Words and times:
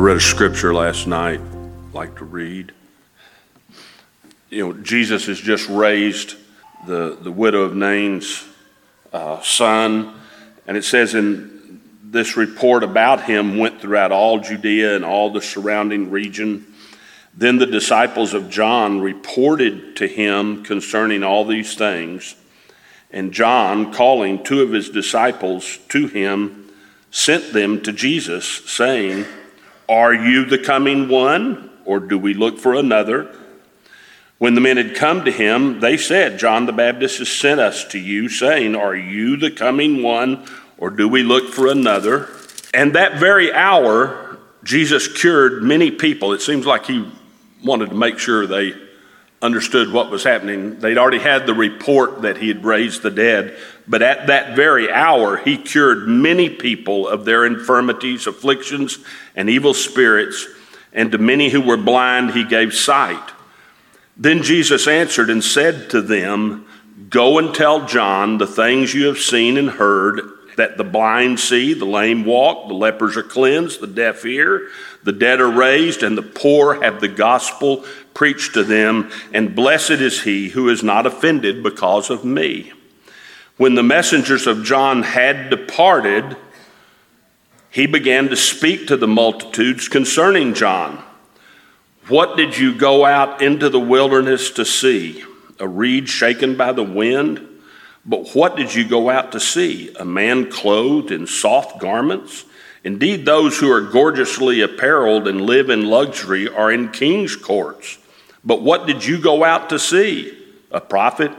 read 0.00 0.16
a 0.16 0.20
scripture 0.20 0.72
last 0.72 1.06
night, 1.06 1.40
I'd 1.40 1.94
like 1.94 2.16
to 2.16 2.24
read. 2.24 2.72
You 4.48 4.66
know, 4.66 4.72
Jesus 4.72 5.26
has 5.26 5.38
just 5.38 5.68
raised 5.68 6.36
the, 6.86 7.18
the 7.20 7.30
widow 7.30 7.60
of 7.60 7.76
Nain's 7.76 8.48
uh, 9.12 9.42
son, 9.42 10.18
and 10.66 10.78
it 10.78 10.84
says 10.84 11.14
in 11.14 11.82
this 12.02 12.34
report 12.34 12.82
about 12.82 13.24
him 13.24 13.58
went 13.58 13.82
throughout 13.82 14.10
all 14.10 14.40
Judea 14.40 14.96
and 14.96 15.04
all 15.04 15.34
the 15.34 15.42
surrounding 15.42 16.10
region. 16.10 16.66
Then 17.34 17.58
the 17.58 17.66
disciples 17.66 18.32
of 18.32 18.48
John 18.48 19.02
reported 19.02 19.96
to 19.96 20.08
him 20.08 20.64
concerning 20.64 21.22
all 21.22 21.44
these 21.44 21.74
things. 21.74 22.36
And 23.10 23.32
John, 23.32 23.92
calling 23.92 24.42
two 24.42 24.62
of 24.62 24.72
his 24.72 24.88
disciples 24.88 25.78
to 25.90 26.06
him, 26.06 26.72
sent 27.10 27.52
them 27.52 27.82
to 27.82 27.92
Jesus, 27.92 28.46
saying, 28.64 29.26
Are 29.90 30.14
you 30.14 30.44
the 30.44 30.56
coming 30.56 31.08
one, 31.08 31.68
or 31.84 31.98
do 31.98 32.16
we 32.16 32.32
look 32.32 32.60
for 32.60 32.74
another? 32.74 33.34
When 34.38 34.54
the 34.54 34.60
men 34.60 34.76
had 34.76 34.94
come 34.94 35.24
to 35.24 35.32
him, 35.32 35.80
they 35.80 35.96
said, 35.96 36.38
John 36.38 36.66
the 36.66 36.72
Baptist 36.72 37.18
has 37.18 37.28
sent 37.28 37.58
us 37.58 37.84
to 37.86 37.98
you, 37.98 38.28
saying, 38.28 38.76
Are 38.76 38.94
you 38.94 39.36
the 39.36 39.50
coming 39.50 40.00
one, 40.04 40.46
or 40.78 40.90
do 40.90 41.08
we 41.08 41.24
look 41.24 41.52
for 41.52 41.66
another? 41.66 42.28
And 42.72 42.94
that 42.94 43.18
very 43.18 43.52
hour, 43.52 44.38
Jesus 44.62 45.08
cured 45.08 45.64
many 45.64 45.90
people. 45.90 46.34
It 46.34 46.40
seems 46.40 46.66
like 46.66 46.86
he 46.86 47.10
wanted 47.64 47.90
to 47.90 47.96
make 47.96 48.20
sure 48.20 48.46
they 48.46 48.74
understood 49.42 49.92
what 49.92 50.10
was 50.10 50.24
happening. 50.24 50.78
They'd 50.80 50.98
already 50.98 51.18
had 51.18 51.46
the 51.46 51.54
report 51.54 52.22
that 52.22 52.36
he 52.36 52.48
had 52.48 52.64
raised 52.64 53.02
the 53.02 53.10
dead, 53.10 53.56
but 53.88 54.02
at 54.02 54.26
that 54.26 54.54
very 54.54 54.90
hour, 54.90 55.38
he 55.38 55.56
cured 55.56 56.06
many 56.06 56.50
people 56.50 57.08
of 57.08 57.24
their 57.24 57.46
infirmities, 57.46 58.26
afflictions, 58.26 58.98
and 59.34 59.48
evil 59.48 59.72
spirits, 59.72 60.46
and 60.92 61.10
to 61.12 61.18
many 61.18 61.48
who 61.48 61.60
were 61.60 61.76
blind, 61.76 62.32
he 62.32 62.44
gave 62.44 62.74
sight. 62.74 63.32
Then 64.16 64.42
Jesus 64.42 64.86
answered 64.86 65.30
and 65.30 65.42
said 65.42 65.88
to 65.90 66.02
them, 66.02 66.66
Go 67.08 67.38
and 67.38 67.54
tell 67.54 67.86
John 67.86 68.36
the 68.38 68.46
things 68.46 68.92
you 68.92 69.06
have 69.06 69.18
seen 69.18 69.56
and 69.56 69.70
heard 69.70 70.20
that 70.56 70.76
the 70.76 70.84
blind 70.84 71.40
see, 71.40 71.72
the 71.72 71.86
lame 71.86 72.24
walk, 72.24 72.68
the 72.68 72.74
lepers 72.74 73.16
are 73.16 73.22
cleansed, 73.22 73.80
the 73.80 73.86
deaf 73.86 74.22
hear, 74.22 74.68
the 75.04 75.12
dead 75.12 75.40
are 75.40 75.50
raised, 75.50 76.02
and 76.02 76.18
the 76.18 76.22
poor 76.22 76.82
have 76.82 77.00
the 77.00 77.08
gospel 77.08 77.84
preached 78.14 78.54
to 78.54 78.64
them. 78.64 79.10
And 79.32 79.54
blessed 79.54 79.90
is 79.90 80.22
he 80.22 80.48
who 80.48 80.68
is 80.68 80.82
not 80.82 81.06
offended 81.06 81.62
because 81.62 82.10
of 82.10 82.24
me. 82.24 82.72
When 83.56 83.74
the 83.74 83.82
messengers 83.82 84.46
of 84.46 84.64
John 84.64 85.02
had 85.02 85.50
departed, 85.50 86.36
he 87.70 87.86
began 87.86 88.28
to 88.28 88.36
speak 88.36 88.86
to 88.86 88.96
the 88.96 89.06
multitudes 89.06 89.88
concerning 89.88 90.54
John. 90.54 91.02
What 92.08 92.36
did 92.36 92.58
you 92.58 92.74
go 92.74 93.04
out 93.04 93.40
into 93.42 93.68
the 93.68 93.78
wilderness 93.78 94.50
to 94.52 94.64
see? 94.64 95.24
A 95.60 95.68
reed 95.68 96.08
shaken 96.08 96.56
by 96.56 96.72
the 96.72 96.82
wind? 96.82 97.46
But 98.04 98.34
what 98.34 98.56
did 98.56 98.74
you 98.74 98.88
go 98.88 99.10
out 99.10 99.32
to 99.32 99.40
see? 99.40 99.94
A 99.94 100.04
man 100.04 100.50
clothed 100.50 101.10
in 101.10 101.26
soft 101.26 101.78
garments? 101.78 102.46
Indeed, 102.82 103.26
those 103.26 103.58
who 103.58 103.70
are 103.70 103.80
gorgeously 103.80 104.62
apparelled 104.62 105.28
and 105.28 105.42
live 105.42 105.68
in 105.68 105.86
luxury 105.86 106.48
are 106.48 106.72
in 106.72 106.90
king's 106.90 107.36
courts. 107.36 107.98
But 108.44 108.62
what 108.62 108.86
did 108.86 109.04
you 109.04 109.20
go 109.20 109.44
out 109.44 109.68
to 109.70 109.78
see? 109.78 110.36
A 110.70 110.80
prophet? 110.80 111.30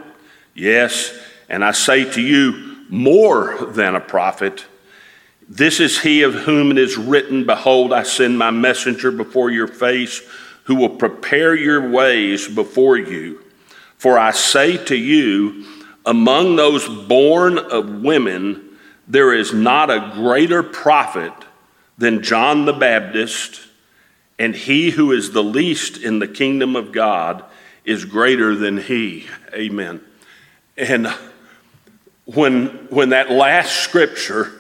Yes, 0.54 1.18
and 1.50 1.66
I 1.66 1.72
say 1.72 2.10
to 2.12 2.22
you, 2.22 2.86
more 2.90 3.66
than 3.68 3.96
a 3.96 4.02
prophet. 4.02 4.66
This 5.48 5.80
is 5.80 6.02
he 6.02 6.22
of 6.22 6.34
whom 6.34 6.72
it 6.72 6.78
is 6.78 6.98
written, 6.98 7.46
Behold, 7.46 7.92
I 7.94 8.04
send 8.04 8.38
my 8.38 8.52
messenger 8.52 9.12
before 9.12 9.50
your 9.50 9.68
face, 9.68 10.22
who 10.66 10.76
will 10.76 10.90
prepare 10.90 11.56
your 11.56 11.90
ways 11.90 12.48
before 12.48 12.98
you. 12.98 13.44
For 13.98 14.20
I 14.20 14.32
say 14.32 14.78
to 14.86 14.96
you, 14.96 15.66
among 16.06 16.56
those 16.56 16.88
born 16.88 17.58
of 17.58 18.02
women, 18.02 18.71
there 19.12 19.34
is 19.34 19.54
not 19.54 19.90
a 19.90 20.12
greater 20.14 20.64
prophet 20.64 21.34
than 21.98 22.24
John 22.24 22.66
the 22.66 22.74
Baptist, 22.74 23.62
and 24.40 24.56
he 24.56 24.92
who 24.92 25.12
is 25.12 25.32
the 25.32 25.44
least 25.44 25.98
in 25.98 26.20
the 26.20 26.28
kingdom 26.28 26.76
of 26.76 26.94
God 26.94 27.44
is 27.84 28.06
greater 28.06 28.56
than 28.56 28.78
he. 28.78 29.28
Amen. 29.54 30.02
And 30.78 31.08
when, 32.26 32.68
when 32.90 33.10
that 33.10 33.30
last 33.30 33.84
scripture, 33.84 34.52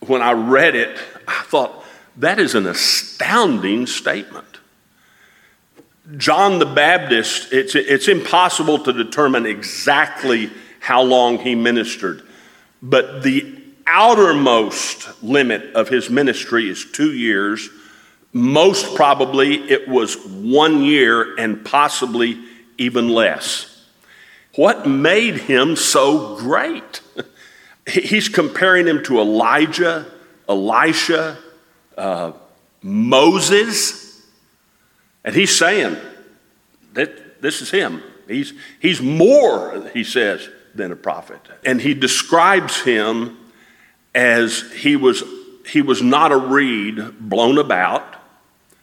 when 0.00 0.20
I 0.20 0.32
read 0.32 0.74
it, 0.74 0.98
I 1.28 1.42
thought, 1.44 1.84
that 2.16 2.38
is 2.40 2.54
an 2.54 2.66
astounding 2.66 3.86
statement. 3.86 4.58
John 6.16 6.58
the 6.58 6.66
Baptist, 6.66 7.52
it's, 7.52 7.74
it's 7.74 8.08
impossible 8.08 8.80
to 8.80 8.92
determine 8.92 9.46
exactly 9.46 10.50
how 10.80 11.02
long 11.02 11.38
he 11.38 11.54
ministered, 11.54 12.22
but 12.84 13.22
the 13.22 13.62
outermost 13.86 15.22
limit 15.22 15.74
of 15.74 15.88
his 15.88 16.10
ministry 16.10 16.68
is 16.68 16.84
two 16.92 17.12
years. 17.12 17.70
Most 18.34 18.94
probably 18.94 19.54
it 19.70 19.88
was 19.88 20.16
one 20.26 20.82
year 20.82 21.34
and 21.36 21.64
possibly 21.64 22.38
even 22.76 23.08
less. 23.08 23.70
What 24.56 24.86
made 24.86 25.36
him 25.36 25.76
so 25.76 26.36
great? 26.36 27.00
He's 27.88 28.28
comparing 28.28 28.86
him 28.86 29.02
to 29.04 29.18
Elijah, 29.18 30.06
Elisha, 30.46 31.38
uh, 31.96 32.32
Moses. 32.82 34.22
And 35.24 35.34
he's 35.34 35.56
saying 35.56 35.96
that 36.92 37.40
this 37.40 37.62
is 37.62 37.70
him. 37.70 38.02
He's, 38.26 38.52
he's 38.80 39.00
more, 39.00 39.90
he 39.92 40.04
says, 40.04 40.48
than 40.74 40.92
a 40.92 40.96
prophet. 40.96 41.40
And 41.64 41.80
he 41.80 41.94
describes 41.94 42.80
him 42.80 43.38
as 44.14 44.70
he 44.72 44.96
was, 44.96 45.22
he 45.66 45.82
was 45.82 46.02
not 46.02 46.32
a 46.32 46.36
reed 46.36 47.18
blown 47.20 47.58
about. 47.58 48.16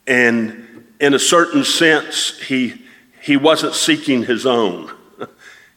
And 0.08 0.86
in 1.00 1.14
a 1.14 1.20
certain 1.20 1.64
sense, 1.64 2.40
he, 2.40 2.82
he 3.22 3.38
wasn't 3.38 3.76
seeking 3.76 4.24
his 4.24 4.46
own. 4.46 4.92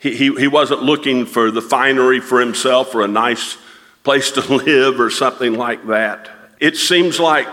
He, 0.00 0.14
he, 0.14 0.34
he 0.34 0.48
wasn't 0.48 0.82
looking 0.82 1.24
for 1.24 1.50
the 1.50 1.62
finery 1.62 2.20
for 2.20 2.38
himself 2.38 2.94
or 2.94 3.00
a 3.00 3.08
nice 3.08 3.56
place 4.02 4.32
to 4.32 4.40
live 4.54 5.00
or 5.00 5.08
something 5.08 5.54
like 5.54 5.86
that. 5.86 6.28
It 6.60 6.76
seems 6.76 7.18
like 7.18 7.48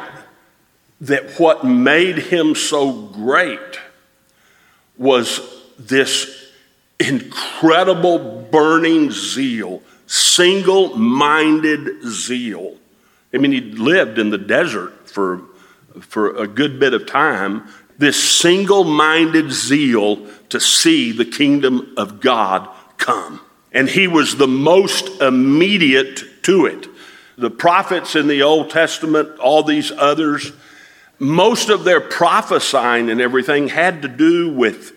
that 1.00 1.40
what 1.40 1.64
made 1.64 2.18
him 2.18 2.54
so 2.56 2.92
great 2.92 3.80
was 4.98 5.40
this 5.80 6.41
incredible 7.08 8.48
burning 8.52 9.12
zeal, 9.12 9.82
single 10.08 10.96
minded 10.98 12.04
zeal. 12.04 12.78
I 13.34 13.38
mean, 13.38 13.52
he 13.52 13.62
lived 13.62 14.20
in 14.20 14.30
the 14.30 14.38
desert 14.38 15.10
for, 15.10 15.42
for 16.02 16.36
a 16.36 16.48
good 16.48 16.80
bit 16.80 16.94
of 16.94 17.06
time. 17.06 17.68
This 17.98 18.22
single 18.22 18.84
minded 18.84 19.52
zeal 19.52 20.28
to 20.50 20.60
see 20.60 21.12
the 21.12 21.26
kingdom 21.26 21.94
of 21.98 22.20
God 22.20 22.68
come. 22.98 23.42
And 23.72 23.88
he 23.88 24.08
was 24.08 24.36
the 24.36 24.48
most 24.48 25.22
immediate 25.22 26.44
to 26.44 26.66
it. 26.66 26.88
The 27.38 27.50
prophets 27.50 28.16
in 28.16 28.28
the 28.28 28.44
Old 28.44 28.70
Testament, 28.70 29.40
all 29.40 29.64
these 29.64 29.92
others, 29.92 30.52
most 31.18 31.70
of 31.70 31.84
their 31.84 32.02
prophesying 32.02 33.10
and 33.10 33.22
everything 33.22 33.70
had 33.70 34.02
to 34.02 34.08
do 34.08 34.52
with 34.52 34.94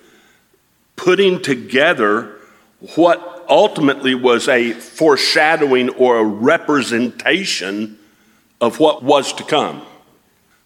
putting 0.97 1.41
together 1.43 2.37
what 2.97 3.47
ultimately 3.49 4.15
was 4.15 4.49
a 4.49 4.73
foreshadowing 4.73 5.91
or 5.91 6.19
a 6.19 6.25
representation 6.25 7.99
of 8.61 8.81
what 8.81 9.03
was 9.03 9.33
to 9.35 9.45
come. 9.45 9.83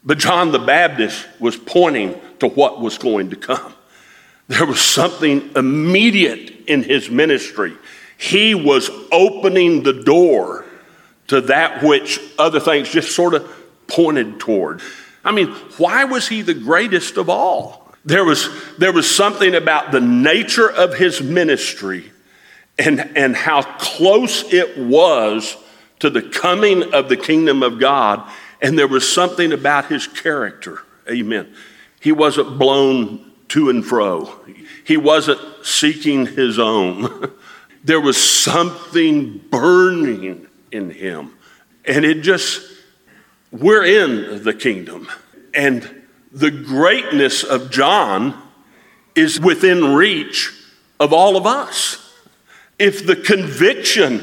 But 0.04 0.18
John 0.18 0.52
the 0.52 0.58
Baptist 0.58 1.26
was 1.40 1.56
pointing 1.56 2.20
to 2.40 2.48
what 2.48 2.80
was 2.80 2.98
going 2.98 3.30
to 3.30 3.36
come. 3.36 3.74
There 4.48 4.64
was 4.64 4.80
something 4.80 5.50
immediate 5.56 6.64
in 6.66 6.82
his 6.82 7.10
ministry. 7.10 7.76
He 8.16 8.54
was 8.54 8.90
opening 9.12 9.82
the 9.82 9.92
door 9.92 10.64
to 11.28 11.42
that 11.42 11.82
which 11.82 12.20
other 12.38 12.58
things 12.58 12.88
just 12.88 13.14
sort 13.14 13.34
of 13.34 13.46
pointed 13.86 14.40
toward. 14.40 14.80
I 15.24 15.32
mean, 15.32 15.48
why 15.76 16.04
was 16.04 16.28
he 16.28 16.42
the 16.42 16.54
greatest 16.54 17.18
of 17.18 17.28
all? 17.28 17.87
There 18.08 18.24
was, 18.24 18.48
there 18.78 18.90
was 18.90 19.08
something 19.08 19.54
about 19.54 19.92
the 19.92 20.00
nature 20.00 20.70
of 20.70 20.94
his 20.94 21.20
ministry 21.20 22.10
and, 22.78 23.00
and 23.14 23.36
how 23.36 23.60
close 23.60 24.50
it 24.50 24.78
was 24.78 25.58
to 25.98 26.08
the 26.08 26.22
coming 26.22 26.94
of 26.94 27.10
the 27.10 27.18
kingdom 27.18 27.62
of 27.62 27.78
God. 27.78 28.26
And 28.62 28.78
there 28.78 28.88
was 28.88 29.06
something 29.06 29.52
about 29.52 29.90
his 29.90 30.06
character. 30.06 30.78
Amen. 31.06 31.54
He 32.00 32.10
wasn't 32.10 32.58
blown 32.58 33.30
to 33.48 33.68
and 33.68 33.84
fro, 33.84 34.34
he 34.84 34.96
wasn't 34.96 35.40
seeking 35.62 36.24
his 36.28 36.58
own. 36.58 37.30
there 37.84 38.00
was 38.00 38.16
something 38.16 39.36
burning 39.50 40.46
in 40.72 40.88
him. 40.88 41.34
And 41.84 42.06
it 42.06 42.22
just, 42.22 42.62
we're 43.50 43.84
in 43.84 44.44
the 44.44 44.54
kingdom. 44.54 45.08
And 45.52 45.97
the 46.32 46.50
greatness 46.50 47.42
of 47.42 47.70
John 47.70 48.40
is 49.14 49.40
within 49.40 49.94
reach 49.94 50.52
of 51.00 51.12
all 51.12 51.36
of 51.36 51.46
us. 51.46 52.12
If 52.78 53.06
the 53.06 53.16
conviction 53.16 54.22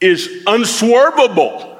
is 0.00 0.42
unswervable, 0.46 1.78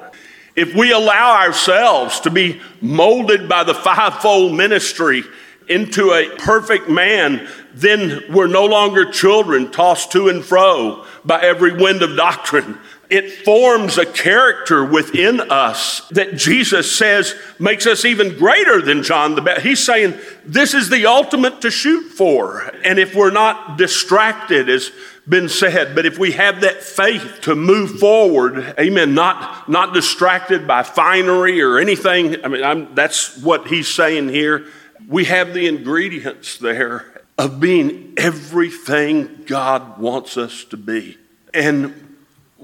if 0.55 0.75
we 0.75 0.91
allow 0.91 1.41
ourselves 1.41 2.19
to 2.21 2.29
be 2.29 2.61
molded 2.81 3.49
by 3.49 3.63
the 3.63 3.73
fivefold 3.73 4.55
ministry 4.55 5.23
into 5.67 6.11
a 6.11 6.29
perfect 6.37 6.89
man, 6.89 7.47
then 7.73 8.23
we're 8.29 8.47
no 8.47 8.65
longer 8.65 9.11
children 9.11 9.71
tossed 9.71 10.11
to 10.11 10.29
and 10.29 10.45
fro 10.45 11.05
by 11.25 11.41
every 11.41 11.73
wind 11.73 12.03
of 12.03 12.15
doctrine. 12.15 12.77
It 13.09 13.31
forms 13.45 13.97
a 13.97 14.05
character 14.05 14.83
within 14.83 15.39
us 15.51 16.07
that 16.09 16.35
Jesus 16.37 16.91
says 16.91 17.35
makes 17.59 17.85
us 17.85 18.03
even 18.03 18.37
greater 18.37 18.81
than 18.81 19.03
John 19.03 19.35
the 19.35 19.41
Baptist. 19.41 19.67
He's 19.67 19.85
saying 19.85 20.15
this 20.43 20.73
is 20.73 20.89
the 20.89 21.05
ultimate 21.05 21.61
to 21.61 21.71
shoot 21.71 22.09
for. 22.09 22.61
And 22.83 22.97
if 22.97 23.13
we're 23.13 23.31
not 23.31 23.77
distracted, 23.77 24.69
as 24.69 24.91
been 25.27 25.49
said, 25.49 25.95
but 25.95 26.05
if 26.05 26.19
we 26.19 26.33
have 26.33 26.61
that 26.61 26.83
faith 26.83 27.39
to 27.41 27.55
move 27.55 27.99
forward, 27.99 28.75
amen, 28.79 29.15
not, 29.15 29.67
not 29.67 29.93
distracted 29.93 30.67
by 30.67 30.83
finery 30.83 31.61
or 31.61 31.79
anything, 31.79 32.43
I 32.43 32.47
mean, 32.47 32.63
I'm, 32.63 32.93
that's 32.93 33.41
what 33.41 33.67
he's 33.67 33.87
saying 33.87 34.29
here. 34.29 34.67
We 35.07 35.25
have 35.25 35.53
the 35.53 35.67
ingredients 35.67 36.57
there 36.57 37.23
of 37.37 37.59
being 37.59 38.13
everything 38.17 39.43
God 39.45 39.99
wants 39.99 40.37
us 40.37 40.63
to 40.65 40.77
be. 40.77 41.17
And 41.53 42.04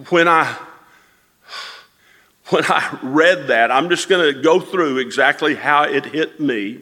when 0.10 0.28
I 0.28 0.58
when 2.50 2.66
I 2.66 3.00
read 3.02 3.48
that, 3.48 3.72
I'm 3.72 3.90
just 3.90 4.10
going 4.10 4.34
to 4.34 4.42
go 4.42 4.60
through 4.60 4.98
exactly 4.98 5.56
how 5.56 5.84
it 5.84 6.06
hit 6.06 6.40
me 6.40 6.82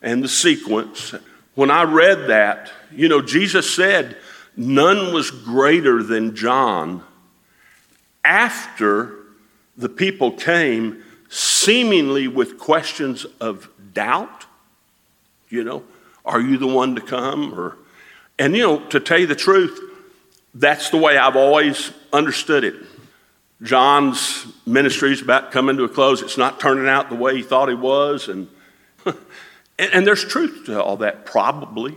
and 0.00 0.22
the 0.22 0.28
sequence. 0.28 1.12
When 1.54 1.70
I 1.70 1.82
read 1.82 2.28
that, 2.28 2.70
you 2.92 3.08
know, 3.08 3.20
Jesus 3.20 3.74
said, 3.74 4.16
None 4.56 5.14
was 5.14 5.30
greater 5.30 6.02
than 6.02 6.36
John 6.36 7.02
after 8.22 9.16
the 9.76 9.88
people 9.88 10.32
came 10.32 11.02
seemingly 11.30 12.28
with 12.28 12.58
questions 12.58 13.24
of 13.40 13.70
doubt. 13.94 14.44
You 15.48 15.64
know, 15.64 15.84
are 16.24 16.40
you 16.40 16.58
the 16.58 16.66
one 16.66 16.94
to 16.96 17.00
come? 17.00 17.58
Or, 17.58 17.78
and 18.38 18.54
you 18.54 18.62
know, 18.62 18.86
to 18.88 19.00
tell 19.00 19.18
you 19.18 19.26
the 19.26 19.34
truth, 19.34 19.80
that's 20.54 20.90
the 20.90 20.98
way 20.98 21.16
I've 21.16 21.36
always 21.36 21.92
understood 22.12 22.64
it. 22.64 22.74
John's 23.62 24.46
ministry 24.66 25.12
is 25.12 25.22
about 25.22 25.52
coming 25.52 25.76
to 25.76 25.84
a 25.84 25.88
close. 25.88 26.20
It's 26.20 26.38
not 26.38 26.60
turning 26.60 26.88
out 26.88 27.08
the 27.08 27.14
way 27.14 27.36
he 27.36 27.42
thought 27.42 27.68
he 27.68 27.74
was. 27.74 28.28
And, 28.28 28.48
and, 29.06 29.16
and 29.78 30.06
there's 30.06 30.24
truth 30.24 30.64
to 30.66 30.82
all 30.82 30.96
that, 30.98 31.24
probably 31.24 31.96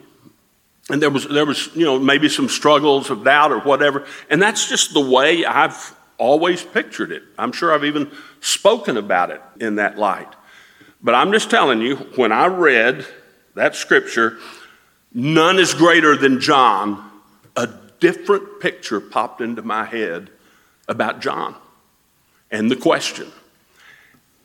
and 0.90 1.02
there 1.02 1.10
was 1.10 1.28
there 1.28 1.46
was 1.46 1.70
you 1.76 1.86
know 1.86 2.00
maybe 2.00 2.30
some 2.30 2.48
struggles 2.48 3.10
of 3.10 3.24
doubt 3.24 3.52
or 3.52 3.60
whatever 3.60 4.06
and 4.30 4.42
that's 4.42 4.70
just 4.70 4.94
the 4.94 5.02
way 5.02 5.46
i've 5.46 5.96
always 6.18 6.64
pictured 6.64 7.12
it 7.12 7.24
i'm 7.38 7.52
sure 7.52 7.74
i've 7.74 7.86
even 7.86 8.12
spoken 8.40 8.98
about 8.98 9.32
it 9.32 9.42
in 9.60 9.76
that 9.76 9.98
light 9.98 10.32
but 11.02 11.16
i'm 11.16 11.32
just 11.32 11.50
telling 11.50 11.82
you 11.82 11.96
when 12.16 12.32
i 12.32 12.46
read 12.46 13.06
that 13.56 13.76
scripture 13.76 14.38
none 15.14 15.60
is 15.60 15.74
greater 15.74 16.16
than 16.16 16.40
john 16.40 17.05
different 18.00 18.60
picture 18.60 19.00
popped 19.00 19.42
into 19.42 19.62
my 19.62 19.86
head 19.86 20.30
about 20.88 21.22
john 21.22 21.56
and 22.52 22.70
the 22.70 22.76
question 22.76 23.32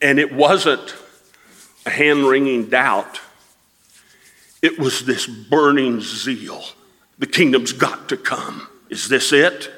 and 0.01 0.19
it 0.19 0.33
wasn't 0.33 0.95
a 1.87 1.91
hand-wringing 1.91 2.69
doubt 2.69 3.21
it 4.63 4.79
was 4.79 5.07
this 5.07 5.27
burning 5.27 6.01
zeal. 6.01 6.63
The 7.19 7.27
kingdom's 7.27 7.73
got 7.73 8.09
to 8.11 8.17
come. 8.17 8.69
Is 8.91 9.09
this 9.09 9.33
it? 9.33 9.71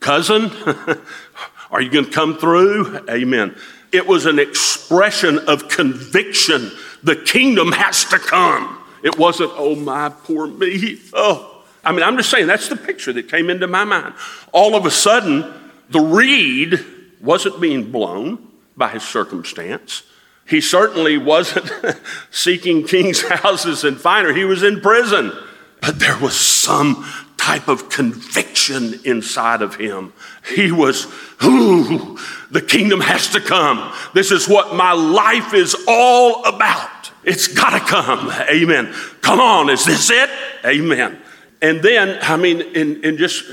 Cousin, 0.00 0.50
are 1.70 1.82
you 1.82 1.90
going 1.90 2.06
to 2.06 2.10
come 2.10 2.38
through? 2.38 3.06
Amen. 3.08 3.54
It 3.92 4.06
was 4.06 4.26
an 4.26 4.38
expression 4.38 5.38
of 5.40 5.68
conviction. 5.68 6.70
The 7.02 7.16
kingdom 7.16 7.72
has 7.72 8.04
to 8.06 8.18
come. 8.18 8.78
It 9.02 9.18
wasn't, 9.18 9.52
oh, 9.54 9.74
my 9.74 10.08
poor 10.08 10.46
me. 10.46 11.00
Oh, 11.12 11.49
I 11.84 11.92
mean, 11.92 12.02
I'm 12.02 12.16
just 12.16 12.30
saying 12.30 12.46
that's 12.46 12.68
the 12.68 12.76
picture 12.76 13.12
that 13.12 13.28
came 13.28 13.50
into 13.50 13.66
my 13.66 13.84
mind. 13.84 14.14
All 14.52 14.74
of 14.74 14.86
a 14.86 14.90
sudden, 14.90 15.52
the 15.88 16.00
reed 16.00 16.84
wasn't 17.20 17.60
being 17.60 17.90
blown 17.90 18.46
by 18.76 18.88
his 18.88 19.02
circumstance. 19.02 20.02
He 20.46 20.60
certainly 20.60 21.16
wasn't 21.16 21.70
seeking 22.30 22.86
king's 22.86 23.22
houses 23.28 23.84
and 23.84 23.98
finer. 23.98 24.32
He 24.32 24.44
was 24.44 24.62
in 24.62 24.80
prison. 24.80 25.32
But 25.80 25.98
there 25.98 26.18
was 26.18 26.36
some 26.36 27.06
type 27.38 27.68
of 27.68 27.88
conviction 27.88 29.00
inside 29.04 29.62
of 29.62 29.76
him. 29.76 30.12
He 30.46 30.70
was, 30.70 31.06
ooh, 31.42 32.18
the 32.50 32.60
kingdom 32.60 33.00
has 33.00 33.28
to 33.30 33.40
come. 33.40 33.92
This 34.12 34.30
is 34.30 34.46
what 34.46 34.74
my 34.74 34.92
life 34.92 35.54
is 35.54 35.74
all 35.88 36.44
about. 36.44 37.10
It's 37.24 37.48
got 37.48 37.70
to 37.70 37.80
come. 37.80 38.30
Amen. 38.50 38.92
Come 39.22 39.40
on, 39.40 39.70
is 39.70 39.84
this 39.86 40.10
it? 40.10 40.28
Amen. 40.64 41.18
And 41.62 41.82
then, 41.82 42.18
I 42.22 42.36
mean, 42.36 42.60
in, 42.60 43.04
in 43.04 43.16
just 43.16 43.44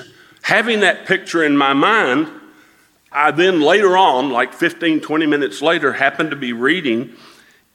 having 0.42 0.82
that 0.82 1.06
picture 1.06 1.44
in 1.44 1.58
my 1.58 1.74
mind, 1.74 2.30
I 3.12 3.32
then 3.32 3.62
later 3.62 3.98
on, 3.98 4.32
like 4.32 4.54
15, 4.54 5.02
20 5.02 5.26
minutes 5.26 5.62
later, 5.62 5.94
happened 5.94 6.32
to 6.32 6.38
be 6.38 6.54
reading 6.54 7.14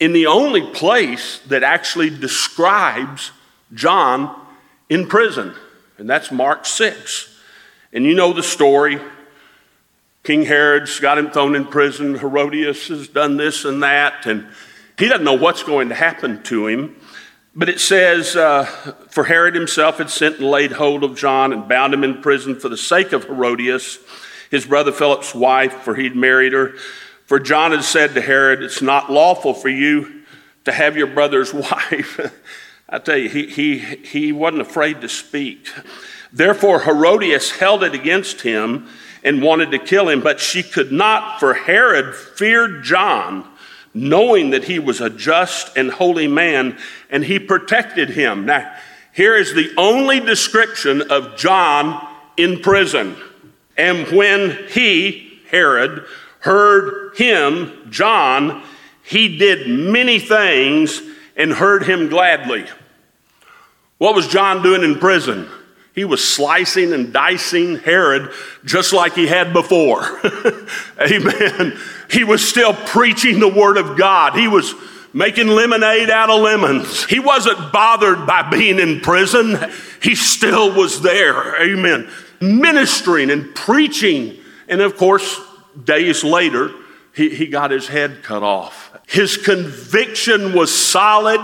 in 0.01 0.13
the 0.13 0.27
only 0.27 0.63
place 0.73 1.41
that 1.47 1.63
actually 1.63 2.11
describes 2.11 3.31
John 3.75 4.35
in 4.89 5.07
prison, 5.07 5.55
and 5.99 6.09
that's 6.09 6.31
Mark 6.33 6.67
6. 6.67 7.29
And 7.93 8.05
you 8.05 8.15
know 8.15 8.33
the 8.33 8.43
story. 8.43 9.01
King 10.23 10.45
Herod's 10.45 10.99
got 10.99 11.19
him 11.19 11.31
thrown 11.31 11.55
in 11.55 11.67
prison. 11.67 12.17
Herodias 12.17 12.89
has 12.89 13.09
done 13.09 13.37
this 13.37 13.65
and 13.65 13.83
that, 13.83 14.27
and 14.27 14.47
he 14.99 15.09
doesn't 15.09 15.25
know 15.25 15.35
what's 15.35 15.63
going 15.63 15.89
to 15.91 15.95
happen 15.95 16.43
to 16.45 16.67
him. 16.67 16.97
But 17.55 17.69
it 17.69 17.81
says, 17.81 18.35
uh, 18.35 18.65
For 19.11 19.25
Herod 19.25 19.55
himself 19.55 19.99
had 19.99 20.11
sent 20.11 20.39
and 20.39 20.51
laid 20.51 20.73
hold 20.73 21.05
of 21.05 21.17
John 21.17 21.53
and 21.53 21.69
bound 21.69 21.93
him 21.93 22.05
in 22.05 22.23
prison 22.23 22.59
for 22.59 22.69
the 22.69 22.77
sake 22.77 23.13
of 23.13 23.25
Herodias 23.25 23.99
his 24.53 24.67
brother 24.67 24.93
Philip's 24.93 25.35
wife, 25.35 25.73
for 25.83 25.95
he'd 25.95 26.15
married 26.15 26.53
her. 26.53 26.75
For 27.25 27.41
John 27.41 27.73
had 27.73 27.85
said 27.85 28.15
to 28.15 28.21
Herod, 28.21 28.63
It's 28.63 28.83
not 28.83 29.11
lawful 29.11 29.55
for 29.55 29.71
you 29.71 30.25
to 30.67 30.73
have 30.73 30.95
your 30.95 31.07
brother's 31.07 31.55
wife. 31.55 32.21
I 32.89 32.99
tell 32.99 33.17
you, 33.17 33.31
he, 33.31 33.47
he, 33.47 33.79
he 33.79 34.31
wasn't 34.31 34.61
afraid 34.61 35.01
to 35.01 35.09
speak. 35.09 35.69
Therefore, 36.31 36.81
Herodias 36.81 37.53
held 37.53 37.83
it 37.83 37.95
against 37.95 38.43
him 38.43 38.89
and 39.25 39.43
wanted 39.43 39.71
to 39.71 39.79
kill 39.79 40.11
him, 40.11 40.21
but 40.21 40.39
she 40.39 40.63
could 40.63 40.93
not, 40.93 41.41
for 41.41 41.55
Herod 41.55 42.15
feared 42.15 42.85
John, 42.85 43.49
knowing 43.95 44.51
that 44.51 44.65
he 44.65 44.79
was 44.79 45.01
a 45.01 45.11
just 45.11 45.77
and 45.77 45.91
holy 45.91 46.29
man, 46.29 46.79
and 47.11 47.25
he 47.25 47.39
protected 47.39 48.11
him. 48.11 48.47
Now, 48.47 48.75
here 49.13 49.37
is 49.37 49.55
the 49.55 49.73
only 49.77 50.21
description 50.21 51.11
of 51.11 51.37
John 51.37 52.07
in 52.37 52.61
prison. 52.61 53.17
And 53.77 54.07
when 54.09 54.59
he, 54.69 55.41
Herod, 55.51 56.05
heard 56.41 57.17
him, 57.17 57.89
John, 57.91 58.63
he 59.03 59.37
did 59.37 59.69
many 59.69 60.19
things 60.19 61.03
and 61.37 61.53
heard 61.53 61.85
him 61.85 62.09
gladly. 62.09 62.67
What 63.99 64.15
was 64.15 64.27
John 64.29 64.63
doing 64.63 64.83
in 64.83 64.99
prison? 64.99 65.49
He 65.95 66.05
was 66.05 66.27
slicing 66.27 66.93
and 66.93 67.13
dicing 67.13 67.79
Herod 67.79 68.31
just 68.65 68.93
like 68.93 69.15
he 69.15 69.27
had 69.27 69.53
before. 69.53 70.01
Amen. 71.01 71.79
He 72.11 72.25
was 72.25 72.47
still 72.47 72.73
preaching 72.73 73.41
the 73.41 73.49
word 73.49 73.77
of 73.77 73.99
God. 73.99 74.35
He 74.35 74.49
was 74.49 74.75
making 75.13 75.49
lemonade 75.49 76.09
out 76.09 76.31
of 76.31 76.41
lemons. 76.41 77.05
He 77.05 77.21
wasn't 77.21 77.73
bothered 77.73 78.27
by 78.27 78.49
being 78.51 78.79
in 78.79 79.01
prison. 79.01 79.59
He 80.03 80.15
still 80.15 80.75
was 80.75 81.03
there. 81.03 81.61
Amen 81.63 82.11
ministering 82.43 83.31
and 83.31 83.55
preaching. 83.55 84.37
And 84.69 84.81
of 84.81 84.97
course, 84.97 85.41
days 85.85 86.25
later, 86.25 86.73
he, 87.15 87.31
he 87.35 87.47
got 87.47 87.71
his 87.71 87.87
head 87.87 88.23
cut 88.23 88.43
off. 88.43 88.91
His 89.07 89.37
conviction 89.37 90.53
was 90.53 90.75
solid. 90.75 91.41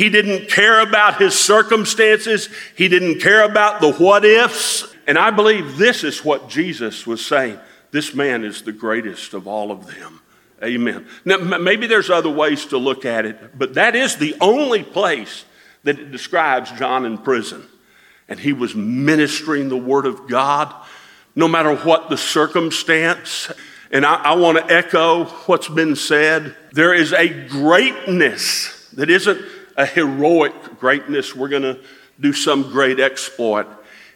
He 0.00 0.08
didn't 0.08 0.48
care 0.48 0.80
about 0.80 1.20
his 1.20 1.38
circumstances. 1.38 2.48
He 2.74 2.88
didn't 2.88 3.20
care 3.20 3.42
about 3.42 3.82
the 3.82 3.92
what 3.92 4.24
ifs. 4.24 4.96
And 5.06 5.18
I 5.18 5.30
believe 5.30 5.76
this 5.76 6.04
is 6.04 6.24
what 6.24 6.48
Jesus 6.48 7.06
was 7.06 7.24
saying. 7.24 7.58
This 7.90 8.14
man 8.14 8.42
is 8.42 8.62
the 8.62 8.72
greatest 8.72 9.34
of 9.34 9.46
all 9.46 9.70
of 9.70 9.86
them. 9.86 10.22
Amen. 10.64 11.06
Now, 11.26 11.36
maybe 11.36 11.86
there's 11.86 12.08
other 12.08 12.30
ways 12.30 12.64
to 12.66 12.78
look 12.78 13.04
at 13.04 13.26
it, 13.26 13.58
but 13.58 13.74
that 13.74 13.94
is 13.94 14.16
the 14.16 14.34
only 14.40 14.82
place 14.82 15.44
that 15.82 15.98
it 15.98 16.10
describes 16.10 16.72
John 16.72 17.04
in 17.04 17.18
prison 17.18 17.66
and 18.26 18.40
he 18.40 18.54
was 18.54 18.74
ministering 18.74 19.68
the 19.68 19.76
Word 19.76 20.06
of 20.06 20.26
God, 20.26 20.74
no 21.34 21.46
matter 21.46 21.76
what 21.76 22.08
the 22.08 22.16
circumstance. 22.16 23.52
And 23.90 24.06
I, 24.06 24.14
I 24.14 24.34
want 24.36 24.56
to 24.56 24.74
echo 24.74 25.24
what's 25.44 25.68
been 25.68 25.94
said. 25.94 26.56
There 26.72 26.94
is 26.94 27.12
a 27.12 27.28
greatness 27.48 28.88
that 28.94 29.10
isn't 29.10 29.59
a 29.76 29.86
heroic 29.86 30.52
greatness. 30.78 31.34
We're 31.34 31.48
going 31.48 31.62
to 31.62 31.80
do 32.18 32.32
some 32.32 32.70
great 32.70 33.00
exploit. 33.00 33.66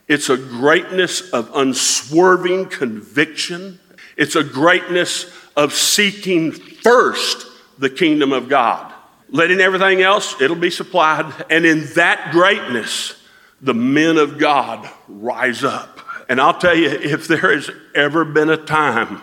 It's 0.07 0.29
a 0.29 0.37
greatness 0.37 1.31
of 1.31 1.51
unswerving 1.55 2.67
conviction. 2.67 3.81
It's 4.17 4.37
a 4.37 4.45
greatness 4.45 5.33
of 5.57 5.73
seeking 5.73 6.53
first 6.53 7.47
the 7.79 7.91
kingdom 7.91 8.33
of 8.33 8.49
God. 8.49 8.93
Letting 9.31 9.61
everything 9.61 10.03
else, 10.03 10.41
it'll 10.41 10.57
be 10.57 10.71
supplied. 10.71 11.47
And 11.51 11.65
in 11.65 11.87
that 11.95 12.31
greatness, 12.31 13.21
the 13.61 13.75
men 13.75 14.19
of 14.19 14.39
God 14.39 14.89
rise 15.09 15.65
up. 15.65 16.01
And 16.29 16.41
I'll 16.41 16.59
tell 16.59 16.77
you, 16.77 16.89
if 16.89 17.27
there 17.27 17.55
has 17.55 17.71
ever 17.95 18.25
been 18.25 18.51
a 18.51 18.57
time 18.57 19.23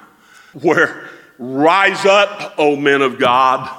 where 0.53 1.09
rise 1.37 2.05
up, 2.05 2.55
O 2.57 2.75
men 2.75 3.01
of 3.01 3.19
God, 3.19 3.69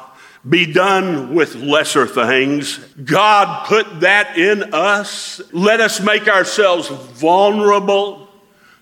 be 0.49 0.73
done 0.73 1.35
with 1.35 1.55
lesser 1.55 2.07
things. 2.07 2.79
God 3.05 3.67
put 3.67 4.01
that 4.01 4.37
in 4.37 4.75
us. 4.75 5.41
Let 5.53 5.81
us 5.81 6.01
make 6.01 6.27
ourselves 6.27 6.89
vulnerable 6.89 8.29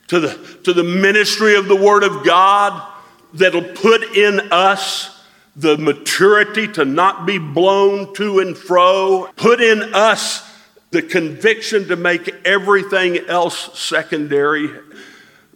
to 0.09 0.21
the, 0.21 0.59
to 0.65 0.73
the 0.73 0.85
ministry 0.85 1.55
of 1.55 1.69
the 1.69 1.77
Word 1.77 2.03
of 2.03 2.25
God 2.25 2.83
that'll 3.35 3.63
put 3.63 4.03
in 4.17 4.41
us 4.51 5.17
the 5.55 5.77
maturity 5.77 6.67
to 6.69 6.85
not 6.85 7.27
be 7.27 7.39
blown 7.39 8.15
to 8.15 8.39
and 8.39 8.57
fro, 8.57 9.29
put 9.37 9.61
in 9.61 9.95
us 9.95 10.49
the 10.91 11.03
conviction 11.03 11.89
to 11.89 11.97
make 11.97 12.29
everything 12.45 13.19
else 13.29 13.79
secondary. 13.79 14.71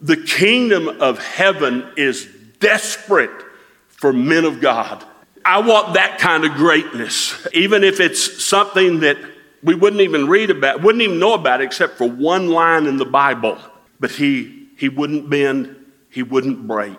The 0.00 0.18
kingdom 0.18 0.88
of 1.00 1.18
heaven 1.18 1.90
is 1.96 2.28
desperate 2.60 3.42
for 3.88 4.12
men 4.12 4.44
of 4.44 4.60
God. 4.60 5.04
I 5.44 5.58
want 5.60 5.94
that 5.94 6.18
kind 6.18 6.44
of 6.44 6.52
greatness, 6.52 7.46
even 7.52 7.84
if 7.84 8.00
it's 8.00 8.42
something 8.42 9.00
that 9.00 9.18
we 9.62 9.74
wouldn't 9.74 10.02
even 10.02 10.26
read 10.26 10.50
about, 10.50 10.82
wouldn't 10.82 11.02
even 11.02 11.18
know 11.18 11.34
about 11.34 11.60
except 11.60 11.98
for 11.98 12.08
one 12.08 12.48
line 12.48 12.86
in 12.86 12.96
the 12.96 13.04
Bible. 13.04 13.58
But 14.00 14.12
he, 14.12 14.68
he 14.76 14.88
wouldn't 14.88 15.28
bend, 15.28 15.76
he 16.10 16.22
wouldn't 16.22 16.66
break. 16.66 16.98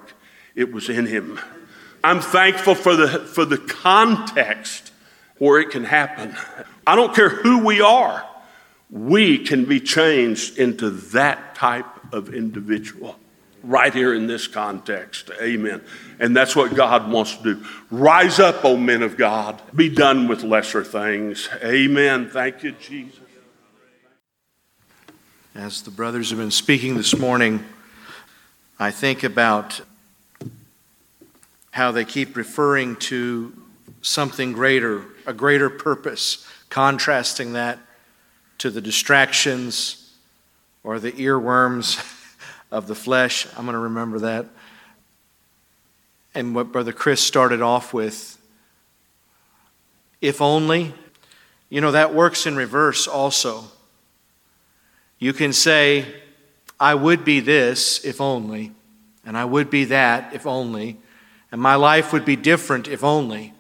It 0.54 0.72
was 0.72 0.90
in 0.90 1.06
him. 1.08 1.40
I'm 2.04 2.22
thankful 2.22 2.76
for 2.76 2.96
the, 2.96 3.08
for 3.08 3.46
the 3.46 3.58
context 3.58 4.92
where 5.38 5.60
it 5.60 5.72
can 5.72 5.84
happen. 5.84 6.36
I 6.86 6.96
don't 6.96 7.16
care 7.16 7.30
who 7.30 7.66
we 7.66 7.82
are, 7.82 8.26
we 8.90 9.40
can 9.40 9.66
be 9.66 9.80
changed 9.80 10.58
into 10.58 10.92
that 10.92 11.56
type 11.56 12.14
of 12.14 12.34
individual 12.34 13.18
right 13.64 13.94
here 13.94 14.14
in 14.14 14.28
this 14.28 14.48
context. 14.48 15.32
Amen. 15.42 15.82
And 16.20 16.36
that's 16.36 16.56
what 16.56 16.76
God 16.76 17.12
wants 17.12 17.36
to 17.38 17.56
do. 17.56 17.66
Rise 17.92 18.40
up, 18.40 18.64
O 18.64 18.78
men 18.78 19.04
of 19.04 19.18
God. 19.18 19.62
Be 19.76 19.90
done 19.90 20.28
with 20.28 20.44
lesser 20.44 20.84
things. 20.84 21.50
Amen. 21.64 22.30
Thank 22.30 22.64
you, 22.64 22.72
Jesus. 22.74 23.20
As 25.54 25.82
the 25.84 25.92
brothers 25.92 26.32
have 26.32 26.40
been 26.40 26.52
speaking 26.52 26.96
this 26.96 27.18
morning, 27.18 27.64
I 28.78 28.92
think 28.92 29.24
about 29.24 29.80
how 31.72 31.92
they 31.92 32.04
keep 32.04 32.36
referring 32.36 32.98
to 32.98 33.54
something 34.02 34.52
greater, 34.52 35.04
a 35.26 35.34
greater 35.34 35.70
purpose, 35.70 36.46
contrasting 36.70 37.54
that 37.54 37.80
to 38.58 38.70
the 38.70 38.82
distractions 38.82 40.14
or 40.84 41.00
the 41.00 41.14
earworms 41.14 42.00
of 42.72 42.88
the 42.88 42.96
flesh. 42.96 43.48
I'm 43.58 43.66
going 43.66 43.74
to 43.74 43.80
remember 43.80 44.20
that. 44.20 44.46
And 46.36 46.54
what 46.54 46.72
Brother 46.72 46.92
Chris 46.92 47.22
started 47.22 47.62
off 47.62 47.94
with 47.94 48.38
if 50.22 50.42
only, 50.42 50.94
you 51.70 51.82
know, 51.82 51.92
that 51.92 52.14
works 52.14 52.46
in 52.46 52.56
reverse 52.56 53.08
also. 53.08 53.64
You 55.18 55.34
can 55.34 55.54
say, 55.54 56.06
I 56.80 56.94
would 56.94 57.26
be 57.26 57.40
this 57.40 58.04
if 58.04 58.22
only, 58.22 58.72
and 59.26 59.38
I 59.38 59.46
would 59.46 59.70
be 59.70 59.86
that 59.86 60.34
if 60.34 60.46
only, 60.46 60.98
and 61.52 61.62
my 61.62 61.76
life 61.76 62.12
would 62.12 62.26
be 62.26 62.36
different 62.36 62.88
if 62.88 63.04
only. 63.04 63.54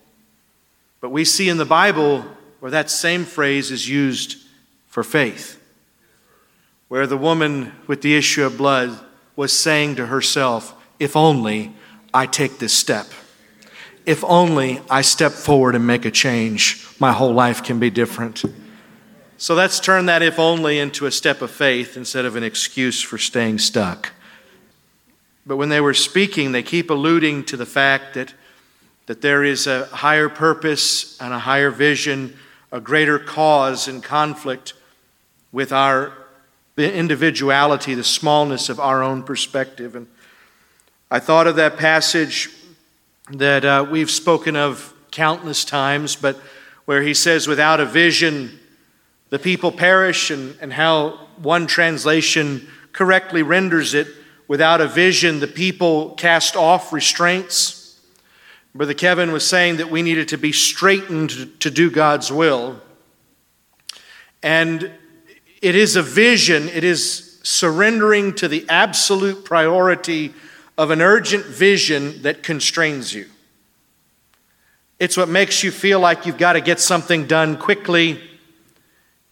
But 1.02 1.10
we 1.10 1.26
see 1.26 1.50
in 1.50 1.58
the 1.58 1.66
Bible 1.66 2.26
where 2.60 2.72
that 2.72 2.90
same 2.90 3.26
phrase 3.26 3.72
is 3.72 3.88
used 3.88 4.38
for 4.88 5.04
faith 5.04 5.62
where 6.88 7.08
the 7.08 7.18
woman 7.18 7.72
with 7.88 8.02
the 8.02 8.16
issue 8.16 8.46
of 8.46 8.58
blood 8.58 9.00
was 9.36 9.52
saying 9.52 9.96
to 9.96 10.06
herself, 10.06 10.74
If 11.00 11.16
only 11.16 11.74
I 12.16 12.28
take 12.28 12.60
this 12.60 12.74
step. 12.74 13.08
If 14.06 14.24
only 14.24 14.80
I 14.90 15.02
step 15.02 15.34
forward 15.34 15.76
and 15.76 15.86
make 15.86 16.06
a 16.06 16.12
change, 16.12 16.88
my 16.98 17.12
whole 17.12 17.34
life 17.34 17.62
can 17.62 17.78
be 17.78 17.90
different. 17.90 18.46
So 19.38 19.54
let's 19.54 19.82
turn 19.82 20.06
that 20.06 20.22
if 20.22 20.40
only 20.40 20.80
into 20.80 21.08
a 21.08 21.12
step 21.12 21.42
of 21.42 21.52
faith 21.52 21.98
instead 21.98 22.24
of 22.24 22.38
an 22.38 22.44
excuse 22.44 23.02
for 23.02 23.18
staying 23.18 23.60
stuck. 23.60 24.14
But 25.46 25.58
when 25.58 25.68
they 25.68 25.82
were 25.82 25.94
speaking, 25.94 26.54
they 26.54 26.64
keep 26.64 26.90
alluding 26.90 27.44
to 27.46 27.58
the 27.58 27.66
fact 27.66 28.14
that, 28.14 28.34
that 29.08 29.22
there 29.22 29.44
is 29.44 29.68
a 29.68 29.86
higher 29.88 30.30
purpose 30.30 31.20
and 31.20 31.34
a 31.34 31.40
higher 31.40 31.70
vision, 31.70 32.38
a 32.72 32.80
greater 32.80 33.20
cause 33.20 33.90
in 33.90 34.00
conflict 34.00 34.74
with 35.52 35.74
our 35.74 36.14
the 36.76 36.94
individuality, 36.94 37.94
the 37.94 38.04
smallness 38.04 38.68
of 38.70 38.80
our 38.80 39.02
own 39.02 39.24
perspective. 39.24 39.96
And 39.96 40.08
I 41.16 41.20
thought 41.20 41.48
of 41.48 41.56
that 41.56 41.78
passage 41.78 42.50
that 43.32 43.64
uh, 43.64 43.88
we've 43.90 44.12
spoken 44.12 44.58
of 44.58 44.94
countless 45.12 45.64
times, 45.64 46.18
but 46.18 46.38
where 46.84 47.02
he 47.02 47.14
says, 47.14 47.48
without 47.48 47.80
a 47.80 47.86
vision, 47.86 48.60
the 49.30 49.40
people 49.40 49.72
perish, 49.72 50.30
and, 50.30 50.58
and 50.60 50.74
how 50.74 51.12
one 51.38 51.68
translation 51.68 52.68
correctly 52.92 53.44
renders 53.44 53.94
it, 53.94 54.10
without 54.50 54.82
a 54.82 54.90
vision, 54.90 55.40
the 55.40 55.48
people 55.48 56.10
cast 56.16 56.58
off 56.58 56.92
restraints. 56.92 57.98
Brother 58.74 58.94
Kevin 58.94 59.32
was 59.32 59.48
saying 59.48 59.78
that 59.78 59.90
we 59.90 60.02
needed 60.02 60.28
to 60.28 60.38
be 60.38 60.52
straightened 60.52 61.62
to 61.62 61.72
do 61.72 61.90
God's 61.90 62.30
will. 62.30 62.82
And 64.44 64.92
it 65.62 65.76
is 65.76 65.96
a 65.96 66.04
vision, 66.04 66.68
it 66.68 66.84
is 66.84 67.40
surrendering 67.42 68.34
to 68.34 68.50
the 68.50 68.66
absolute 68.68 69.46
priority 69.46 70.34
of 70.78 70.92
an 70.92 71.02
urgent 71.02 71.46
vision 71.46 72.22
that 72.24 72.44
constrains 72.44 73.14
you. 73.14 73.28
It's 75.00 75.18
what 75.18 75.30
makes 75.30 75.64
you 75.64 75.72
feel 75.72 76.00
like 76.00 76.26
you've 76.26 76.38
got 76.38 76.54
to 76.54 76.62
get 76.62 76.80
something 76.80 77.28
done 77.28 77.58
quickly. 77.58 78.22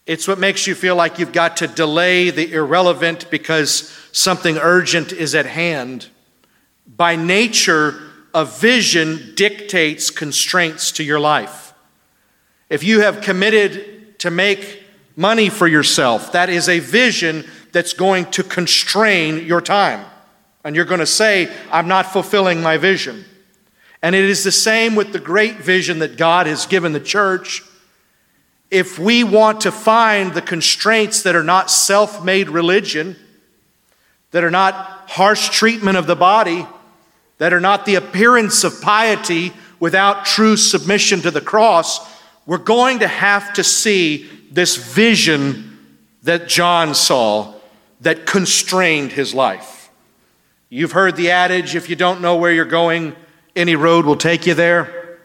It's 0.06 0.28
what 0.28 0.38
makes 0.38 0.66
you 0.66 0.74
feel 0.74 0.96
like 0.96 1.18
you've 1.18 1.32
got 1.32 1.56
to 1.58 1.66
delay 1.66 2.30
the 2.30 2.52
irrelevant 2.52 3.30
because 3.30 3.90
something 4.12 4.58
urgent 4.58 5.12
is 5.12 5.34
at 5.34 5.46
hand. 5.46 6.08
By 6.86 7.16
nature, 7.16 8.00
a 8.34 8.44
vision 8.44 9.32
dictates 9.36 10.10
constraints 10.10 10.92
to 10.92 11.04
your 11.04 11.20
life. 11.20 11.72
If 12.68 12.82
you 12.82 13.00
have 13.00 13.20
committed 13.20 14.18
to 14.18 14.30
make 14.30 14.84
money 15.16 15.48
for 15.48 15.66
yourself. 15.66 16.32
That 16.32 16.48
is 16.48 16.68
a 16.68 16.78
vision 16.78 17.48
that's 17.72 17.92
going 17.92 18.30
to 18.32 18.42
constrain 18.42 19.46
your 19.46 19.60
time. 19.60 20.04
And 20.64 20.74
you're 20.74 20.86
going 20.86 21.00
to 21.00 21.06
say, 21.06 21.54
I'm 21.70 21.88
not 21.88 22.06
fulfilling 22.06 22.62
my 22.62 22.78
vision. 22.78 23.24
And 24.02 24.14
it 24.14 24.24
is 24.24 24.44
the 24.44 24.52
same 24.52 24.94
with 24.94 25.12
the 25.12 25.18
great 25.18 25.56
vision 25.56 26.00
that 26.00 26.16
God 26.16 26.46
has 26.46 26.66
given 26.66 26.92
the 26.92 27.00
church. 27.00 27.62
If 28.70 28.98
we 28.98 29.24
want 29.24 29.62
to 29.62 29.72
find 29.72 30.32
the 30.32 30.42
constraints 30.42 31.22
that 31.22 31.36
are 31.36 31.44
not 31.44 31.70
self 31.70 32.24
made 32.24 32.48
religion, 32.48 33.16
that 34.30 34.42
are 34.42 34.50
not 34.50 34.74
harsh 35.08 35.50
treatment 35.50 35.96
of 35.96 36.06
the 36.06 36.16
body, 36.16 36.66
that 37.38 37.52
are 37.52 37.60
not 37.60 37.86
the 37.86 37.94
appearance 37.94 38.64
of 38.64 38.80
piety 38.80 39.52
without 39.80 40.24
true 40.24 40.56
submission 40.56 41.20
to 41.20 41.30
the 41.30 41.40
cross, 41.40 42.00
we're 42.46 42.58
going 42.58 42.98
to 43.00 43.08
have 43.08 43.52
to 43.54 43.64
see 43.64 44.28
this 44.50 44.76
vision 44.76 45.78
that 46.22 46.48
John 46.48 46.94
saw 46.94 47.54
that 48.00 48.26
constrained 48.26 49.12
his 49.12 49.34
life. 49.34 49.83
You've 50.68 50.92
heard 50.92 51.16
the 51.16 51.30
adage 51.30 51.74
if 51.74 51.88
you 51.88 51.96
don't 51.96 52.20
know 52.20 52.36
where 52.36 52.52
you're 52.52 52.64
going, 52.64 53.14
any 53.54 53.76
road 53.76 54.06
will 54.06 54.16
take 54.16 54.46
you 54.46 54.54
there. 54.54 55.18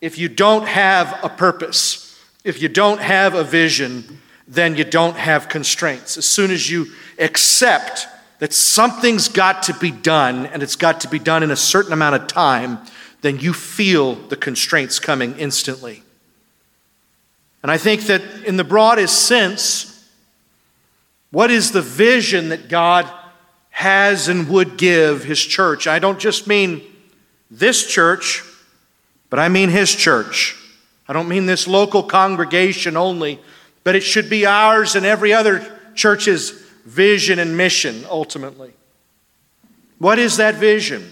If 0.00 0.18
you 0.18 0.28
don't 0.28 0.66
have 0.66 1.18
a 1.22 1.28
purpose, 1.28 2.20
if 2.44 2.60
you 2.60 2.68
don't 2.68 3.00
have 3.00 3.34
a 3.34 3.44
vision, 3.44 4.20
then 4.48 4.76
you 4.76 4.84
don't 4.84 5.16
have 5.16 5.48
constraints. 5.48 6.16
As 6.16 6.26
soon 6.26 6.50
as 6.50 6.68
you 6.68 6.86
accept 7.18 8.06
that 8.40 8.52
something's 8.52 9.28
got 9.28 9.62
to 9.64 9.74
be 9.74 9.90
done 9.90 10.46
and 10.46 10.62
it's 10.62 10.76
got 10.76 11.00
to 11.02 11.08
be 11.08 11.18
done 11.18 11.42
in 11.42 11.50
a 11.50 11.56
certain 11.56 11.92
amount 11.92 12.16
of 12.16 12.26
time, 12.26 12.78
then 13.20 13.38
you 13.38 13.52
feel 13.52 14.16
the 14.16 14.36
constraints 14.36 14.98
coming 14.98 15.38
instantly. 15.38 16.02
And 17.62 17.70
I 17.70 17.78
think 17.78 18.02
that 18.02 18.22
in 18.44 18.56
the 18.56 18.64
broadest 18.64 19.26
sense, 19.28 20.10
what 21.30 21.50
is 21.50 21.70
the 21.70 21.80
vision 21.80 22.48
that 22.48 22.68
God 22.68 23.08
has 23.72 24.28
and 24.28 24.48
would 24.48 24.76
give 24.76 25.24
his 25.24 25.40
church. 25.40 25.86
I 25.86 25.98
don't 25.98 26.20
just 26.20 26.46
mean 26.46 26.82
this 27.50 27.86
church, 27.86 28.44
but 29.28 29.38
I 29.38 29.48
mean 29.48 29.70
his 29.70 29.92
church. 29.94 30.56
I 31.08 31.12
don't 31.12 31.28
mean 31.28 31.46
this 31.46 31.66
local 31.66 32.02
congregation 32.02 32.96
only, 32.96 33.40
but 33.82 33.96
it 33.96 34.02
should 34.02 34.30
be 34.30 34.46
ours 34.46 34.94
and 34.94 35.04
every 35.04 35.32
other 35.32 35.80
church's 35.94 36.50
vision 36.84 37.38
and 37.38 37.56
mission 37.56 38.04
ultimately. 38.08 38.72
What 39.98 40.18
is 40.18 40.36
that 40.36 40.56
vision? 40.56 41.10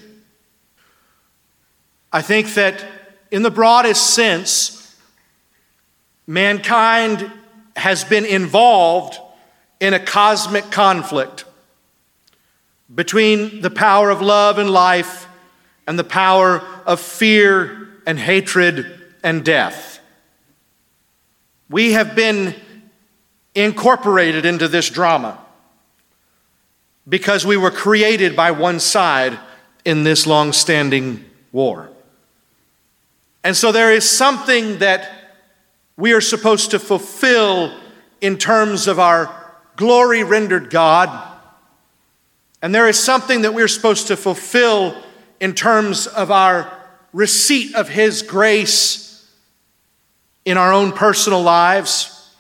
I 2.12 2.23
think 2.23 2.55
that 2.55 2.85
in 3.31 3.43
the 3.43 3.50
broadest 3.50 4.14
sense, 4.14 4.97
mankind 6.26 7.31
has 7.75 8.05
been 8.05 8.26
involved 8.26 9.19
in 9.81 9.95
a 9.95 10.00
cosmic 10.00 10.71
conflict 10.71 11.45
between 12.94 13.61
the 13.61 13.70
power 13.70 14.11
of 14.11 14.20
love 14.20 14.59
and 14.59 14.70
life 14.70 15.28
and 15.87 15.99
the 15.99 16.04
power 16.04 16.62
of 16.87 17.00
fear 17.00 17.88
and 18.06 18.18
hatred 18.18 19.00
and 19.23 19.44
death. 19.44 20.00
We 21.68 21.92
have 21.92 22.16
been 22.16 22.54
incorporated 23.54 24.44
into 24.44 24.68
this 24.68 24.90
drama 24.90 25.38
because 27.09 27.44
we 27.44 27.56
were 27.56 27.70
created 27.70 28.37
by 28.37 28.50
one 28.50 28.80
side 28.80 29.38
in 29.85 30.04
this 30.04 30.26
long 30.26 30.52
standing 30.52 31.25
war. 31.52 31.90
And 33.42 33.56
so 33.56 33.73
there 33.73 33.92
is 33.92 34.09
something 34.09 34.78
that 34.78 35.11
we 35.97 36.12
are 36.12 36.20
supposed 36.20 36.70
to 36.73 36.78
fulfill 36.78 37.75
in 38.20 38.37
terms 38.37 38.87
of 38.87 38.99
our 38.99 39.35
glory 39.76 40.23
rendered 40.23 40.70
God. 40.70 41.30
And 42.62 42.75
there 42.75 42.88
is 42.88 43.02
something 43.02 43.43
that 43.43 43.55
we're 43.55 43.69
supposed 43.69 44.09
to 44.09 44.17
fulfill 44.17 44.97
in 45.40 45.55
terms 45.55 46.07
of 46.07 46.31
our 46.31 46.71
receipt 47.12 47.75
of 47.75 47.88
His 47.88 48.23
grace 48.23 49.31
in 50.45 50.57
our 50.57 50.73
own 50.73 50.93
personal 50.93 51.43
lives. 51.43 52.31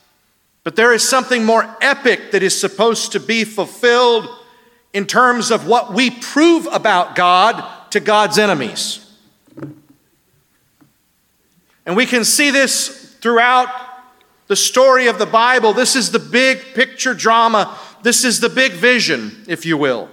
But 0.62 0.76
there 0.76 0.92
is 0.92 1.08
something 1.08 1.44
more 1.44 1.64
epic 1.80 2.32
that 2.32 2.42
is 2.42 2.58
supposed 2.58 3.12
to 3.12 3.20
be 3.20 3.44
fulfilled 3.44 4.28
in 4.92 5.06
terms 5.06 5.50
of 5.50 5.66
what 5.66 5.94
we 5.94 6.10
prove 6.10 6.66
about 6.66 7.14
God 7.14 7.90
to 7.90 8.00
God's 8.00 8.38
enemies. 8.38 9.06
And 11.86 11.96
we 11.96 12.06
can 12.06 12.24
see 12.24 12.50
this 12.50 13.16
throughout 13.20 13.68
the 14.48 14.56
story 14.56 15.06
of 15.06 15.18
the 15.18 15.26
Bible. 15.26 15.72
This 15.72 15.96
is 15.96 16.10
the 16.10 16.18
big 16.18 16.74
picture 16.74 17.14
drama. 17.14 17.78
This 18.02 18.24
is 18.24 18.40
the 18.40 18.48
big 18.48 18.72
vision, 18.72 19.44
if 19.46 19.66
you 19.66 19.76
will. 19.76 20.08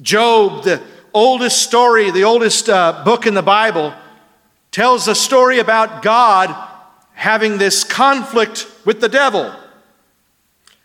Job, 0.00 0.64
the 0.64 0.82
oldest 1.12 1.62
story, 1.62 2.10
the 2.10 2.24
oldest 2.24 2.68
uh, 2.68 3.02
book 3.04 3.26
in 3.26 3.34
the 3.34 3.42
Bible, 3.42 3.94
tells 4.70 5.08
a 5.08 5.14
story 5.14 5.58
about 5.58 6.02
God 6.02 6.54
having 7.14 7.56
this 7.56 7.82
conflict 7.84 8.66
with 8.84 9.00
the 9.00 9.08
devil. 9.08 9.54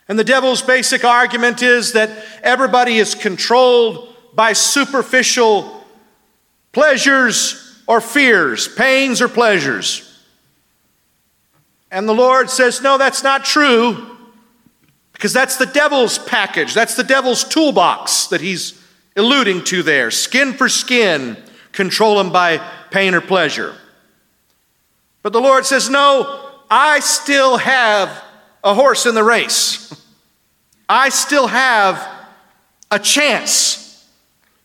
And 0.08 0.18
the 0.18 0.24
devil's 0.24 0.62
basic 0.62 1.04
argument 1.04 1.62
is 1.62 1.92
that 1.92 2.24
everybody 2.42 2.98
is 2.98 3.14
controlled 3.14 4.08
by 4.34 4.54
superficial 4.54 5.84
pleasures 6.72 7.82
or 7.86 8.00
fears, 8.00 8.68
pains 8.68 9.20
or 9.20 9.28
pleasures. 9.28 10.08
And 11.90 12.08
the 12.08 12.14
Lord 12.14 12.48
says, 12.48 12.80
No, 12.80 12.96
that's 12.96 13.22
not 13.22 13.44
true, 13.44 14.11
because 15.22 15.32
that's 15.32 15.56
the 15.56 15.66
devil's 15.66 16.18
package, 16.18 16.74
that's 16.74 16.96
the 16.96 17.04
devil's 17.04 17.44
toolbox 17.44 18.26
that 18.26 18.40
he's 18.40 18.82
alluding 19.16 19.62
to 19.62 19.84
there. 19.84 20.10
Skin 20.10 20.52
for 20.52 20.68
skin, 20.68 21.36
control 21.70 22.18
him 22.18 22.32
by 22.32 22.58
pain 22.90 23.14
or 23.14 23.20
pleasure. 23.20 23.76
But 25.22 25.32
the 25.32 25.40
Lord 25.40 25.64
says, 25.64 25.88
No, 25.88 26.50
I 26.68 26.98
still 26.98 27.56
have 27.58 28.24
a 28.64 28.74
horse 28.74 29.06
in 29.06 29.14
the 29.14 29.22
race. 29.22 29.94
I 30.88 31.08
still 31.08 31.46
have 31.46 32.04
a 32.90 32.98
chance 32.98 34.04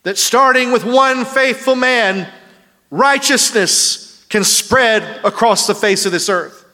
that 0.01 0.17
starting 0.17 0.71
with 0.71 0.83
one 0.83 1.23
faithful 1.23 1.75
man, 1.75 2.33
righteousness 2.89 4.25
can 4.29 4.43
spread 4.43 5.23
across 5.23 5.67
the 5.67 5.75
face 5.75 6.07
of 6.07 6.11
this 6.11 6.29
earth. 6.29 6.66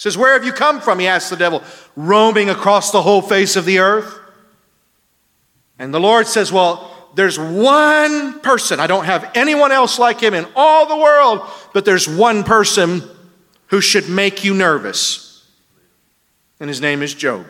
He 0.00 0.04
says, 0.04 0.16
Where 0.16 0.32
have 0.32 0.46
you 0.46 0.52
come 0.52 0.80
from? 0.80 0.98
He 0.98 1.06
asks 1.06 1.28
the 1.28 1.36
devil, 1.36 1.62
roaming 1.94 2.48
across 2.48 2.90
the 2.90 3.02
whole 3.02 3.20
face 3.20 3.54
of 3.54 3.66
the 3.66 3.80
earth. 3.80 4.18
And 5.78 5.92
the 5.92 6.00
Lord 6.00 6.26
says, 6.26 6.50
Well, 6.50 6.90
there's 7.14 7.38
one 7.38 8.40
person, 8.40 8.80
I 8.80 8.86
don't 8.86 9.04
have 9.04 9.30
anyone 9.34 9.72
else 9.72 9.98
like 9.98 10.18
him 10.18 10.32
in 10.32 10.46
all 10.56 10.86
the 10.86 10.96
world, 10.96 11.46
but 11.74 11.84
there's 11.84 12.08
one 12.08 12.44
person 12.44 13.02
who 13.66 13.82
should 13.82 14.08
make 14.08 14.42
you 14.42 14.54
nervous. 14.54 15.46
And 16.60 16.70
his 16.70 16.80
name 16.80 17.02
is 17.02 17.12
Job. 17.12 17.44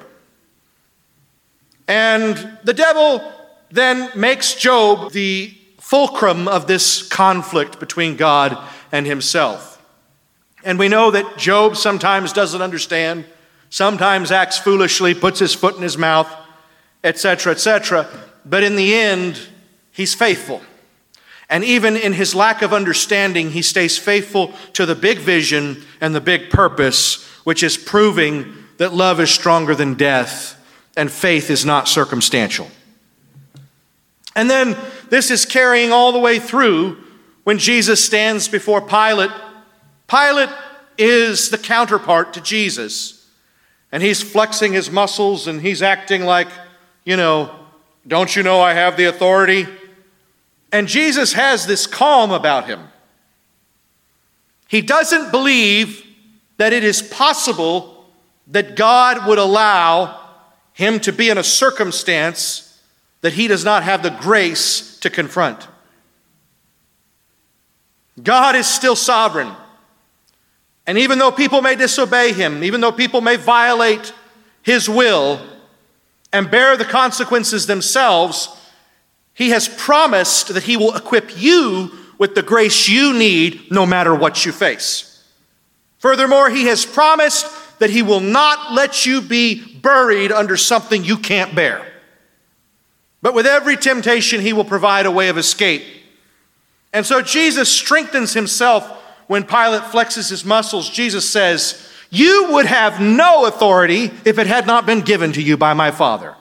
And 1.86 2.58
the 2.64 2.74
devil 2.74 3.32
then 3.70 4.10
makes 4.18 4.56
Job 4.56 5.12
the 5.12 5.56
fulcrum 5.78 6.48
of 6.48 6.66
this 6.66 7.06
conflict 7.06 7.78
between 7.78 8.16
God 8.16 8.58
and 8.90 9.06
himself. 9.06 9.69
And 10.64 10.78
we 10.78 10.88
know 10.88 11.10
that 11.10 11.38
Job 11.38 11.76
sometimes 11.76 12.32
doesn't 12.32 12.60
understand, 12.60 13.24
sometimes 13.70 14.30
acts 14.30 14.58
foolishly, 14.58 15.14
puts 15.14 15.38
his 15.38 15.54
foot 15.54 15.76
in 15.76 15.82
his 15.82 15.96
mouth, 15.96 16.30
etc., 17.02 17.52
etc. 17.52 18.06
But 18.44 18.62
in 18.62 18.76
the 18.76 18.94
end, 18.94 19.40
he's 19.90 20.14
faithful. 20.14 20.60
And 21.48 21.64
even 21.64 21.96
in 21.96 22.12
his 22.12 22.34
lack 22.34 22.62
of 22.62 22.72
understanding, 22.72 23.50
he 23.50 23.62
stays 23.62 23.98
faithful 23.98 24.52
to 24.74 24.86
the 24.86 24.94
big 24.94 25.18
vision 25.18 25.82
and 26.00 26.14
the 26.14 26.20
big 26.20 26.48
purpose, 26.50 27.24
which 27.44 27.62
is 27.62 27.76
proving 27.76 28.54
that 28.76 28.94
love 28.94 29.18
is 29.20 29.30
stronger 29.30 29.74
than 29.74 29.94
death 29.94 30.56
and 30.96 31.10
faith 31.10 31.50
is 31.50 31.64
not 31.64 31.88
circumstantial. 31.88 32.68
And 34.36 34.48
then 34.48 34.76
this 35.08 35.30
is 35.30 35.44
carrying 35.44 35.92
all 35.92 36.12
the 36.12 36.18
way 36.18 36.38
through 36.38 36.98
when 37.44 37.58
Jesus 37.58 38.04
stands 38.04 38.48
before 38.48 38.80
Pilate. 38.80 39.30
Pilate 40.10 40.50
is 40.98 41.50
the 41.50 41.58
counterpart 41.58 42.34
to 42.34 42.40
Jesus. 42.40 43.28
And 43.92 44.02
he's 44.02 44.22
flexing 44.22 44.72
his 44.72 44.90
muscles 44.90 45.46
and 45.46 45.60
he's 45.60 45.82
acting 45.82 46.24
like, 46.24 46.48
you 47.04 47.16
know, 47.16 47.54
don't 48.06 48.34
you 48.34 48.42
know 48.42 48.60
I 48.60 48.74
have 48.74 48.96
the 48.96 49.04
authority? 49.04 49.66
And 50.72 50.88
Jesus 50.88 51.32
has 51.32 51.66
this 51.66 51.86
calm 51.86 52.30
about 52.32 52.66
him. 52.66 52.80
He 54.68 54.80
doesn't 54.80 55.30
believe 55.30 56.04
that 56.56 56.72
it 56.72 56.84
is 56.84 57.02
possible 57.02 58.04
that 58.48 58.76
God 58.76 59.26
would 59.26 59.38
allow 59.38 60.20
him 60.72 61.00
to 61.00 61.12
be 61.12 61.28
in 61.28 61.38
a 61.38 61.42
circumstance 61.42 62.80
that 63.20 63.32
he 63.32 63.48
does 63.48 63.64
not 63.64 63.82
have 63.82 64.02
the 64.02 64.10
grace 64.10 64.98
to 65.00 65.10
confront. 65.10 65.66
God 68.22 68.54
is 68.54 68.66
still 68.66 68.96
sovereign. 68.96 69.54
And 70.90 70.98
even 70.98 71.20
though 71.20 71.30
people 71.30 71.62
may 71.62 71.76
disobey 71.76 72.32
him, 72.32 72.64
even 72.64 72.80
though 72.80 72.90
people 72.90 73.20
may 73.20 73.36
violate 73.36 74.12
his 74.62 74.88
will 74.88 75.40
and 76.32 76.50
bear 76.50 76.76
the 76.76 76.84
consequences 76.84 77.68
themselves, 77.68 78.48
he 79.32 79.50
has 79.50 79.68
promised 79.68 80.52
that 80.52 80.64
he 80.64 80.76
will 80.76 80.96
equip 80.96 81.40
you 81.40 81.92
with 82.18 82.34
the 82.34 82.42
grace 82.42 82.88
you 82.88 83.12
need 83.12 83.70
no 83.70 83.86
matter 83.86 84.12
what 84.12 84.44
you 84.44 84.50
face. 84.50 85.22
Furthermore, 85.98 86.50
he 86.50 86.64
has 86.64 86.84
promised 86.84 87.46
that 87.78 87.90
he 87.90 88.02
will 88.02 88.18
not 88.18 88.72
let 88.72 89.06
you 89.06 89.20
be 89.20 89.62
buried 89.62 90.32
under 90.32 90.56
something 90.56 91.04
you 91.04 91.18
can't 91.18 91.54
bear. 91.54 91.86
But 93.22 93.34
with 93.34 93.46
every 93.46 93.76
temptation, 93.76 94.40
he 94.40 94.52
will 94.52 94.64
provide 94.64 95.06
a 95.06 95.12
way 95.12 95.28
of 95.28 95.38
escape. 95.38 95.84
And 96.92 97.06
so 97.06 97.22
Jesus 97.22 97.68
strengthens 97.68 98.32
himself 98.32 98.99
when 99.30 99.44
Pilate 99.44 99.82
flexes 99.82 100.28
his 100.28 100.44
muscles. 100.44 100.90
Jesus 100.90 101.24
says, 101.24 101.88
You 102.10 102.48
would 102.50 102.66
have 102.66 103.00
no 103.00 103.46
authority 103.46 104.10
if 104.24 104.40
it 104.40 104.48
had 104.48 104.66
not 104.66 104.86
been 104.86 105.02
given 105.02 105.32
to 105.34 105.40
you 105.40 105.56
by 105.56 105.72
my 105.72 105.92
Father. 105.92 106.34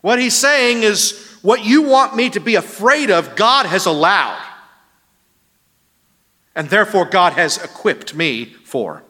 What 0.00 0.18
he's 0.18 0.34
saying 0.34 0.82
is, 0.82 1.38
What 1.42 1.64
you 1.64 1.82
want 1.82 2.16
me 2.16 2.28
to 2.30 2.40
be 2.40 2.56
afraid 2.56 3.12
of, 3.12 3.36
God 3.36 3.66
has 3.66 3.86
allowed. 3.86 4.42
And 6.56 6.68
therefore, 6.68 7.04
God 7.04 7.34
has 7.34 7.56
equipped 7.62 8.16
me 8.16 8.46
for. 8.64 9.04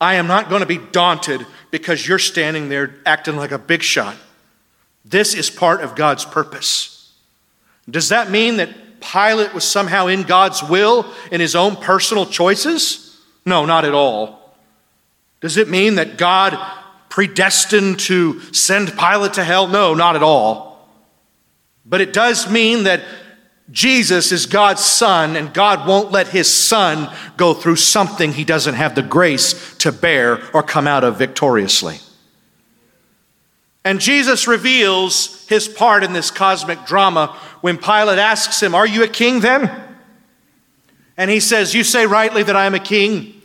I 0.00 0.16
am 0.16 0.26
not 0.26 0.48
going 0.48 0.62
to 0.62 0.66
be 0.66 0.78
daunted 0.90 1.46
because 1.70 2.08
you're 2.08 2.18
standing 2.18 2.68
there 2.68 2.96
acting 3.06 3.36
like 3.36 3.52
a 3.52 3.58
big 3.58 3.84
shot. 3.84 4.16
This 5.04 5.36
is 5.36 5.50
part 5.50 5.82
of 5.82 5.94
God's 5.94 6.24
purpose. 6.24 7.12
Does 7.88 8.08
that 8.08 8.28
mean 8.28 8.56
that 8.56 8.70
Pilate 9.00 9.54
was 9.54 9.64
somehow 9.64 10.06
in 10.06 10.22
God's 10.22 10.62
will 10.62 11.10
in 11.30 11.40
his 11.40 11.56
own 11.56 11.76
personal 11.76 12.26
choices? 12.26 13.20
No, 13.44 13.64
not 13.64 13.84
at 13.84 13.94
all. 13.94 14.54
Does 15.40 15.56
it 15.56 15.68
mean 15.68 15.94
that 15.94 16.18
God 16.18 16.58
predestined 17.08 17.98
to 18.00 18.40
send 18.52 18.96
Pilate 18.98 19.34
to 19.34 19.44
hell? 19.44 19.66
No, 19.66 19.94
not 19.94 20.16
at 20.16 20.22
all. 20.22 20.88
But 21.84 22.00
it 22.00 22.12
does 22.12 22.50
mean 22.50 22.84
that 22.84 23.02
Jesus 23.70 24.32
is 24.32 24.46
God's 24.46 24.84
son, 24.84 25.36
and 25.36 25.54
God 25.54 25.86
won't 25.86 26.10
let 26.10 26.28
his 26.28 26.52
son 26.52 27.08
go 27.36 27.54
through 27.54 27.76
something 27.76 28.32
he 28.32 28.44
doesn't 28.44 28.74
have 28.74 28.94
the 28.94 29.02
grace 29.02 29.76
to 29.78 29.92
bear 29.92 30.40
or 30.52 30.62
come 30.62 30.86
out 30.86 31.04
of 31.04 31.18
victoriously. 31.18 31.98
And 33.84 34.00
Jesus 34.00 34.46
reveals 34.46 35.46
his 35.48 35.66
part 35.68 36.04
in 36.04 36.12
this 36.12 36.30
cosmic 36.30 36.84
drama 36.84 37.38
when 37.60 37.78
Pilate 37.78 38.18
asks 38.18 38.62
him, 38.62 38.74
Are 38.74 38.86
you 38.86 39.02
a 39.02 39.08
king 39.08 39.40
then? 39.40 39.70
And 41.16 41.30
he 41.30 41.40
says, 41.40 41.74
You 41.74 41.84
say 41.84 42.06
rightly 42.06 42.42
that 42.42 42.56
I 42.56 42.66
am 42.66 42.74
a 42.74 42.80
king. 42.80 43.40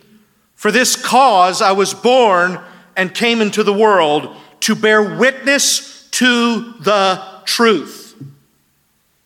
For 0.55 0.71
this 0.71 0.95
cause 0.95 1.61
I 1.61 1.73
was 1.73 1.93
born 1.93 2.59
and 2.95 3.13
came 3.13 3.41
into 3.41 3.63
the 3.63 3.73
world 3.73 4.35
to 4.61 4.75
bear 4.75 5.17
witness 5.17 6.07
to 6.11 6.73
the 6.79 7.21
truth. 7.43 8.15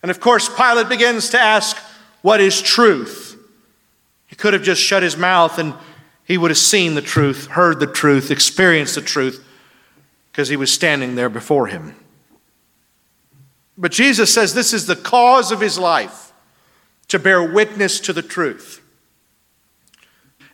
And 0.02 0.10
of 0.10 0.18
course, 0.18 0.48
Pilate 0.48 0.88
begins 0.88 1.30
to 1.30 1.40
ask, 1.40 1.76
What 2.22 2.40
is 2.40 2.60
truth? 2.60 3.36
He 4.26 4.36
could 4.36 4.52
have 4.52 4.62
just 4.62 4.82
shut 4.82 5.02
his 5.02 5.16
mouth 5.16 5.58
and 5.58 5.74
he 6.24 6.38
would 6.38 6.50
have 6.50 6.58
seen 6.58 6.94
the 6.94 7.02
truth, 7.02 7.46
heard 7.48 7.80
the 7.80 7.86
truth, 7.86 8.30
experienced 8.30 8.94
the 8.94 9.00
truth, 9.00 9.44
because 10.30 10.48
he 10.48 10.56
was 10.56 10.72
standing 10.72 11.16
there 11.16 11.28
before 11.28 11.66
him. 11.66 11.96
But 13.80 13.92
Jesus 13.92 14.32
says 14.32 14.52
this 14.52 14.74
is 14.74 14.84
the 14.84 14.94
cause 14.94 15.50
of 15.50 15.60
his 15.62 15.78
life 15.78 16.32
to 17.08 17.18
bear 17.18 17.42
witness 17.42 17.98
to 18.00 18.12
the 18.12 18.22
truth. 18.22 18.82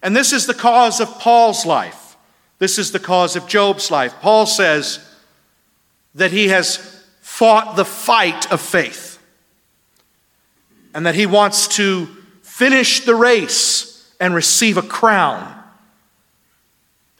And 0.01 0.17
this 0.17 0.33
is 0.33 0.47
the 0.47 0.55
cause 0.55 1.01
of 1.01 1.09
Paul's 1.19 1.67
life. 1.67 2.17
This 2.61 2.79
is 2.79 2.93
the 2.93 3.01
cause 3.01 3.35
of 3.35 3.49
Job's 3.49 3.91
life. 3.91 4.15
Paul 4.21 4.47
says 4.47 5.01
that 6.15 6.31
he 6.31 6.49
has 6.49 7.05
fought 7.21 7.75
the 7.75 7.85
fight 7.85 8.51
of 8.53 8.61
faith 8.61 9.19
and 10.95 11.05
that 11.05 11.17
he 11.17 11.27
wants 11.27 11.67
to 11.77 12.07
finish 12.43 13.01
the 13.01 13.17
race 13.17 14.15
and 14.21 14.37
receive 14.37 14.77
a 14.77 14.83
crown. 14.83 15.53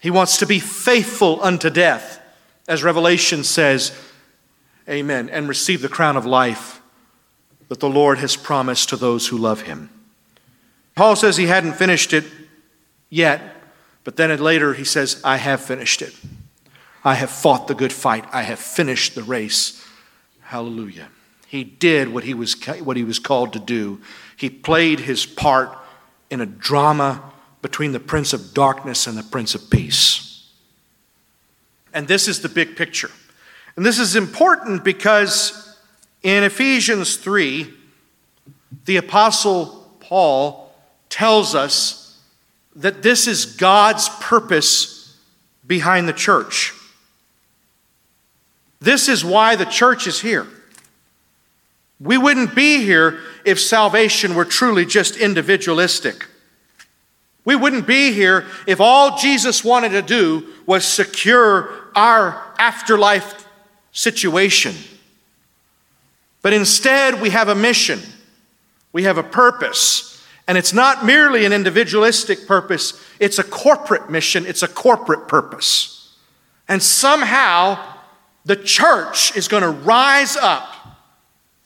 He 0.01 0.11
wants 0.11 0.37
to 0.39 0.47
be 0.47 0.61
faithful 0.61 1.43
unto 1.43 1.69
death, 1.69 2.21
as 2.69 2.85
Revelation 2.85 3.43
says, 3.43 3.91
Amen, 4.89 5.29
and 5.29 5.49
receive 5.49 5.83
the 5.83 5.89
crown 5.89 6.17
of 6.17 6.25
life 6.25 6.81
that 7.69 7.81
the 7.81 7.89
Lord 7.89 8.19
has 8.19 8.37
promised 8.37 8.89
to 8.91 8.97
those 8.97 9.27
who 9.27 9.37
love 9.37 9.63
him. 9.63 9.91
Paul 10.95 11.17
says 11.17 11.37
he 11.37 11.47
hadn't 11.47 11.75
finished 11.75 12.13
it 12.13 12.25
yet, 13.11 13.57
but 14.05 14.17
then 14.17 14.37
later 14.39 14.75
he 14.75 14.85
says, 14.85 15.21
I 15.25 15.37
have 15.37 15.61
finished 15.61 16.03
it. 16.03 16.15
I 17.05 17.15
have 17.15 17.31
fought 17.31 17.69
the 17.69 17.75
good 17.75 17.93
fight. 17.93 18.25
I 18.33 18.43
have 18.43 18.59
finished 18.59 19.15
the 19.15 19.23
race. 19.23 19.85
Hallelujah. 20.41 21.09
He 21.47 21.65
did 21.65 22.09
what 22.09 22.25
he 22.25 22.35
was, 22.35 22.55
what 22.81 22.97
he 22.97 23.05
was 23.05 23.19
called 23.19 23.53
to 23.53 23.59
do. 23.59 24.01
He 24.37 24.51
played 24.51 25.01
his 25.01 25.27
part 25.27 25.77
in 26.31 26.41
a 26.41 26.47
drama 26.47 27.33
between 27.63 27.93
the 27.93 28.01
Prince 28.01 28.33
of 28.33 28.55
Darkness 28.55 29.07
and 29.07 29.17
the 29.19 29.23
Prince 29.23 29.55
of 29.55 29.71
Peace. 29.71 30.49
And 31.93 32.07
this 32.09 32.29
is 32.29 32.43
the 32.43 32.49
big 32.49 32.77
picture. 32.77 33.11
And 33.77 33.85
this 33.85 33.99
is 33.99 34.17
important 34.17 34.83
because 34.83 35.77
in 36.23 36.43
Ephesians 36.43 37.17
3, 37.17 37.73
the 38.87 38.97
Apostle 38.97 39.89
Paul 40.01 40.73
tells 41.11 41.55
us 41.55 42.19
that 42.75 43.03
this 43.03 43.27
is 43.27 43.45
God's 43.45 44.09
purpose 44.21 45.17
behind 45.67 46.09
the 46.09 46.13
church. 46.13 46.73
This 48.81 49.09
is 49.09 49.25
why 49.25 49.57
the 49.57 49.65
church 49.65 50.07
is 50.07 50.21
here. 50.21 50.47
We 51.99 52.19
wouldn't 52.19 52.55
be 52.55 52.83
here 52.83 53.21
if 53.45 53.61
salvation 53.61 54.35
were 54.35 54.45
truly 54.45 54.85
just 54.85 55.17
individualistic. 55.17 56.27
We 57.45 57.57
wouldn't 57.57 57.87
be 57.87 58.13
here 58.13 58.45
if 58.67 58.81
all 58.81 59.17
Jesus 59.17 59.65
wanted 59.65 59.91
to 59.91 60.03
do 60.03 60.47
was 60.67 60.85
secure 60.85 61.71
our 61.95 62.43
afterlife 62.59 63.46
situation. 63.97 64.75
But 66.43 66.53
instead, 66.53 67.21
we 67.21 67.31
have 67.31 67.49
a 67.49 67.55
mission, 67.55 68.01
we 68.93 69.03
have 69.03 69.19
a 69.19 69.23
purpose. 69.25 70.13
And 70.49 70.57
it's 70.57 70.73
not 70.73 71.05
merely 71.05 71.45
an 71.45 71.53
individualistic 71.53 72.47
purpose, 72.47 73.03
it's 73.19 73.41
a 73.41 73.43
corporate 73.43 74.09
mission, 74.09 74.47
it's 74.47 74.63
a 74.63 74.69
corporate 74.69 75.27
purpose. 75.27 76.15
And 76.69 76.81
somehow, 76.81 77.85
the 78.45 78.55
church 78.55 79.37
is 79.37 79.49
going 79.49 79.65
to 79.65 79.71
rise 79.71 80.37
up 80.37 80.69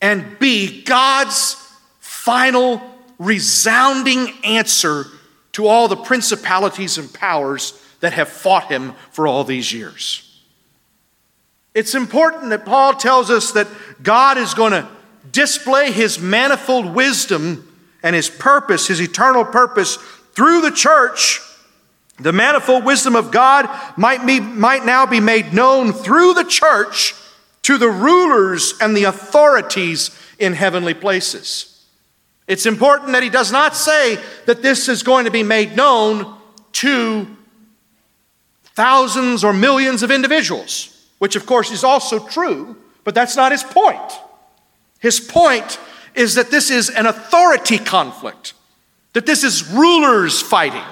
and 0.00 0.38
be 0.38 0.82
God's 0.82 1.56
final 1.98 2.80
resounding 3.18 4.32
answer 4.44 5.04
to 5.52 5.66
all 5.66 5.88
the 5.88 5.96
principalities 5.96 6.96
and 6.96 7.12
powers 7.12 7.78
that 8.00 8.14
have 8.14 8.30
fought 8.30 8.70
him 8.70 8.94
for 9.10 9.26
all 9.26 9.44
these 9.44 9.74
years. 9.74 10.29
It's 11.74 11.94
important 11.94 12.50
that 12.50 12.64
Paul 12.64 12.94
tells 12.94 13.30
us 13.30 13.52
that 13.52 13.68
God 14.02 14.38
is 14.38 14.54
going 14.54 14.72
to 14.72 14.88
display 15.30 15.92
his 15.92 16.18
manifold 16.18 16.87
wisdom 16.87 17.66
and 18.02 18.16
his 18.16 18.28
purpose, 18.28 18.88
his 18.88 19.00
eternal 19.00 19.44
purpose, 19.44 19.96
through 20.33 20.62
the 20.62 20.72
church. 20.72 21.40
The 22.18 22.33
manifold 22.33 22.85
wisdom 22.85 23.14
of 23.14 23.30
God 23.30 23.68
might, 23.96 24.26
be, 24.26 24.40
might 24.40 24.85
now 24.85 25.06
be 25.06 25.20
made 25.20 25.54
known 25.54 25.92
through 25.92 26.35
the 26.35 26.44
church 26.44 27.14
to 27.62 27.78
the 27.78 27.88
rulers 27.88 28.74
and 28.80 28.96
the 28.96 29.04
authorities 29.04 30.11
in 30.38 30.54
heavenly 30.54 30.94
places. 30.94 31.87
It's 32.48 32.66
important 32.66 33.12
that 33.12 33.22
he 33.22 33.30
does 33.30 33.52
not 33.52 33.76
say 33.76 34.18
that 34.46 34.61
this 34.61 34.88
is 34.88 35.04
going 35.04 35.26
to 35.26 35.30
be 35.30 35.44
made 35.44 35.76
known 35.76 36.37
to 36.72 37.28
thousands 38.74 39.44
or 39.44 39.52
millions 39.52 40.02
of 40.02 40.11
individuals 40.11 40.99
which 41.20 41.37
of 41.37 41.46
course 41.46 41.70
is 41.70 41.85
also 41.85 42.18
true, 42.18 42.76
but 43.04 43.14
that's 43.14 43.37
not 43.37 43.52
his 43.52 43.62
point. 43.62 44.20
His 44.98 45.20
point 45.20 45.78
is 46.14 46.35
that 46.35 46.50
this 46.50 46.70
is 46.70 46.88
an 46.90 47.06
authority 47.06 47.78
conflict, 47.78 48.54
that 49.12 49.26
this 49.26 49.44
is 49.44 49.70
rulers 49.70 50.42
fighting. 50.42 50.83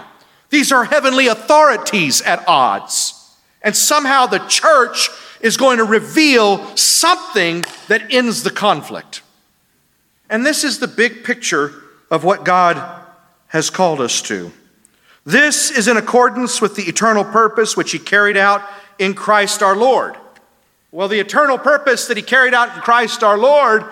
These 0.51 0.71
are 0.71 0.85
heavenly 0.85 1.27
authorities 1.27 2.21
at 2.23 2.47
odds. 2.47 3.15
And 3.63 3.75
somehow 3.75 4.27
the 4.27 4.39
church 4.39 5.09
is 5.41 5.57
going 5.57 5.79
to 5.79 5.85
reveal 5.85 6.77
something 6.77 7.65
that 7.89 8.13
ends 8.13 8.43
the 8.43 8.51
conflict. 8.51 9.23
And 10.29 10.45
this 10.45 10.63
is 10.63 10.79
the 10.79 10.89
big 10.89 11.25
picture 11.25 11.73
of 12.11 12.23
what 12.23 12.45
God 12.45 13.07
has 13.49 13.71
called 13.71 14.01
us 14.01 14.21
to. 14.23 14.53
This 15.25 15.71
is 15.71 15.89
in 15.89 15.97
accordance 15.97 16.61
with 16.61 16.77
the 16.77 16.85
eternal 16.85 17.25
purpose 17.25 17.77
which 17.77 17.93
He 17.93 17.99
carried 17.99 18.37
out 18.37 18.63
in 18.99 19.15
Christ 19.15 19.63
our 19.63 19.77
Lord. 19.77 20.17
Well, 20.91 21.09
the 21.09 21.21
eternal 21.21 21.59
purpose 21.59 22.07
that 22.07 22.17
he 22.17 22.23
carried 22.23 22.55
out 22.55 22.75
in 22.75 22.81
Christ 22.81 23.23
our 23.23 23.39
Lord 23.39 23.85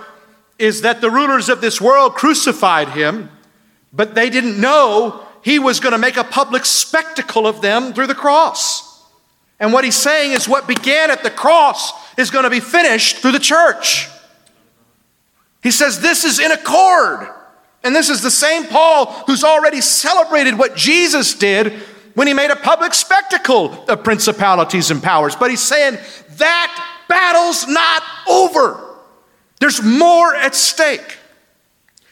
is 0.58 0.82
that 0.82 1.00
the 1.00 1.10
rulers 1.10 1.48
of 1.48 1.60
this 1.60 1.80
world 1.80 2.14
crucified 2.14 2.88
him, 2.88 3.30
but 3.92 4.14
they 4.14 4.30
didn't 4.30 4.60
know 4.60 5.26
he 5.42 5.58
was 5.58 5.80
going 5.80 5.92
to 5.92 5.98
make 5.98 6.16
a 6.16 6.24
public 6.24 6.64
spectacle 6.64 7.46
of 7.46 7.60
them 7.60 7.92
through 7.92 8.06
the 8.06 8.14
cross. 8.14 9.04
And 9.60 9.72
what 9.72 9.84
he's 9.84 9.96
saying 9.96 10.32
is 10.32 10.48
what 10.48 10.66
began 10.66 11.10
at 11.10 11.22
the 11.22 11.30
cross 11.30 11.92
is 12.18 12.30
going 12.30 12.44
to 12.44 12.50
be 12.50 12.60
finished 12.60 13.18
through 13.18 13.32
the 13.32 13.38
church. 13.38 14.08
He 15.62 15.70
says 15.70 16.00
this 16.00 16.24
is 16.24 16.38
in 16.38 16.52
accord. 16.52 17.28
And 17.84 17.94
this 17.94 18.08
is 18.08 18.20
the 18.22 18.30
same 18.30 18.64
Paul 18.64 19.06
who's 19.26 19.44
already 19.44 19.80
celebrated 19.80 20.58
what 20.58 20.74
Jesus 20.74 21.34
did 21.34 21.74
when 22.16 22.26
he 22.26 22.32
made 22.32 22.50
a 22.50 22.56
public 22.56 22.94
spectacle 22.94 23.84
of 23.88 24.02
principalities 24.02 24.90
and 24.90 25.02
powers. 25.02 25.36
But 25.36 25.50
he's 25.50 25.60
saying 25.60 25.98
that 26.38 27.02
battle's 27.10 27.68
not 27.68 28.02
over. 28.26 28.82
There's 29.60 29.82
more 29.82 30.34
at 30.34 30.54
stake. 30.54 31.18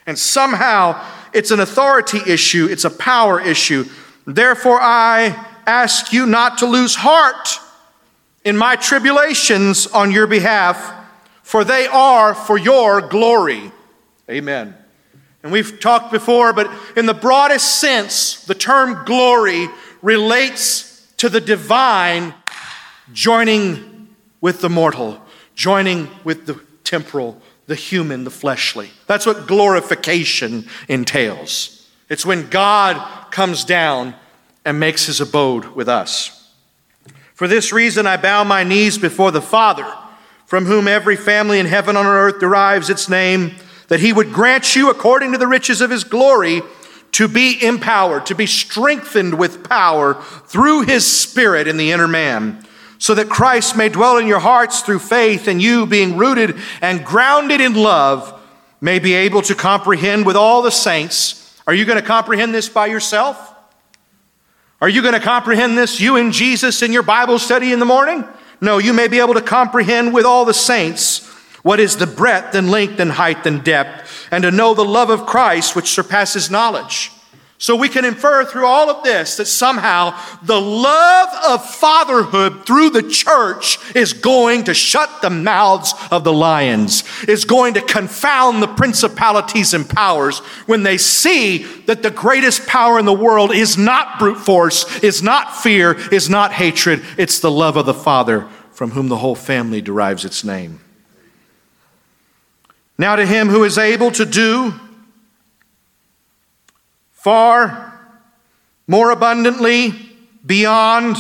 And 0.07 0.19
somehow 0.19 1.03
it's 1.33 1.51
an 1.51 1.61
authority 1.61 2.21
issue, 2.27 2.69
it's 2.71 2.85
a 2.85 2.91
power 2.91 3.41
issue. 3.41 3.87
Therefore, 4.27 4.79
I 4.79 5.43
ask 5.67 6.13
you 6.13 6.27
not 6.27 6.59
to 6.59 6.67
lose 6.67 6.95
heart 6.95 7.59
in 8.45 8.59
my 8.59 8.77
tribulations 8.77 9.87
on 9.87 10.11
your 10.11 10.27
behalf, 10.27 10.93
for 11.43 11.65
they 11.65 11.87
are 11.87 12.35
for 12.35 12.59
your 12.59 13.01
glory. 13.01 13.73
Amen. 14.29 14.77
And 15.43 15.51
we've 15.51 15.81
talked 15.81 16.13
before, 16.13 16.53
but 16.53 16.71
in 16.95 17.07
the 17.07 17.15
broadest 17.15 17.81
sense, 17.81 18.45
the 18.45 18.55
term 18.55 19.05
glory 19.07 19.69
relates 20.05 21.11
to 21.17 21.31
the 21.31 21.41
divine 21.41 22.35
joining 23.13 24.15
with 24.43 24.61
the 24.61 24.69
mortal, 24.69 25.19
joining 25.55 26.09
with 26.25 26.45
the 26.45 26.61
temporal, 26.85 27.41
the 27.67 27.75
human, 27.75 28.25
the 28.25 28.31
fleshly. 28.31 28.91
That's 29.07 29.25
what 29.25 29.47
glorification 29.47 30.69
entails. 30.89 31.89
It's 32.11 32.27
when 32.27 32.51
God 32.51 33.31
comes 33.31 33.65
down 33.65 34.15
and 34.67 34.79
makes 34.79 35.07
his 35.07 35.23
abode 35.23 35.65
with 35.75 35.89
us. 35.89 36.53
For 37.33 37.49
this 37.49 37.73
reason, 37.73 38.07
I 38.07 38.19
bow 38.19 38.45
my 38.45 38.63
knees 38.63 38.99
before 38.99 39.31
the 39.31 39.41
Father, 39.41 39.91
from 40.45 40.67
whom 40.67 40.87
every 40.87 41.17
family 41.17 41.59
in 41.59 41.67
heaven 41.67 41.97
and 41.97 42.07
on 42.07 42.15
earth 42.15 42.41
derives 42.41 42.91
its 42.91 43.09
name, 43.09 43.57
that 43.89 44.01
he 44.01 44.13
would 44.13 44.35
grant 44.35 44.77
you, 44.77 44.91
according 44.91 45.33
to 45.33 45.39
the 45.39 45.47
riches 45.47 45.81
of 45.81 45.91
his 45.91 46.05
glory, 46.05 46.61
to 47.15 47.29
be 47.29 47.65
empowered, 47.65 48.27
to 48.27 48.35
be 48.35 48.45
strengthened 48.45 49.39
with 49.39 49.69
power 49.69 50.15
through 50.47 50.83
his 50.83 51.07
Spirit 51.07 51.69
in 51.69 51.77
the 51.77 51.93
inner 51.93 52.09
man, 52.09 52.67
so 52.99 53.15
that 53.15 53.29
Christ 53.29 53.77
may 53.77 53.89
dwell 53.89 54.19
in 54.19 54.27
your 54.27 54.41
hearts 54.41 54.81
through 54.81 54.99
faith, 54.99 55.47
and 55.47 55.63
you, 55.63 55.87
being 55.87 56.17
rooted 56.17 56.57
and 56.81 57.05
grounded 57.05 57.61
in 57.61 57.75
love, 57.75 58.41
may 58.81 58.99
be 58.99 59.15
able 59.15 59.43
to 59.43 59.55
comprehend 59.55 60.27
with 60.27 60.35
all 60.35 60.61
the 60.61 60.73
saints. 60.73 61.63
Are 61.69 61.75
you 61.75 61.85
going 61.85 62.01
to 62.01 62.07
comprehend 62.07 62.53
this 62.53 62.69
by 62.69 62.87
yourself? 62.87 63.55
Are 64.81 64.89
you 64.89 65.01
going 65.01 65.15
to 65.15 65.21
comprehend 65.21 65.79
this, 65.79 66.01
you 66.01 66.17
and 66.17 66.33
Jesus, 66.33 66.83
in 66.83 66.93
your 66.93 67.05
Bible 67.05 67.39
study 67.39 67.73
in 67.73 67.79
the 67.79 67.85
morning? 67.85 68.25
No, 68.61 68.79
you 68.79 68.93
may 68.93 69.07
be 69.07 69.21
able 69.21 69.35
to 69.35 69.41
comprehend 69.41 70.13
with 70.13 70.27
all 70.27 70.45
the 70.45 70.53
saints 70.53 71.31
what 71.63 71.79
is 71.79 71.97
the 71.97 72.09
breadth 72.09 72.57
and 72.57 72.73
length 72.73 72.99
and 72.99 73.13
height 73.13 73.47
and 73.47 73.63
depth, 73.63 74.04
and 74.35 74.43
to 74.43 74.51
know 74.51 74.75
the 74.75 74.85
love 74.85 75.11
of 75.11 75.27
Christ 75.27 75.77
which 75.77 75.89
surpasses 75.89 76.51
knowledge 76.51 77.11
so 77.57 77.77
we 77.77 77.89
can 77.89 78.05
infer 78.05 78.45
through 78.45 78.67
all 78.67 78.91
of 78.91 79.05
this 79.05 79.37
that 79.37 79.47
somehow 79.47 80.19
the 80.43 80.61
love 80.61 81.29
of 81.49 81.65
fatherhood 81.65 82.67
through 82.67 82.91
the 82.91 83.03
church 83.03 83.79
is 83.95 84.13
going 84.13 84.65
to 84.65 84.75
shut 84.75 85.23
the 85.23 85.31
mouths 85.31 85.95
of 86.11 86.25
the 86.25 86.33
lions, 86.33 87.05
is 87.29 87.45
going 87.45 87.75
to 87.75 87.81
confound 87.81 88.61
the 88.61 88.69
principalities 88.69 89.73
and 89.73 89.89
powers 89.89 90.41
when 90.67 90.83
they 90.83 90.99
see 90.99 91.65
that 91.87 92.03
the 92.03 92.11
greatest 92.11 92.67
power 92.67 92.99
in 92.99 93.07
the 93.07 93.15
world 93.15 93.55
is 93.55 93.79
not 93.79 94.19
brute 94.19 94.37
force, 94.37 95.03
is 95.03 95.23
not 95.23 95.57
fear, 95.57 95.93
is 96.13 96.29
not 96.29 96.53
hatred, 96.53 97.03
it's 97.17 97.39
the 97.39 97.51
love 97.51 97.77
of 97.77 97.87
the 97.87 97.95
Father 97.95 98.49
from 98.73 98.91
whom 98.91 99.09
the 99.09 99.19
whole 99.19 99.37
family 99.37 99.81
derives 99.81 100.25
its 100.25 100.45
name. 100.45 100.81
Now, 102.97 103.17
to 103.17 103.27
him 103.27 103.49
who 103.49 103.65
is 103.65 103.77
able 103.77 104.11
to 104.13 104.25
do 104.25 104.75
far 107.13 107.95
more 108.87 109.11
abundantly 109.11 109.95
beyond 110.45 111.17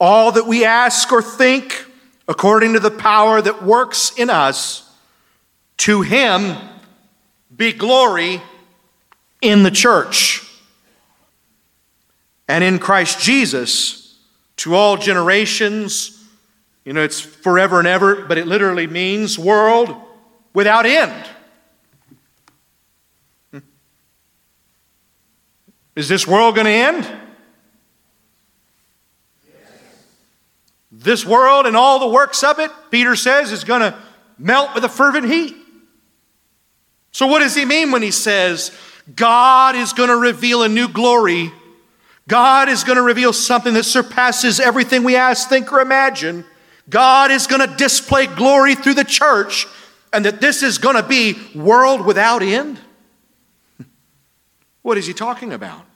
all 0.00 0.32
that 0.32 0.46
we 0.46 0.64
ask 0.64 1.12
or 1.12 1.20
think, 1.20 1.86
according 2.28 2.72
to 2.72 2.80
the 2.80 2.90
power 2.90 3.42
that 3.42 3.62
works 3.62 4.12
in 4.16 4.30
us. 4.30 4.88
To 5.78 6.02
him 6.02 6.56
be 7.54 7.72
glory 7.72 8.40
in 9.40 9.64
the 9.64 9.70
church 9.70 10.48
and 12.48 12.62
in 12.62 12.78
Christ 12.78 13.20
Jesus 13.20 14.18
to 14.58 14.74
all 14.74 14.96
generations. 14.96 16.24
You 16.84 16.92
know, 16.92 17.02
it's 17.02 17.20
forever 17.20 17.80
and 17.80 17.88
ever, 17.88 18.24
but 18.24 18.38
it 18.38 18.46
literally 18.46 18.86
means 18.86 19.38
world 19.38 19.94
without 20.54 20.86
end. 20.86 21.26
Hmm. 23.50 23.58
Is 25.96 26.08
this 26.08 26.26
world 26.26 26.54
going 26.54 26.66
to 26.66 26.70
end? 26.70 27.18
This 30.90 31.24
world 31.24 31.66
and 31.66 31.76
all 31.76 31.98
the 31.98 32.06
works 32.06 32.44
of 32.44 32.58
it, 32.58 32.70
Peter 32.90 33.16
says, 33.16 33.50
is 33.50 33.64
going 33.64 33.80
to 33.80 33.98
melt 34.38 34.74
with 34.74 34.84
a 34.84 34.88
fervent 34.88 35.26
heat. 35.26 35.56
So, 37.12 37.26
what 37.26 37.40
does 37.40 37.54
he 37.54 37.64
mean 37.64 37.90
when 37.90 38.02
he 38.02 38.10
says 38.10 38.70
God 39.14 39.74
is 39.74 39.92
going 39.92 40.10
to 40.10 40.16
reveal 40.16 40.62
a 40.62 40.68
new 40.68 40.88
glory? 40.88 41.50
God 42.28 42.68
is 42.68 42.84
going 42.84 42.96
to 42.96 43.02
reveal 43.02 43.32
something 43.32 43.74
that 43.74 43.84
surpasses 43.84 44.60
everything 44.60 45.02
we 45.02 45.16
ask, 45.16 45.48
think, 45.48 45.72
or 45.72 45.80
imagine. 45.80 46.44
God 46.88 47.30
is 47.30 47.46
going 47.46 47.68
to 47.68 47.76
display 47.76 48.26
glory 48.26 48.74
through 48.74 48.94
the 48.94 49.04
church, 49.04 49.66
and 50.12 50.24
that 50.24 50.40
this 50.40 50.62
is 50.62 50.78
going 50.78 50.96
to 50.96 51.02
be 51.02 51.36
world 51.54 52.04
without 52.04 52.42
end? 52.42 52.78
What 54.82 54.98
is 54.98 55.06
he 55.06 55.14
talking 55.14 55.52
about? 55.52 55.86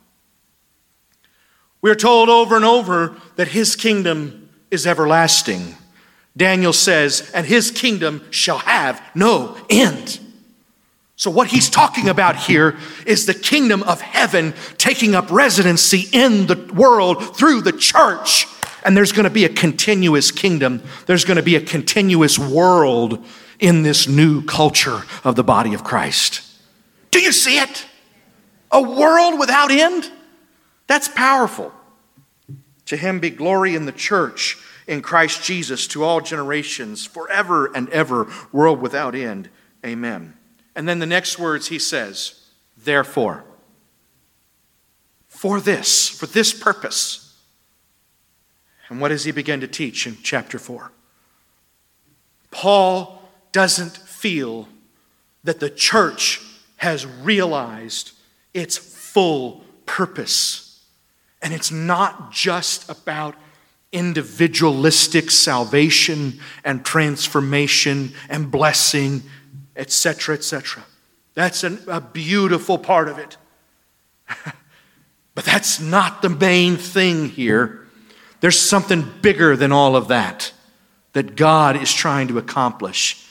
We're 1.83 1.95
told 1.95 2.29
over 2.29 2.57
and 2.57 2.65
over 2.65 3.17
that 3.37 3.49
his 3.49 3.77
kingdom 3.77 4.49
is 4.71 4.87
everlasting. 4.87 5.77
Daniel 6.37 6.73
says, 6.73 7.31
and 7.35 7.47
his 7.47 7.71
kingdom 7.71 8.25
shall 8.31 8.59
have 8.59 9.03
no 9.15 9.57
end. 9.69 10.21
So, 11.19 11.31
what 11.31 11.49
he's 11.49 11.71
talking 11.71 12.11
about 12.11 12.37
here 12.37 12.77
is 13.07 13.25
the 13.25 13.35
kingdom 13.35 13.83
of 13.85 14.03
heaven 14.03 14.53
taking 14.77 15.15
up 15.15 15.31
residency 15.31 16.09
in 16.13 16.47
the 16.47 16.57
world 16.75 17.37
through 17.37 17.63
the 17.63 17.73
church. 17.73 18.47
And 18.85 18.95
there's 18.95 19.13
going 19.13 19.25
to 19.25 19.31
be 19.31 19.47
a 19.47 19.49
continuous 19.49 20.31
kingdom, 20.31 20.83
there's 21.07 21.25
going 21.25 21.39
to 21.39 21.43
be 21.43 21.57
a 21.57 21.61
continuous 21.61 22.39
world 22.39 23.25
in 23.59 23.83
this 23.83 24.09
new 24.09 24.43
culture 24.45 25.03
of 25.25 25.37
the 25.37 25.45
body 25.45 25.75
of 25.75 25.85
Christ. 25.85 26.43
Do 27.11 27.21
you 27.21 27.33
see 27.33 27.59
it? 27.59 27.87
A 28.71 28.83
world 28.83 29.39
without 29.39 29.71
end? 29.71 30.11
That's 30.87 31.09
powerful. 31.09 31.73
To 32.87 32.97
him 32.97 33.21
be 33.21 33.31
glory 33.31 33.75
in 33.75 33.87
the 33.87 33.93
church 33.93 34.59
in 34.87 35.03
Christ 35.03 35.43
Jesus 35.43 35.87
to 35.89 36.05
all 36.05 36.21
generations, 36.21 37.07
forever 37.07 37.67
and 37.75 37.89
ever, 37.91 38.31
world 38.53 38.81
without 38.81 39.15
end. 39.15 39.49
Amen. 39.85 40.35
And 40.75 40.89
then 40.89 40.99
the 40.99 41.07
next 41.07 41.39
words 41.39 41.69
he 41.69 41.79
says, 41.79 42.41
therefore, 42.77 43.45
for 45.27 45.61
this, 45.61 46.09
for 46.09 46.27
this 46.27 46.53
purpose. 46.53 47.37
And 48.89 49.01
what 49.01 49.09
does 49.09 49.25
he 49.25 49.33
begin 49.33 49.61
to 49.61 49.69
teach 49.69 50.07
in 50.07 50.19
chapter 50.23 50.59
4? 50.59 50.93
Paul 52.51 53.16
doesn't 53.57 53.97
feel 53.97 54.69
that 55.43 55.61
the 55.61 55.71
church 55.71 56.43
has 56.77 57.07
realized 57.07 58.13
its 58.53 58.77
full 58.77 59.65
purpose. 59.87 60.85
And 61.41 61.55
it's 61.55 61.73
not 61.73 62.31
just 62.31 62.87
about 62.91 63.35
individualistic 63.93 65.31
salvation 65.31 66.39
and 66.67 66.85
transformation 66.85 68.13
and 68.29 68.51
blessing, 68.51 69.23
etc., 69.75 70.35
etc. 70.35 70.85
That's 71.33 71.65
an, 71.65 71.79
a 71.89 72.03
beautiful 72.03 72.77
part 72.77 73.09
of 73.09 73.17
it. 73.17 73.39
but 75.35 75.47
that's 75.47 75.81
not 75.81 76.21
the 76.21 76.29
main 76.29 76.77
thing 76.77 77.31
here. 77.31 77.87
There's 78.41 78.61
something 78.61 79.11
bigger 79.23 79.57
than 79.57 79.73
all 79.73 79.97
of 79.97 80.09
that 80.09 80.53
that 81.15 81.37
God 81.37 81.81
is 81.81 81.91
trying 81.91 82.29
to 82.29 82.37
accomplish. 82.37 83.26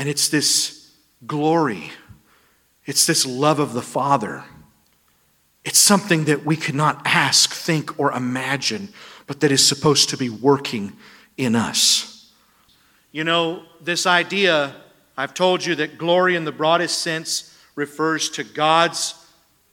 And 0.00 0.08
it's 0.08 0.30
this 0.30 0.92
glory, 1.26 1.90
it's 2.86 3.04
this 3.04 3.26
love 3.26 3.58
of 3.58 3.74
the 3.74 3.82
Father. 3.82 4.44
It's 5.62 5.78
something 5.78 6.24
that 6.24 6.46
we 6.46 6.56
cannot 6.56 7.02
ask, 7.04 7.52
think, 7.52 8.00
or 8.00 8.10
imagine, 8.10 8.88
but 9.26 9.40
that 9.40 9.52
is 9.52 9.62
supposed 9.62 10.08
to 10.08 10.16
be 10.16 10.30
working 10.30 10.94
in 11.36 11.54
us. 11.54 12.32
You 13.12 13.24
know, 13.24 13.64
this 13.82 14.06
idea, 14.06 14.74
I've 15.18 15.34
told 15.34 15.66
you 15.66 15.74
that 15.74 15.98
glory 15.98 16.34
in 16.34 16.46
the 16.46 16.50
broadest 16.50 17.02
sense 17.02 17.54
refers 17.74 18.30
to 18.30 18.42
God's, 18.42 19.14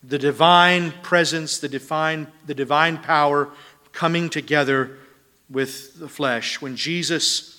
the 0.04 0.20
divine 0.20 0.92
presence, 1.04 1.60
the 1.60 1.70
divine, 1.70 2.28
the 2.46 2.54
divine 2.54 2.98
power 2.98 3.48
coming 3.94 4.30
together 4.30 4.98
with 5.50 5.98
the 5.98 6.10
flesh. 6.10 6.60
When 6.60 6.76
Jesus 6.76 7.57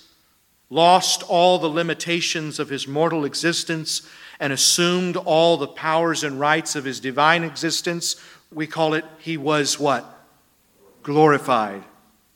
lost 0.69 1.23
all 1.23 1.57
the 1.57 1.67
limitations 1.67 2.59
of 2.59 2.69
his 2.69 2.87
mortal 2.87 3.25
existence 3.25 4.01
and 4.39 4.53
assumed 4.53 5.17
all 5.17 5.57
the 5.57 5.67
powers 5.67 6.23
and 6.23 6.39
rights 6.39 6.75
of 6.75 6.85
his 6.85 6.99
divine 6.99 7.43
existence, 7.43 8.15
we 8.53 8.67
call 8.67 8.93
it 8.93 9.05
he 9.19 9.37
was 9.37 9.79
what? 9.79 10.05
Glorified. 11.03 11.83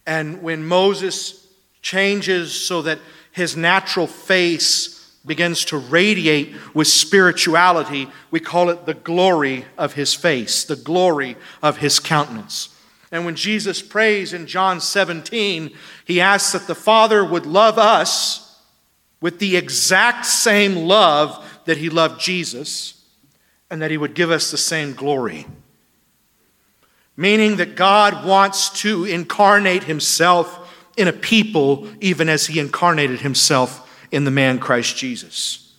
And 0.05 0.41
when 0.41 0.65
Moses 0.65 1.47
changes 1.81 2.53
so 2.53 2.81
that 2.81 2.99
his 3.31 3.55
natural 3.55 4.07
face 4.07 5.11
begins 5.25 5.65
to 5.65 5.77
radiate 5.77 6.53
with 6.73 6.87
spirituality, 6.87 8.09
we 8.29 8.39
call 8.39 8.69
it 8.69 8.85
the 8.85 8.93
glory 8.93 9.65
of 9.77 9.93
his 9.93 10.13
face, 10.13 10.65
the 10.65 10.75
glory 10.75 11.37
of 11.61 11.77
his 11.77 11.99
countenance. 11.99 12.72
And 13.13 13.25
when 13.25 13.35
Jesus 13.35 13.79
prays 13.83 14.33
in 14.33 14.47
John 14.47 14.81
17, 14.81 15.71
he 16.03 16.19
asks 16.19 16.51
that 16.53 16.65
the 16.65 16.73
Father 16.73 17.23
would 17.23 17.45
love 17.45 17.77
us 17.77 18.59
with 19.21 19.37
the 19.37 19.55
exact 19.55 20.25
same 20.25 20.87
love 20.87 21.61
that 21.65 21.77
he 21.77 21.91
loved 21.91 22.19
Jesus 22.19 23.05
and 23.69 23.83
that 23.83 23.91
he 23.91 23.97
would 23.97 24.15
give 24.15 24.31
us 24.31 24.49
the 24.49 24.57
same 24.57 24.93
glory. 24.93 25.45
Meaning 27.15 27.57
that 27.57 27.75
God 27.75 28.25
wants 28.25 28.81
to 28.81 29.05
incarnate 29.05 29.83
himself 29.83 30.75
in 30.97 31.07
a 31.07 31.13
people 31.13 31.87
even 32.01 32.29
as 32.29 32.47
he 32.47 32.59
incarnated 32.59 33.21
himself 33.21 34.07
in 34.11 34.23
the 34.23 34.31
man 34.31 34.57
Christ 34.57 34.97
Jesus. 34.97 35.71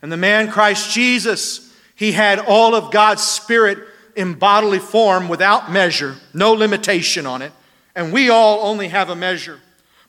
And 0.00 0.12
the 0.12 0.16
man 0.16 0.48
Christ 0.48 0.92
Jesus, 0.92 1.74
he 1.96 2.12
had 2.12 2.38
all 2.38 2.76
of 2.76 2.92
God's 2.92 3.24
Spirit 3.24 3.78
in 4.18 4.34
bodily 4.34 4.80
form 4.80 5.28
without 5.28 5.70
measure, 5.70 6.16
no 6.34 6.52
limitation 6.52 7.24
on 7.24 7.40
it. 7.40 7.52
and 7.94 8.12
we 8.12 8.28
all 8.28 8.66
only 8.68 8.88
have 8.88 9.10
a 9.10 9.16
measure. 9.16 9.60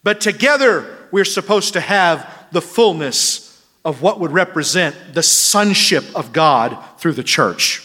But 0.04 0.20
together, 0.20 0.98
we're 1.12 1.26
supposed 1.26 1.74
to 1.74 1.80
have 1.80 2.48
the 2.52 2.62
fullness 2.62 3.64
of 3.86 4.02
what 4.02 4.20
would 4.20 4.32
represent 4.32 4.96
the 5.14 5.24
sonship 5.24 6.04
of 6.16 6.34
God 6.34 6.78
through 6.98 7.14
the 7.14 7.24
church. 7.24 7.84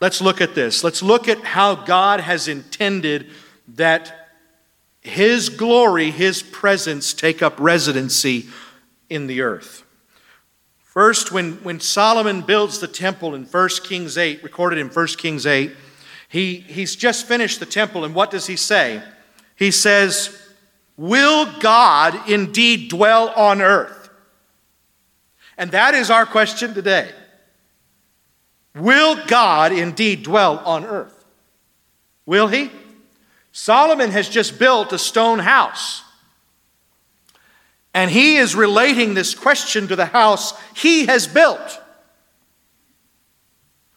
Let's 0.00 0.20
look 0.20 0.40
at 0.40 0.54
this. 0.54 0.84
Let's 0.84 1.02
look 1.02 1.28
at 1.28 1.38
how 1.38 1.74
God 1.74 2.20
has 2.20 2.48
intended 2.48 3.30
that 3.74 4.28
His 5.00 5.48
glory, 5.48 6.10
His 6.10 6.42
presence, 6.42 7.14
take 7.14 7.42
up 7.42 7.58
residency 7.58 8.46
in 9.08 9.26
the 9.26 9.40
earth. 9.40 9.84
First, 10.96 11.30
when, 11.30 11.56
when 11.56 11.78
Solomon 11.78 12.40
builds 12.40 12.78
the 12.78 12.88
temple 12.88 13.34
in 13.34 13.44
1 13.44 13.68
Kings 13.84 14.16
8, 14.16 14.42
recorded 14.42 14.78
in 14.78 14.88
1 14.88 15.06
Kings 15.18 15.44
8, 15.44 15.70
he, 16.30 16.54
he's 16.54 16.96
just 16.96 17.26
finished 17.26 17.60
the 17.60 17.66
temple, 17.66 18.06
and 18.06 18.14
what 18.14 18.30
does 18.30 18.46
he 18.46 18.56
say? 18.56 19.02
He 19.56 19.70
says, 19.70 20.34
Will 20.96 21.52
God 21.60 22.30
indeed 22.30 22.88
dwell 22.88 23.28
on 23.28 23.60
earth? 23.60 24.08
And 25.58 25.70
that 25.72 25.92
is 25.92 26.10
our 26.10 26.24
question 26.24 26.72
today. 26.72 27.10
Will 28.74 29.22
God 29.26 29.72
indeed 29.72 30.22
dwell 30.22 30.60
on 30.60 30.86
earth? 30.86 31.26
Will 32.24 32.48
he? 32.48 32.70
Solomon 33.52 34.12
has 34.12 34.30
just 34.30 34.58
built 34.58 34.94
a 34.94 34.98
stone 34.98 35.40
house. 35.40 36.05
And 37.96 38.10
he 38.10 38.36
is 38.36 38.54
relating 38.54 39.14
this 39.14 39.34
question 39.34 39.88
to 39.88 39.96
the 39.96 40.04
house 40.04 40.52
he 40.74 41.06
has 41.06 41.26
built. 41.26 41.80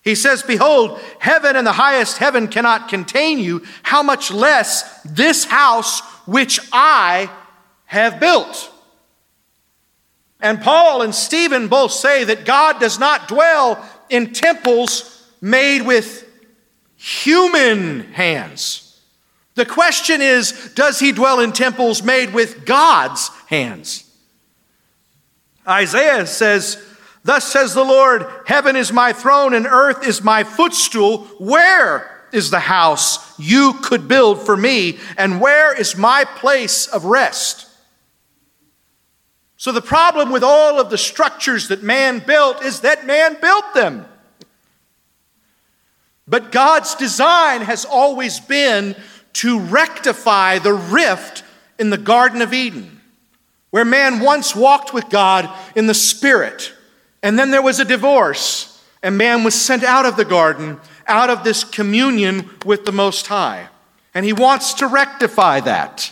He 0.02 0.16
says, 0.16 0.42
Behold, 0.42 1.02
heaven 1.20 1.58
and 1.58 1.68
the 1.68 1.74
highest 1.74 2.18
heaven 2.18 2.48
cannot 2.48 2.88
contain 2.88 3.40
you. 3.40 3.62
How 3.84 4.02
much 4.02 4.32
less 4.32 5.02
this 5.04 5.44
house 5.44 6.00
which 6.26 6.62
I 6.72 7.30
have 7.88 8.22
built? 8.22 8.72
And 10.40 10.62
Paul 10.62 11.02
and 11.02 11.14
Stephen 11.14 11.68
both 11.68 11.92
say 11.92 12.24
that 12.24 12.46
God 12.46 12.80
does 12.80 13.00
not 13.00 13.28
dwell 13.28 13.86
in 14.10 14.32
temples 14.32 15.30
made 15.42 15.82
with 15.82 16.26
human 16.96 18.14
hands. 18.14 19.02
The 19.56 19.66
question 19.66 20.22
is 20.22 20.72
Does 20.74 21.00
he 21.00 21.12
dwell 21.12 21.42
in 21.42 21.52
temples 21.52 22.02
made 22.02 22.34
with 22.34 22.66
God's 22.66 23.30
hands? 23.50 24.04
Isaiah 25.68 26.28
says, 26.28 26.84
Thus 27.24 27.52
says 27.52 27.74
the 27.74 27.84
Lord, 27.84 28.26
Heaven 28.46 28.76
is 28.76 28.94
my 28.94 29.12
throne 29.12 29.54
and 29.54 29.66
earth 29.66 30.08
is 30.08 30.24
my 30.24 30.44
footstool. 30.44 31.26
Where 31.40 32.28
is 32.32 32.52
the 32.52 32.60
house 32.60 33.38
you 33.40 33.74
could 33.82 34.08
build 34.08 34.40
for 34.46 34.56
me? 34.56 35.00
And 35.18 35.42
where 35.42 35.76
is 35.76 35.98
my 35.98 36.26
place 36.26 36.88
of 36.88 37.06
rest? 37.06 37.68
So, 39.58 39.74
the 39.74 39.82
problem 39.82 40.32
with 40.32 40.44
all 40.44 40.80
of 40.80 40.90
the 40.90 40.98
structures 40.98 41.68
that 41.68 41.84
man 41.84 42.20
built 42.20 42.64
is 42.64 42.82
that 42.82 43.06
man 43.06 43.36
built 43.42 43.74
them. 43.74 44.06
But 46.30 46.52
God's 46.52 46.96
design 46.96 47.62
has 47.62 47.84
always 47.84 48.40
been 48.40 48.96
to 49.34 49.60
rectify 49.60 50.60
the 50.60 50.74
rift 50.74 51.44
in 51.80 51.90
the 51.90 51.98
Garden 51.98 52.42
of 52.42 52.54
Eden, 52.54 52.99
where 53.72 53.86
man 53.86 54.20
once 54.20 54.56
walked 54.56 54.94
with 54.94 55.10
God 55.10 55.50
in 55.76 55.88
the 55.88 55.94
Spirit, 55.94 56.74
and 57.22 57.38
then 57.38 57.52
there 57.52 57.62
was 57.62 57.80
a 57.80 57.86
divorce, 57.86 58.84
and 59.04 59.18
man 59.18 59.44
was 59.44 59.60
sent 59.60 59.84
out 59.84 60.06
of 60.06 60.16
the 60.16 60.26
garden, 60.26 60.80
out 61.08 61.30
of 61.30 61.44
this 61.44 61.64
communion 61.64 62.50
with 62.66 62.86
the 62.86 62.92
Most 62.92 63.28
High. 63.28 63.70
And 64.14 64.26
he 64.26 64.34
wants 64.34 64.74
to 64.76 64.88
rectify 64.88 65.60
that. 65.62 66.12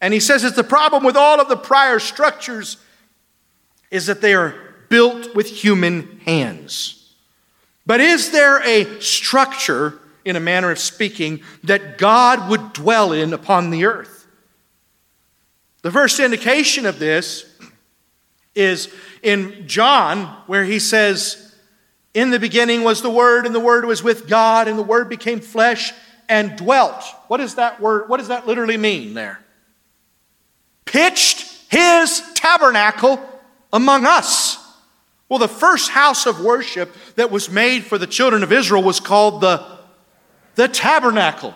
And 0.00 0.14
he 0.14 0.20
says 0.20 0.44
it's 0.44 0.56
the 0.56 0.64
problem 0.64 1.04
with 1.04 1.16
all 1.16 1.40
of 1.40 1.48
the 1.48 1.56
prior 1.56 1.98
structures 1.98 2.76
is 3.90 4.06
that 4.06 4.20
they 4.20 4.34
are 4.34 4.54
built 4.88 5.34
with 5.34 5.48
human 5.48 6.20
hands. 6.24 7.14
But 7.86 8.00
is 8.00 8.30
there 8.30 8.62
a 8.66 9.00
structure, 9.00 9.98
in 10.24 10.36
a 10.36 10.40
manner 10.40 10.70
of 10.70 10.78
speaking, 10.78 11.42
that 11.64 11.98
God 11.98 12.48
would 12.48 12.72
dwell 12.72 13.12
in 13.12 13.32
upon 13.32 13.70
the 13.70 13.84
earth? 13.84 14.19
The 15.82 15.90
first 15.90 16.20
indication 16.20 16.86
of 16.86 16.98
this 16.98 17.46
is 18.54 18.92
in 19.22 19.66
John, 19.66 20.26
where 20.46 20.64
he 20.64 20.78
says, 20.78 21.54
In 22.14 22.30
the 22.30 22.38
beginning 22.38 22.82
was 22.82 23.02
the 23.02 23.10
Word, 23.10 23.46
and 23.46 23.54
the 23.54 23.60
Word 23.60 23.84
was 23.84 24.02
with 24.02 24.28
God, 24.28 24.68
and 24.68 24.78
the 24.78 24.82
Word 24.82 25.08
became 25.08 25.40
flesh 25.40 25.92
and 26.28 26.56
dwelt. 26.56 27.02
What 27.28 27.38
does 27.38 27.56
that 27.56 27.80
word, 27.80 28.08
what 28.08 28.18
does 28.18 28.28
that 28.28 28.46
literally 28.46 28.76
mean 28.76 29.14
there? 29.14 29.40
pitched 30.90 31.46
his 31.70 32.20
tabernacle 32.34 33.20
among 33.72 34.04
us. 34.04 34.58
Well, 35.28 35.38
the 35.38 35.46
first 35.46 35.90
house 35.90 36.26
of 36.26 36.40
worship 36.40 36.92
that 37.14 37.30
was 37.30 37.48
made 37.48 37.84
for 37.84 37.96
the 37.96 38.08
children 38.08 38.42
of 38.42 38.50
Israel 38.50 38.82
was 38.82 38.98
called 38.98 39.40
the, 39.40 39.64
the 40.56 40.66
tabernacle. 40.66 41.54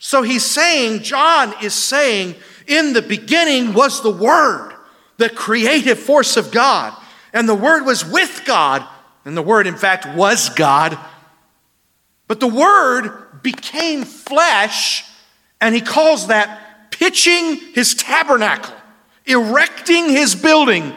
So 0.00 0.22
he's 0.22 0.44
saying, 0.44 1.04
John 1.04 1.54
is 1.62 1.72
saying, 1.72 2.34
in 2.68 2.92
the 2.92 3.02
beginning 3.02 3.72
was 3.72 4.02
the 4.02 4.10
Word, 4.10 4.72
the 5.16 5.30
creative 5.30 5.98
force 5.98 6.36
of 6.36 6.52
God. 6.52 6.94
And 7.32 7.48
the 7.48 7.54
Word 7.54 7.84
was 7.84 8.04
with 8.04 8.42
God. 8.44 8.86
And 9.24 9.36
the 9.36 9.42
Word, 9.42 9.66
in 9.66 9.76
fact, 9.76 10.06
was 10.16 10.50
God. 10.50 10.96
But 12.28 12.40
the 12.40 12.46
Word 12.46 13.42
became 13.42 14.04
flesh, 14.04 15.04
and 15.60 15.74
he 15.74 15.80
calls 15.80 16.28
that 16.28 16.90
pitching 16.90 17.56
his 17.74 17.94
tabernacle, 17.94 18.74
erecting 19.26 20.08
his 20.08 20.34
building, 20.34 20.92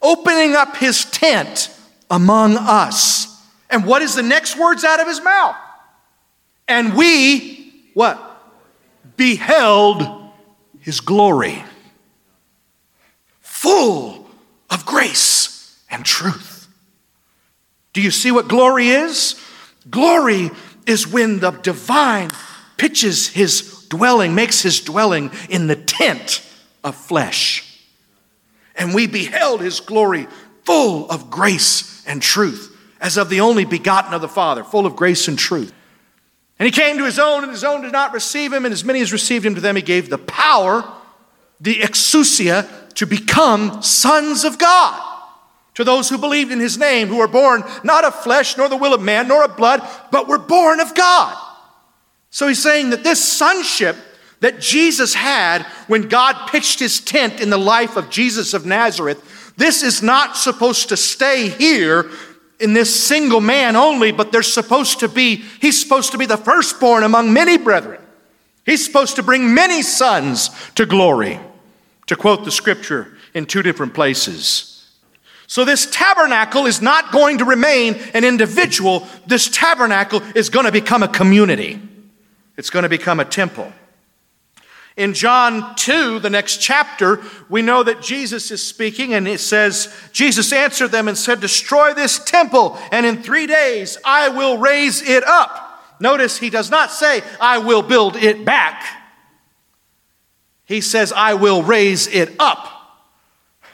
opening 0.00 0.54
up 0.54 0.76
his 0.76 1.04
tent 1.04 1.74
among 2.10 2.56
us. 2.56 3.26
And 3.68 3.84
what 3.84 4.02
is 4.02 4.14
the 4.14 4.22
next 4.22 4.58
words 4.58 4.84
out 4.84 5.00
of 5.00 5.06
his 5.06 5.22
mouth? 5.22 5.56
And 6.66 6.94
we, 6.94 7.90
what? 7.94 8.26
Beheld 9.16 10.19
his 10.80 11.00
glory, 11.00 11.62
full 13.40 14.28
of 14.70 14.86
grace 14.86 15.82
and 15.90 16.04
truth. 16.04 16.68
Do 17.92 18.00
you 18.00 18.10
see 18.10 18.30
what 18.30 18.48
glory 18.48 18.88
is? 18.88 19.40
Glory 19.90 20.50
is 20.86 21.06
when 21.06 21.40
the 21.40 21.50
divine 21.50 22.30
pitches 22.76 23.28
his 23.28 23.86
dwelling, 23.88 24.34
makes 24.34 24.62
his 24.62 24.80
dwelling 24.80 25.30
in 25.48 25.66
the 25.66 25.76
tent 25.76 26.46
of 26.82 26.94
flesh. 26.94 27.66
And 28.74 28.94
we 28.94 29.06
beheld 29.06 29.60
his 29.60 29.80
glory 29.80 30.28
full 30.64 31.10
of 31.10 31.30
grace 31.30 32.04
and 32.06 32.22
truth, 32.22 32.76
as 33.00 33.16
of 33.16 33.28
the 33.28 33.40
only 33.40 33.64
begotten 33.64 34.14
of 34.14 34.20
the 34.20 34.28
Father, 34.28 34.64
full 34.64 34.86
of 34.86 34.96
grace 34.96 35.28
and 35.28 35.38
truth. 35.38 35.72
And 36.60 36.66
he 36.66 36.72
came 36.72 36.98
to 36.98 37.06
his 37.06 37.18
own, 37.18 37.42
and 37.42 37.50
his 37.50 37.64
own 37.64 37.80
did 37.80 37.92
not 37.92 38.12
receive 38.12 38.52
him, 38.52 38.66
and 38.66 38.72
as 38.72 38.84
many 38.84 39.00
as 39.00 39.14
received 39.14 39.46
him 39.46 39.54
to 39.54 39.62
them, 39.62 39.76
he 39.76 39.82
gave 39.82 40.10
the 40.10 40.18
power, 40.18 40.84
the 41.58 41.76
exousia, 41.76 42.68
to 42.96 43.06
become 43.06 43.80
sons 43.80 44.44
of 44.44 44.58
God. 44.58 45.06
To 45.76 45.84
those 45.84 46.10
who 46.10 46.18
believed 46.18 46.52
in 46.52 46.60
his 46.60 46.76
name, 46.76 47.08
who 47.08 47.16
were 47.16 47.28
born 47.28 47.64
not 47.82 48.04
of 48.04 48.14
flesh, 48.14 48.58
nor 48.58 48.68
the 48.68 48.76
will 48.76 48.92
of 48.92 49.00
man, 49.00 49.26
nor 49.26 49.42
of 49.42 49.56
blood, 49.56 49.80
but 50.12 50.28
were 50.28 50.36
born 50.36 50.80
of 50.80 50.94
God. 50.94 51.34
So 52.28 52.46
he's 52.46 52.62
saying 52.62 52.90
that 52.90 53.04
this 53.04 53.24
sonship 53.24 53.96
that 54.40 54.60
Jesus 54.60 55.14
had 55.14 55.62
when 55.86 56.08
God 56.08 56.50
pitched 56.50 56.78
his 56.78 57.00
tent 57.00 57.40
in 57.40 57.48
the 57.48 57.56
life 57.56 57.96
of 57.96 58.10
Jesus 58.10 58.52
of 58.52 58.66
Nazareth, 58.66 59.54
this 59.56 59.82
is 59.82 60.02
not 60.02 60.36
supposed 60.36 60.90
to 60.90 60.96
stay 60.98 61.48
here 61.48 62.10
in 62.60 62.74
this 62.74 62.94
single 62.94 63.40
man 63.40 63.74
only, 63.74 64.12
but 64.12 64.32
there's 64.32 64.52
supposed 64.52 65.00
to 65.00 65.08
be, 65.08 65.36
he's 65.60 65.80
supposed 65.80 66.12
to 66.12 66.18
be 66.18 66.26
the 66.26 66.36
firstborn 66.36 67.02
among 67.02 67.32
many 67.32 67.56
brethren. 67.56 68.00
He's 68.66 68.84
supposed 68.84 69.16
to 69.16 69.22
bring 69.22 69.54
many 69.54 69.82
sons 69.82 70.50
to 70.74 70.86
glory, 70.86 71.40
to 72.06 72.16
quote 72.16 72.44
the 72.44 72.50
scripture 72.50 73.16
in 73.34 73.46
two 73.46 73.62
different 73.62 73.94
places. 73.94 74.66
So, 75.46 75.64
this 75.64 75.90
tabernacle 75.90 76.66
is 76.66 76.80
not 76.80 77.10
going 77.10 77.38
to 77.38 77.44
remain 77.44 77.94
an 78.14 78.24
individual. 78.24 79.08
This 79.26 79.48
tabernacle 79.48 80.22
is 80.36 80.48
going 80.48 80.66
to 80.66 80.72
become 80.72 81.02
a 81.02 81.08
community. 81.08 81.80
It's 82.56 82.70
going 82.70 82.84
to 82.84 82.88
become 82.88 83.18
a 83.18 83.24
temple. 83.24 83.72
In 84.96 85.14
John 85.14 85.74
2, 85.76 86.18
the 86.18 86.30
next 86.30 86.58
chapter, 86.58 87.22
we 87.48 87.62
know 87.62 87.82
that 87.82 88.02
Jesus 88.02 88.50
is 88.50 88.66
speaking, 88.66 89.14
and 89.14 89.28
it 89.28 89.40
says, 89.40 89.94
Jesus 90.12 90.52
answered 90.52 90.88
them 90.88 91.08
and 91.08 91.16
said, 91.16 91.40
Destroy 91.40 91.94
this 91.94 92.18
temple, 92.18 92.76
and 92.90 93.06
in 93.06 93.22
three 93.22 93.46
days 93.46 93.98
I 94.04 94.28
will 94.28 94.58
raise 94.58 95.00
it 95.02 95.24
up. 95.24 95.70
Notice 96.00 96.38
he 96.38 96.50
does 96.50 96.70
not 96.70 96.90
say, 96.90 97.22
I 97.40 97.58
will 97.58 97.82
build 97.82 98.16
it 98.16 98.44
back. 98.44 98.84
He 100.64 100.80
says, 100.80 101.12
I 101.12 101.34
will 101.34 101.62
raise 101.62 102.06
it 102.06 102.34
up. 102.38 102.68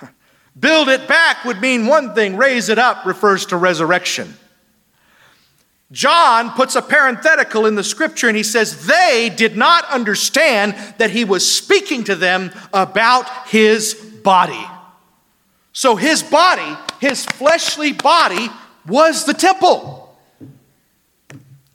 build 0.58 0.88
it 0.88 1.06
back 1.08 1.44
would 1.44 1.60
mean 1.60 1.86
one 1.86 2.14
thing, 2.14 2.36
raise 2.36 2.68
it 2.68 2.78
up 2.78 3.06
refers 3.06 3.46
to 3.46 3.56
resurrection. 3.56 4.34
John 5.92 6.50
puts 6.50 6.74
a 6.74 6.82
parenthetical 6.82 7.66
in 7.66 7.76
the 7.76 7.84
scripture 7.84 8.26
and 8.28 8.36
he 8.36 8.42
says, 8.42 8.86
They 8.86 9.32
did 9.34 9.56
not 9.56 9.84
understand 9.88 10.74
that 10.98 11.10
he 11.10 11.24
was 11.24 11.50
speaking 11.50 12.04
to 12.04 12.16
them 12.16 12.50
about 12.72 13.48
his 13.48 13.94
body. 13.94 14.66
So 15.72 15.94
his 15.94 16.22
body, 16.22 16.76
his 17.00 17.24
fleshly 17.24 17.92
body, 17.92 18.48
was 18.86 19.24
the 19.24 19.34
temple, 19.34 20.16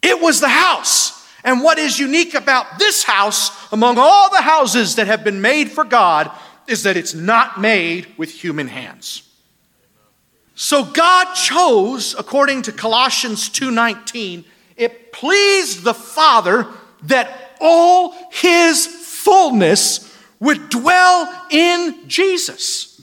it 0.02 0.20
was 0.20 0.40
the 0.40 0.48
house. 0.48 1.20
And 1.44 1.60
what 1.60 1.78
is 1.78 1.98
unique 1.98 2.34
about 2.34 2.78
this 2.78 3.02
house, 3.02 3.72
among 3.72 3.98
all 3.98 4.30
the 4.30 4.42
houses 4.42 4.94
that 4.94 5.08
have 5.08 5.24
been 5.24 5.40
made 5.40 5.72
for 5.72 5.82
God, 5.82 6.30
is 6.68 6.84
that 6.84 6.96
it's 6.96 7.14
not 7.14 7.60
made 7.60 8.06
with 8.16 8.30
human 8.30 8.68
hands. 8.68 9.28
So 10.54 10.84
God 10.84 11.34
chose, 11.34 12.14
according 12.18 12.62
to 12.62 12.72
Colossians 12.72 13.48
2:19, 13.48 14.44
it 14.76 15.12
pleased 15.12 15.82
the 15.82 15.94
Father 15.94 16.66
that 17.04 17.56
all 17.60 18.14
his 18.30 18.86
fullness 18.86 20.00
would 20.40 20.68
dwell 20.68 21.32
in 21.50 22.08
Jesus. 22.08 23.00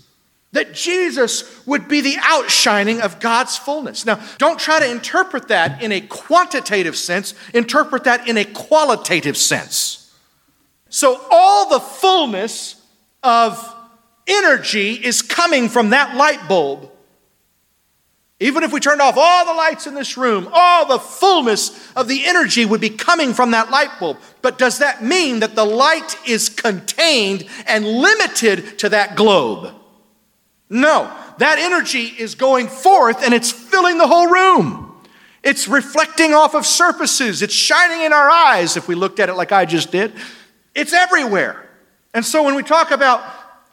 That 0.51 0.73
Jesus 0.73 1.43
would 1.65 1.87
be 1.87 2.01
the 2.01 2.17
outshining 2.21 3.01
of 3.01 3.19
God's 3.19 3.55
fullness. 3.55 4.05
Now, 4.05 4.19
don't 4.39 4.59
try 4.59 4.79
to 4.79 4.89
interpret 4.89 5.47
that 5.47 5.81
in 5.81 5.91
a 5.91 6.01
quantitative 6.01 6.97
sense, 6.97 7.33
interpret 7.53 8.03
that 8.05 8.27
in 8.27 8.35
a 8.37 8.45
qualitative 8.45 9.37
sense. 9.37 10.11
So, 10.89 11.21
all 11.29 11.69
the 11.69 11.79
fullness 11.79 12.75
of 13.21 13.75
energy 14.27 14.93
is 14.93 15.21
coming 15.21 15.69
from 15.69 15.91
that 15.91 16.15
light 16.15 16.47
bulb 16.47 16.88
even 18.39 18.63
if 18.63 18.71
we 18.71 18.79
turned 18.79 19.01
off 19.01 19.17
all 19.17 19.45
the 19.45 19.53
lights 19.53 19.85
in 19.85 19.95
this 19.95 20.15
room, 20.15 20.47
all 20.53 20.85
the 20.85 20.99
fullness 20.99 21.91
of 21.93 22.07
the 22.07 22.25
energy 22.25 22.65
would 22.65 22.79
be 22.79 22.89
coming 22.89 23.33
from 23.33 23.51
that 23.51 23.69
light 23.69 23.99
bulb. 23.99 24.17
But 24.41 24.57
does 24.57 24.79
that 24.79 25.03
mean 25.03 25.41
that 25.41 25.55
the 25.55 25.65
light 25.65 26.15
is 26.25 26.47
contained 26.47 27.45
and 27.67 27.85
limited 27.85 28.79
to 28.79 28.89
that 28.89 29.17
globe? 29.17 29.75
No. 30.69 31.13
That 31.39 31.59
energy 31.59 32.03
is 32.03 32.35
going 32.35 32.67
forth 32.67 33.23
and 33.23 33.33
it's 33.33 33.51
filling 33.51 33.97
the 33.97 34.07
whole 34.07 34.27
room. 34.27 34.85
It's 35.43 35.67
reflecting 35.67 36.33
off 36.33 36.55
of 36.55 36.65
surfaces. 36.65 37.41
It's 37.41 37.53
shining 37.53 38.05
in 38.05 38.13
our 38.13 38.29
eyes 38.29 38.77
if 38.77 38.87
we 38.87 38.95
looked 38.95 39.19
at 39.19 39.27
it 39.27 39.35
like 39.35 39.51
I 39.51 39.65
just 39.65 39.91
did. 39.91 40.13
It's 40.75 40.93
everywhere. 40.93 41.69
And 42.13 42.25
so 42.25 42.43
when 42.43 42.55
we 42.55 42.63
talk 42.63 42.91
about 42.91 43.21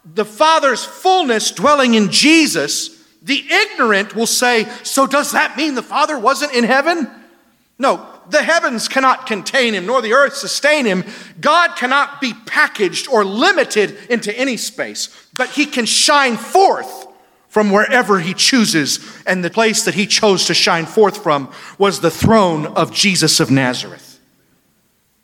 the 0.05 0.25
Father's 0.25 0.85
fullness 0.85 1.51
dwelling 1.53 1.95
in 1.95 2.11
Jesus, 2.11 2.96
the 3.27 3.45
ignorant 3.51 4.15
will 4.15 4.27
say, 4.27 4.69
So 4.85 5.07
does 5.07 5.33
that 5.33 5.57
mean 5.57 5.75
the 5.75 5.83
Father 5.83 6.17
wasn't 6.17 6.55
in 6.55 6.63
heaven? 6.63 7.11
No, 7.77 8.07
the 8.31 8.43
heavens 8.43 8.87
cannot 8.87 9.27
contain 9.27 9.75
him, 9.75 9.85
nor 9.85 10.01
the 10.01 10.13
earth 10.13 10.37
sustain 10.37 10.87
him. 10.87 11.05
God 11.41 11.77
cannot 11.77 12.21
be 12.21 12.33
packaged 12.47 13.09
or 13.09 13.25
limited 13.25 13.99
into 14.09 14.37
any 14.39 14.57
space, 14.57 15.29
but 15.37 15.51
he 15.51 15.67
can 15.67 15.87
shine 15.87 16.37
forth 16.37 17.09
from 17.49 17.73
wherever 17.73 18.21
he 18.21 18.33
chooses. 18.33 19.01
And 19.27 19.45
the 19.45 19.51
place 19.51 19.85
that 19.85 19.95
he 19.95 20.07
chose 20.07 20.47
to 20.47 20.55
shine 20.55 20.87
forth 20.87 21.21
from 21.21 21.53
was 21.79 22.01
the 22.01 22.11
throne 22.13 22.67
of 22.67 22.93
Jesus 22.93 23.41
of 23.41 23.51
Nazareth. 23.51 24.21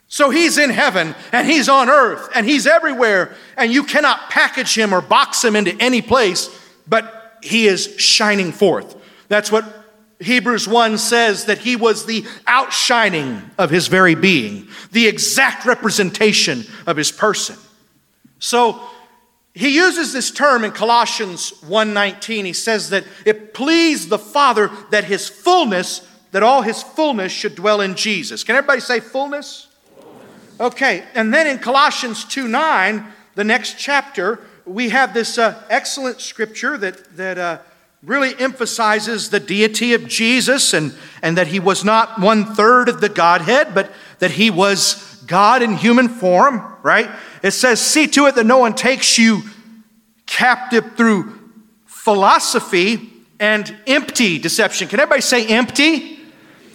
So 0.08 0.30
he's 0.30 0.58
in 0.58 0.70
heaven 0.70 1.14
and 1.30 1.46
he's 1.46 1.68
on 1.68 1.88
earth 1.88 2.28
and 2.34 2.44
he's 2.44 2.66
everywhere, 2.66 3.32
and 3.56 3.72
you 3.72 3.84
cannot 3.84 4.28
package 4.28 4.76
him 4.76 4.92
or 4.92 5.00
box 5.00 5.44
him 5.44 5.54
into 5.54 5.74
any 5.80 6.02
place, 6.02 6.50
but 6.88 7.21
he 7.42 7.66
is 7.66 7.94
shining 7.98 8.52
forth. 8.52 8.96
That's 9.28 9.50
what 9.52 9.64
Hebrews 10.20 10.68
1 10.68 10.98
says 10.98 11.46
that 11.46 11.58
he 11.58 11.76
was 11.76 12.06
the 12.06 12.24
outshining 12.46 13.50
of 13.58 13.70
his 13.70 13.88
very 13.88 14.14
being, 14.14 14.68
the 14.92 15.08
exact 15.08 15.66
representation 15.66 16.64
of 16.86 16.96
his 16.96 17.10
person. 17.10 17.56
So 18.38 18.80
he 19.54 19.74
uses 19.74 20.12
this 20.12 20.30
term 20.30 20.64
in 20.64 20.70
Colossians 20.70 21.52
1:19. 21.66 22.44
He 22.44 22.52
says 22.52 22.90
that 22.90 23.04
it 23.24 23.52
pleased 23.52 24.08
the 24.08 24.18
Father 24.18 24.70
that 24.90 25.04
his 25.04 25.28
fullness, 25.28 26.02
that 26.30 26.42
all 26.42 26.62
his 26.62 26.82
fullness 26.82 27.32
should 27.32 27.54
dwell 27.54 27.80
in 27.80 27.94
Jesus. 27.94 28.44
Can 28.44 28.56
everybody 28.56 28.80
say 28.80 29.00
fullness? 29.00 29.66
Okay, 30.58 31.04
and 31.14 31.34
then 31.34 31.46
in 31.46 31.58
Colossians 31.58 32.24
2:9, 32.24 33.12
the 33.34 33.44
next 33.44 33.76
chapter, 33.78 34.40
we 34.64 34.90
have 34.90 35.14
this 35.14 35.38
uh, 35.38 35.60
excellent 35.68 36.20
scripture 36.20 36.76
that, 36.78 37.16
that 37.16 37.38
uh, 37.38 37.58
really 38.02 38.38
emphasizes 38.38 39.30
the 39.30 39.40
deity 39.40 39.94
of 39.94 40.08
Jesus 40.08 40.74
and, 40.74 40.94
and 41.22 41.36
that 41.36 41.48
he 41.48 41.60
was 41.60 41.84
not 41.84 42.20
one 42.20 42.44
third 42.44 42.88
of 42.88 43.00
the 43.00 43.08
Godhead, 43.08 43.74
but 43.74 43.90
that 44.18 44.32
he 44.32 44.50
was 44.50 45.22
God 45.26 45.62
in 45.62 45.76
human 45.76 46.08
form, 46.08 46.76
right? 46.82 47.10
It 47.42 47.52
says, 47.52 47.80
See 47.80 48.06
to 48.08 48.26
it 48.26 48.34
that 48.34 48.46
no 48.46 48.58
one 48.58 48.74
takes 48.74 49.18
you 49.18 49.42
captive 50.26 50.96
through 50.96 51.38
philosophy 51.86 53.10
and 53.38 53.74
empty 53.86 54.38
deception. 54.38 54.88
Can 54.88 55.00
everybody 55.00 55.20
say 55.20 55.46
empty? 55.46 56.18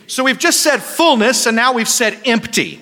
So 0.08 0.24
we've 0.24 0.40
just 0.40 0.62
said 0.62 0.82
fullness 0.82 1.46
and 1.46 1.56
now 1.56 1.74
we've 1.74 1.90
said 1.90 2.20
empty. 2.26 2.82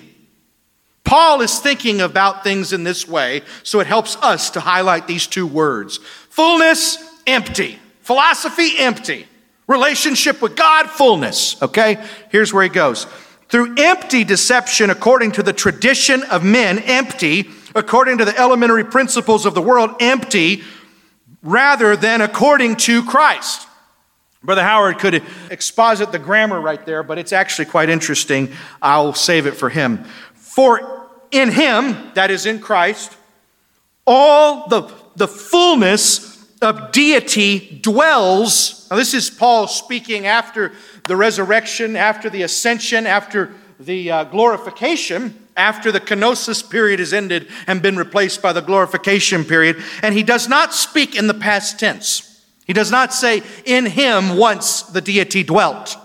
Paul 1.06 1.40
is 1.40 1.60
thinking 1.60 2.00
about 2.00 2.42
things 2.42 2.72
in 2.72 2.82
this 2.82 3.08
way, 3.08 3.42
so 3.62 3.80
it 3.80 3.86
helps 3.86 4.16
us 4.16 4.50
to 4.50 4.60
highlight 4.60 5.06
these 5.06 5.26
two 5.26 5.46
words 5.46 5.98
fullness, 6.28 6.98
empty. 7.26 7.78
Philosophy, 8.02 8.72
empty. 8.78 9.26
Relationship 9.66 10.42
with 10.42 10.54
God, 10.54 10.90
fullness. 10.90 11.60
Okay? 11.62 12.04
Here's 12.30 12.52
where 12.52 12.62
he 12.62 12.68
goes. 12.68 13.06
Through 13.48 13.76
empty 13.78 14.22
deception, 14.22 14.90
according 14.90 15.32
to 15.32 15.42
the 15.42 15.52
tradition 15.52 16.22
of 16.24 16.44
men, 16.44 16.78
empty, 16.80 17.50
according 17.74 18.18
to 18.18 18.24
the 18.24 18.38
elementary 18.38 18.84
principles 18.84 19.46
of 19.46 19.54
the 19.54 19.62
world, 19.62 19.96
empty, 20.00 20.62
rather 21.42 21.96
than 21.96 22.20
according 22.20 22.76
to 22.76 23.04
Christ. 23.04 23.66
Brother 24.46 24.62
Howard 24.62 24.98
could 25.00 25.24
exposit 25.50 26.12
the 26.12 26.20
grammar 26.20 26.60
right 26.60 26.84
there, 26.86 27.02
but 27.02 27.18
it's 27.18 27.32
actually 27.32 27.64
quite 27.64 27.88
interesting. 27.88 28.52
I'll 28.80 29.14
save 29.14 29.46
it 29.46 29.54
for 29.54 29.68
him. 29.68 30.04
For 30.56 31.06
in 31.32 31.50
him, 31.50 32.12
that 32.14 32.30
is 32.30 32.46
in 32.46 32.60
Christ, 32.60 33.14
all 34.06 34.66
the, 34.68 34.90
the 35.14 35.28
fullness 35.28 36.50
of 36.62 36.92
deity 36.92 37.78
dwells. 37.82 38.88
Now, 38.90 38.96
this 38.96 39.12
is 39.12 39.28
Paul 39.28 39.68
speaking 39.68 40.26
after 40.26 40.72
the 41.08 41.14
resurrection, 41.14 41.94
after 41.94 42.30
the 42.30 42.40
ascension, 42.40 43.06
after 43.06 43.52
the 43.78 44.10
uh, 44.10 44.24
glorification, 44.24 45.46
after 45.58 45.92
the 45.92 46.00
kenosis 46.00 46.70
period 46.70 47.00
is 47.00 47.12
ended 47.12 47.48
and 47.66 47.82
been 47.82 47.98
replaced 47.98 48.40
by 48.40 48.54
the 48.54 48.62
glorification 48.62 49.44
period. 49.44 49.76
And 50.00 50.14
he 50.14 50.22
does 50.22 50.48
not 50.48 50.72
speak 50.72 51.14
in 51.14 51.26
the 51.26 51.34
past 51.34 51.78
tense. 51.78 52.46
He 52.66 52.72
does 52.72 52.90
not 52.90 53.12
say, 53.12 53.42
In 53.66 53.84
him 53.84 54.38
once 54.38 54.80
the 54.80 55.02
deity 55.02 55.44
dwelt. 55.44 55.98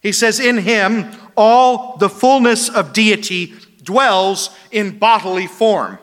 He 0.00 0.12
says, 0.12 0.40
In 0.40 0.56
him 0.56 1.10
all 1.36 1.98
the 1.98 2.08
fullness 2.08 2.70
of 2.70 2.94
deity 2.94 3.54
dwells 3.84 4.50
in 4.70 4.98
bodily 4.98 5.46
form. 5.46 5.98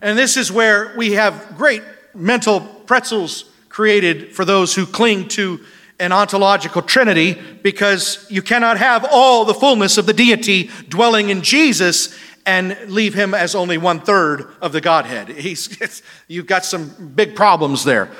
And 0.00 0.18
this 0.18 0.36
is 0.36 0.50
where 0.50 0.94
we 0.96 1.12
have 1.12 1.56
great 1.56 1.82
mental 2.14 2.60
pretzels 2.60 3.44
created 3.68 4.34
for 4.34 4.44
those 4.44 4.74
who 4.74 4.84
cling 4.84 5.28
to 5.28 5.60
an 6.00 6.10
ontological 6.10 6.82
trinity 6.82 7.40
because 7.62 8.26
you 8.28 8.42
cannot 8.42 8.76
have 8.76 9.06
all 9.10 9.44
the 9.44 9.54
fullness 9.54 9.98
of 9.98 10.06
the 10.06 10.12
deity 10.12 10.68
dwelling 10.88 11.30
in 11.30 11.42
Jesus 11.42 12.18
and 12.44 12.76
leave 12.88 13.14
him 13.14 13.34
as 13.34 13.54
only 13.54 13.78
one 13.78 14.00
third 14.00 14.48
of 14.60 14.72
the 14.72 14.80
Godhead. 14.80 15.28
He's, 15.36 16.02
you've 16.26 16.46
got 16.46 16.64
some 16.64 17.12
big 17.14 17.36
problems 17.36 17.84
there. 17.84 18.10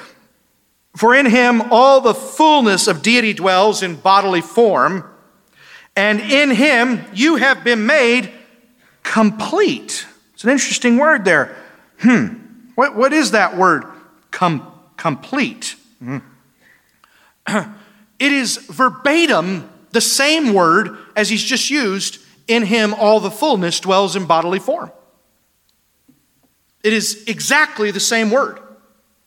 For 0.97 1.15
in 1.15 1.27
him 1.27 1.63
all 1.73 2.01
the 2.01 2.15
fullness 2.15 2.87
of 2.87 3.03
deity 3.03 3.33
dwells 3.33 3.83
in 3.83 3.97
bodily 3.97 4.43
form, 4.43 5.05
and 5.97 6.21
in 6.21 6.51
him 6.51 7.05
you 7.15 7.37
have 7.37 7.65
been 7.65 7.87
made 7.87 8.31
complete. 9.03 10.07
It's 10.35 10.45
an 10.45 10.51
interesting 10.51 10.97
word 10.97 11.25
there. 11.25 11.57
Hmm. 11.99 12.27
What, 12.75 12.97
what 12.97 13.13
is 13.13 13.33
that 13.33 13.57
word? 13.57 13.85
Com- 14.31 14.67
complete. 14.97 15.77
Hmm. 15.99 16.19
It 18.23 18.31
is 18.31 18.57
verbatim 18.57 19.69
the 19.91 20.01
same 20.01 20.55
word 20.55 20.97
as 21.17 21.29
he's 21.29 21.43
just 21.43 21.71
used 21.71 22.21
in 22.47 22.63
him 22.63 22.95
all 22.95 23.19
the 23.19 23.33
fullness 23.33 23.81
dwells 23.81 24.15
in 24.15 24.27
bodily 24.27 24.61
form. 24.61 24.93
It 26.85 26.93
is 26.93 27.25
exactly 27.27 27.91
the 27.91 27.99
same 27.99 28.31
word. 28.31 28.61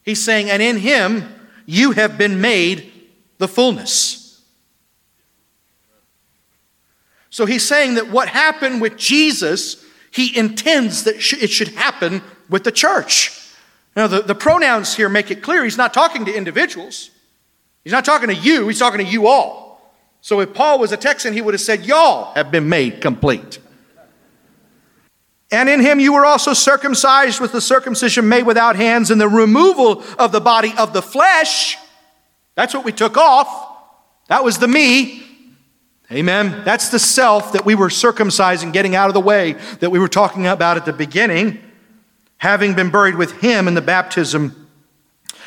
He's 0.03 0.23
saying, 0.23 0.49
and 0.49 0.61
in 0.61 0.78
him 0.78 1.28
you 1.65 1.91
have 1.91 2.17
been 2.17 2.39
made 2.39 2.89
the 3.38 3.49
fullness. 3.49 4.24
So 7.36 7.46
he's 7.46 7.68
saying 7.68 7.96
that 7.96 8.08
what 8.08 8.30
happened 8.30 8.80
with 8.80 8.96
Jesus, 8.96 9.84
he 10.10 10.38
intends 10.38 11.04
that 11.04 11.16
it 11.18 11.50
should 11.50 11.68
happen 11.68 12.22
with 12.50 12.64
the 12.64 12.72
church. 12.72 13.52
Now, 13.94 14.08
the, 14.08 14.22
the 14.22 14.34
pronouns 14.34 14.96
here 14.96 15.10
make 15.10 15.30
it 15.32 15.44
clear 15.44 15.66
he's 15.66 15.76
not 15.76 15.94
talking 15.94 16.24
to 16.24 16.34
individuals. 16.34 17.10
He's 17.84 17.92
not 17.92 18.06
talking 18.06 18.30
to 18.30 18.34
you, 18.34 18.70
he's 18.70 18.80
talking 18.80 19.06
to 19.06 19.12
you 19.12 19.28
all. 19.28 19.92
So 20.22 20.40
if 20.40 20.54
Paul 20.54 20.80
was 20.80 20.94
a 20.94 20.98
Texan, 20.98 21.34
he 21.34 21.42
would 21.42 21.54
have 21.54 21.60
said, 21.60 21.86
Y'all 21.86 22.34
have 22.36 22.52
been 22.52 22.70
made 22.70 23.02
complete. 23.02 23.60
And 25.52 25.68
in 25.68 25.82
him 25.82 26.00
you 26.00 26.14
were 26.14 26.26
also 26.26 26.54
circumcised 26.54 27.42
with 27.42 27.52
the 27.52 27.60
circumcision 27.60 28.30
made 28.30 28.44
without 28.44 28.78
hands, 28.78 29.12
and 29.12 29.20
the 29.20 29.28
removal 29.28 30.06
of 30.18 30.32
the 30.32 30.40
body 30.40 30.74
of 30.78 30.94
the 30.94 31.02
flesh. 31.02 31.78
That's 32.56 32.74
what 32.74 32.86
we 32.86 32.94
took 32.94 33.18
off. 33.18 33.78
That 34.30 34.46
was 34.46 34.58
the 34.58 34.70
me. 34.70 35.24
Amen. 36.12 36.64
That's 36.64 36.89
the 36.89 36.99
self 36.99 37.53
that 37.53 37.66
we 37.66 37.74
were 37.74 37.89
circumcising, 37.89 38.72
getting 38.72 38.95
out 38.95 39.08
of 39.08 39.14
the 39.14 39.22
way, 39.22 39.53
that 39.80 39.89
we 39.89 39.99
were 39.99 40.08
talking 40.08 40.45
about 40.45 40.78
at 40.78 40.86
the 40.86 40.93
beginning, 40.93 41.60
having 42.38 42.76
been 42.76 42.91
buried 42.91 43.16
with 43.16 43.39
him 43.41 43.68
in 43.68 43.74
the 43.74 43.82
baptism. 43.82 44.68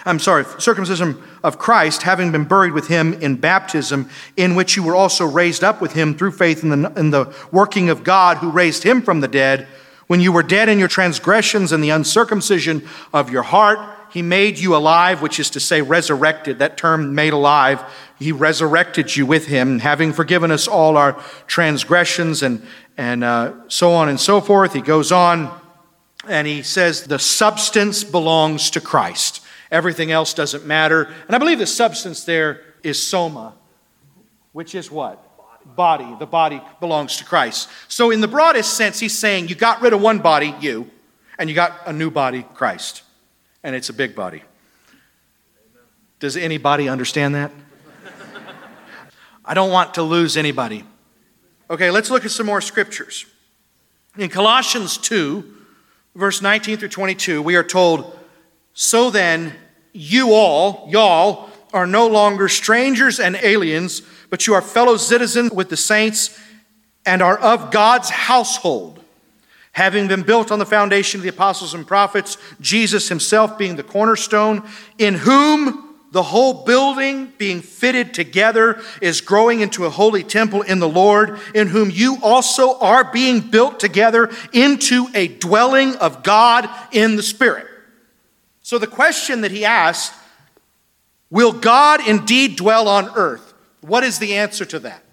I'm 0.04 0.18
sorry, 0.18 0.44
circumcision 0.59 1.22
of 1.44 1.59
Christ, 1.59 2.02
having 2.02 2.32
been 2.32 2.44
buried 2.44 2.72
with 2.72 2.88
him 2.88 3.14
in 3.14 3.36
baptism, 3.36 4.11
in 4.36 4.54
which 4.54 4.74
you 4.74 4.82
were 4.82 4.96
also 4.96 5.26
raised 5.26 5.62
up 5.62 5.80
with 5.80 5.92
him 5.92 6.16
through 6.16 6.32
faith 6.32 6.62
in 6.62 6.70
the, 6.70 6.92
in 6.96 7.11
the 7.11 7.34
working 7.52 7.88
of 7.88 8.02
God 8.02 8.38
who 8.38 8.50
raised 8.50 8.82
him 8.82 9.02
from 9.02 9.20
the 9.20 9.28
dead 9.28 9.68
when 10.09 10.20
you 10.20 10.32
were 10.32 10.42
dead 10.42 10.68
in 10.68 10.78
your 10.78 10.88
transgressions 10.88 11.70
and 11.70 11.84
the 11.84 11.90
uncircumcision 11.90 12.86
of 13.12 13.30
your 13.30 13.42
heart, 13.42 13.78
he 14.11 14.22
made 14.22 14.59
you 14.59 14.74
alive, 14.74 15.22
which 15.22 15.38
is 15.38 15.50
to 15.50 15.61
say, 15.61 15.82
resurrected. 15.82 16.59
That 16.59 16.76
term, 16.76 17.14
made 17.14 17.32
alive, 17.32 17.82
he 18.18 18.32
resurrected 18.32 19.14
you 19.14 19.26
with 19.26 19.46
him, 19.46 19.78
having 19.78 20.12
forgiven 20.12 20.50
us 20.50 20.66
all 20.66 20.96
our 20.96 21.22
transgressions 21.46 22.42
and, 22.42 22.66
and 22.96 23.22
uh, 23.22 23.52
so 23.68 23.92
on 23.92 24.09
and 24.09 24.18
so 24.18 24.40
forth. 24.40 24.72
He 24.72 24.80
goes 24.80 25.12
on 25.12 25.59
and 26.26 26.46
he 26.46 26.62
says, 26.62 27.04
the 27.04 27.18
substance 27.18 28.04
belongs 28.04 28.70
to 28.70 28.80
Christ. 28.80 29.42
Everything 29.70 30.11
else 30.11 30.34
doesn't 30.34 30.64
matter. 30.64 31.04
And 31.26 31.36
I 31.36 31.38
believe 31.38 31.59
the 31.59 31.66
substance 31.66 32.24
there 32.24 32.62
is 32.82 33.02
soma, 33.02 33.54
which 34.52 34.74
is 34.74 34.90
what? 34.90 35.24
body. 35.76 36.16
The 36.18 36.26
body 36.26 36.61
belongs 36.80 37.16
to 37.18 37.24
Christ. 37.24 37.68
So, 37.88 38.11
in 38.11 38.20
the 38.20 38.28
broadest 38.28 38.74
sense, 38.74 38.98
he's 38.98 39.16
saying 39.16 39.48
you 39.48 39.54
got 39.54 39.80
rid 39.80 39.92
of 39.92 40.00
one 40.00 40.18
body, 40.18 40.54
you, 40.61 40.90
and 41.38 41.48
you 41.48 41.54
got 41.54 41.72
a 41.86 41.92
new 41.92 42.11
body, 42.11 42.44
Christ. 42.54 43.02
And 43.62 43.74
it's 43.74 43.88
a 43.88 43.92
big 43.92 44.14
body. 44.14 44.42
Does 46.20 46.36
anybody 46.36 46.88
understand 46.88 47.34
that? 47.34 47.52
I 49.44 49.54
don't 49.54 49.70
want 49.70 49.94
to 49.94 50.02
lose 50.02 50.36
anybody. 50.36 50.84
Okay, 51.70 51.90
let's 51.90 52.11
look 52.11 52.24
at 52.24 52.30
some 52.30 52.46
more 52.46 52.61
scriptures. 52.61 53.26
In 54.16 54.28
Colossians 54.28 54.98
2, 54.98 55.44
verse 56.14 56.42
19 56.42 56.78
through 56.78 56.88
22, 56.88 57.40
we 57.40 57.56
are 57.56 57.64
told, 57.64 58.18
So 58.74 59.11
then, 59.11 59.54
you 59.92 60.32
all, 60.32 60.88
y'all, 60.90 61.50
are 61.72 61.86
no 61.86 62.06
longer 62.06 62.48
strangers 62.48 63.20
and 63.20 63.36
aliens 63.36 64.02
but 64.30 64.46
you 64.46 64.54
are 64.54 64.62
fellow 64.62 64.96
citizens 64.96 65.50
with 65.52 65.68
the 65.68 65.76
saints 65.76 66.38
and 67.06 67.22
are 67.22 67.38
of 67.38 67.70
God's 67.70 68.11
household, 68.11 68.97
having 69.78 70.08
been 70.08 70.24
built 70.24 70.50
on 70.50 70.58
the 70.58 70.66
foundation 70.66 71.20
of 71.20 71.22
the 71.22 71.28
apostles 71.28 71.72
and 71.72 71.86
prophets, 71.86 72.36
Jesus 72.60 73.08
himself 73.08 73.56
being 73.56 73.76
the 73.76 73.84
cornerstone, 73.84 74.68
in 74.98 75.14
whom 75.14 75.94
the 76.10 76.24
whole 76.24 76.64
building 76.64 77.32
being 77.38 77.62
fitted 77.62 78.12
together 78.12 78.82
is 79.00 79.20
growing 79.20 79.60
into 79.60 79.84
a 79.84 79.90
holy 79.90 80.24
temple 80.24 80.62
in 80.62 80.80
the 80.80 80.88
Lord, 80.88 81.38
in 81.54 81.68
whom 81.68 81.92
you 81.92 82.18
also 82.24 82.76
are 82.80 83.04
being 83.12 83.38
built 83.38 83.78
together 83.78 84.32
into 84.52 85.06
a 85.14 85.28
dwelling 85.28 85.94
of 85.98 86.24
God 86.24 86.68
in 86.90 87.14
the 87.14 87.22
Spirit. 87.22 87.68
So 88.62 88.78
the 88.78 88.88
question 88.88 89.42
that 89.42 89.52
he 89.52 89.64
asked, 89.64 90.12
will 91.30 91.52
God 91.52 92.04
indeed 92.04 92.56
dwell 92.56 92.88
on 92.88 93.10
earth? 93.14 93.54
What 93.82 94.02
is 94.02 94.18
the 94.18 94.34
answer 94.38 94.64
to 94.64 94.80
that? 94.80 95.04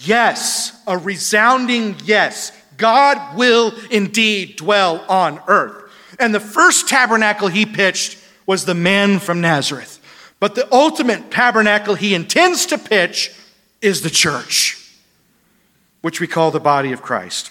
Yes, 0.00 0.82
a 0.86 0.98
resounding 0.98 1.96
yes. 2.04 2.52
God 2.76 3.36
will 3.36 3.72
indeed 3.90 4.56
dwell 4.56 5.04
on 5.08 5.40
earth. 5.48 5.92
And 6.18 6.34
the 6.34 6.40
first 6.40 6.88
tabernacle 6.88 7.48
he 7.48 7.66
pitched 7.66 8.18
was 8.46 8.64
the 8.64 8.74
man 8.74 9.18
from 9.18 9.40
Nazareth. 9.40 10.00
But 10.38 10.54
the 10.54 10.72
ultimate 10.72 11.30
tabernacle 11.30 11.94
he 11.94 12.14
intends 12.14 12.66
to 12.66 12.78
pitch 12.78 13.32
is 13.80 14.02
the 14.02 14.10
church, 14.10 14.92
which 16.02 16.20
we 16.20 16.26
call 16.26 16.50
the 16.50 16.60
body 16.60 16.92
of 16.92 17.02
Christ. 17.02 17.50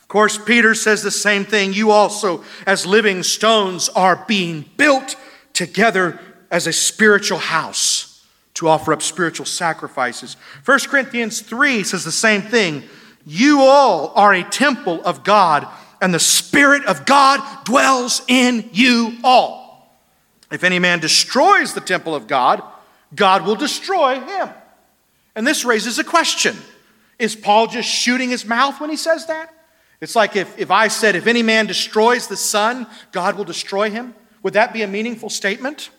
Of 0.00 0.08
course, 0.08 0.38
Peter 0.38 0.74
says 0.74 1.02
the 1.02 1.10
same 1.10 1.44
thing. 1.44 1.72
You 1.72 1.90
also, 1.90 2.44
as 2.66 2.86
living 2.86 3.22
stones, 3.22 3.88
are 3.90 4.24
being 4.26 4.64
built 4.76 5.16
together 5.52 6.20
as 6.50 6.66
a 6.66 6.72
spiritual 6.72 7.38
house 7.38 8.26
to 8.54 8.68
offer 8.68 8.92
up 8.92 9.02
spiritual 9.02 9.46
sacrifices. 9.46 10.36
1 10.64 10.80
Corinthians 10.80 11.40
3 11.40 11.84
says 11.84 12.04
the 12.04 12.12
same 12.12 12.42
thing. 12.42 12.82
You 13.32 13.60
all 13.60 14.12
are 14.16 14.34
a 14.34 14.42
temple 14.42 15.00
of 15.04 15.22
God, 15.22 15.64
and 16.00 16.12
the 16.12 16.18
Spirit 16.18 16.84
of 16.86 17.06
God 17.06 17.40
dwells 17.64 18.22
in 18.26 18.68
you 18.72 19.18
all. 19.22 19.96
If 20.50 20.64
any 20.64 20.80
man 20.80 20.98
destroys 20.98 21.72
the 21.72 21.80
temple 21.80 22.16
of 22.16 22.26
God, 22.26 22.60
God 23.14 23.46
will 23.46 23.54
destroy 23.54 24.18
him. 24.18 24.48
And 25.36 25.46
this 25.46 25.64
raises 25.64 26.00
a 26.00 26.02
question 26.02 26.56
Is 27.20 27.36
Paul 27.36 27.68
just 27.68 27.88
shooting 27.88 28.30
his 28.30 28.44
mouth 28.44 28.80
when 28.80 28.90
he 28.90 28.96
says 28.96 29.26
that? 29.26 29.54
It's 30.00 30.16
like 30.16 30.34
if, 30.34 30.58
if 30.58 30.72
I 30.72 30.88
said, 30.88 31.14
If 31.14 31.28
any 31.28 31.44
man 31.44 31.66
destroys 31.66 32.26
the 32.26 32.36
sun, 32.36 32.88
God 33.12 33.36
will 33.36 33.44
destroy 33.44 33.90
him. 33.90 34.12
Would 34.42 34.54
that 34.54 34.72
be 34.72 34.82
a 34.82 34.88
meaningful 34.88 35.30
statement? 35.30 35.90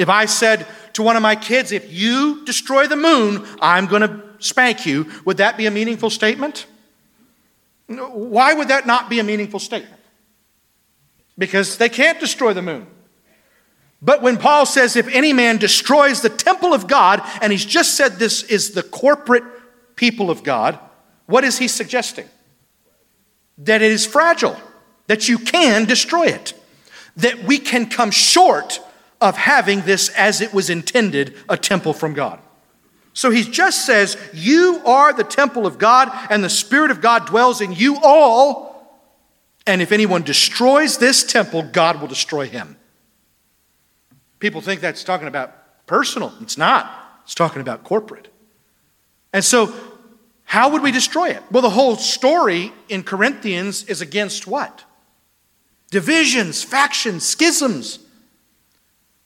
If 0.00 0.08
I 0.08 0.24
said 0.24 0.66
to 0.94 1.02
one 1.02 1.16
of 1.16 1.22
my 1.22 1.36
kids, 1.36 1.72
if 1.72 1.92
you 1.92 2.42
destroy 2.46 2.86
the 2.86 2.96
moon, 2.96 3.46
I'm 3.60 3.84
going 3.84 4.00
to 4.00 4.22
spank 4.38 4.86
you, 4.86 5.06
would 5.26 5.36
that 5.36 5.58
be 5.58 5.66
a 5.66 5.70
meaningful 5.70 6.08
statement? 6.08 6.64
Why 7.86 8.54
would 8.54 8.68
that 8.68 8.86
not 8.86 9.10
be 9.10 9.18
a 9.18 9.22
meaningful 9.24 9.60
statement? 9.60 10.00
Because 11.36 11.76
they 11.76 11.90
can't 11.90 12.18
destroy 12.18 12.54
the 12.54 12.62
moon. 12.62 12.86
But 14.00 14.22
when 14.22 14.38
Paul 14.38 14.64
says, 14.64 14.96
if 14.96 15.06
any 15.08 15.34
man 15.34 15.58
destroys 15.58 16.22
the 16.22 16.30
temple 16.30 16.72
of 16.72 16.86
God, 16.86 17.20
and 17.42 17.52
he's 17.52 17.66
just 17.66 17.94
said 17.94 18.12
this 18.12 18.42
is 18.44 18.70
the 18.70 18.82
corporate 18.82 19.44
people 19.96 20.30
of 20.30 20.42
God, 20.42 20.78
what 21.26 21.44
is 21.44 21.58
he 21.58 21.68
suggesting? 21.68 22.26
That 23.58 23.82
it 23.82 23.92
is 23.92 24.06
fragile, 24.06 24.56
that 25.08 25.28
you 25.28 25.36
can 25.36 25.84
destroy 25.84 26.28
it, 26.28 26.54
that 27.16 27.44
we 27.44 27.58
can 27.58 27.90
come 27.90 28.10
short 28.10 28.80
of 29.20 29.36
having 29.36 29.82
this 29.82 30.08
as 30.10 30.40
it 30.40 30.54
was 30.54 30.70
intended 30.70 31.36
a 31.48 31.56
temple 31.56 31.92
from 31.92 32.14
God. 32.14 32.40
So 33.12 33.30
he 33.30 33.42
just 33.42 33.84
says, 33.84 34.16
You 34.32 34.80
are 34.86 35.12
the 35.12 35.24
temple 35.24 35.66
of 35.66 35.78
God, 35.78 36.08
and 36.30 36.42
the 36.42 36.50
Spirit 36.50 36.90
of 36.90 37.00
God 37.00 37.26
dwells 37.26 37.60
in 37.60 37.72
you 37.72 37.98
all. 38.02 38.70
And 39.66 39.82
if 39.82 39.92
anyone 39.92 40.22
destroys 40.22 40.98
this 40.98 41.22
temple, 41.22 41.62
God 41.62 42.00
will 42.00 42.08
destroy 42.08 42.46
him. 42.46 42.76
People 44.38 44.60
think 44.62 44.80
that's 44.80 45.04
talking 45.04 45.28
about 45.28 45.86
personal. 45.86 46.32
It's 46.40 46.56
not, 46.56 47.20
it's 47.24 47.34
talking 47.34 47.60
about 47.60 47.84
corporate. 47.84 48.28
And 49.32 49.44
so, 49.44 49.74
how 50.44 50.70
would 50.70 50.82
we 50.82 50.90
destroy 50.90 51.28
it? 51.28 51.42
Well, 51.50 51.62
the 51.62 51.70
whole 51.70 51.96
story 51.96 52.72
in 52.88 53.04
Corinthians 53.04 53.84
is 53.84 54.00
against 54.00 54.46
what? 54.46 54.84
Divisions, 55.90 56.62
factions, 56.62 57.24
schisms 57.26 58.00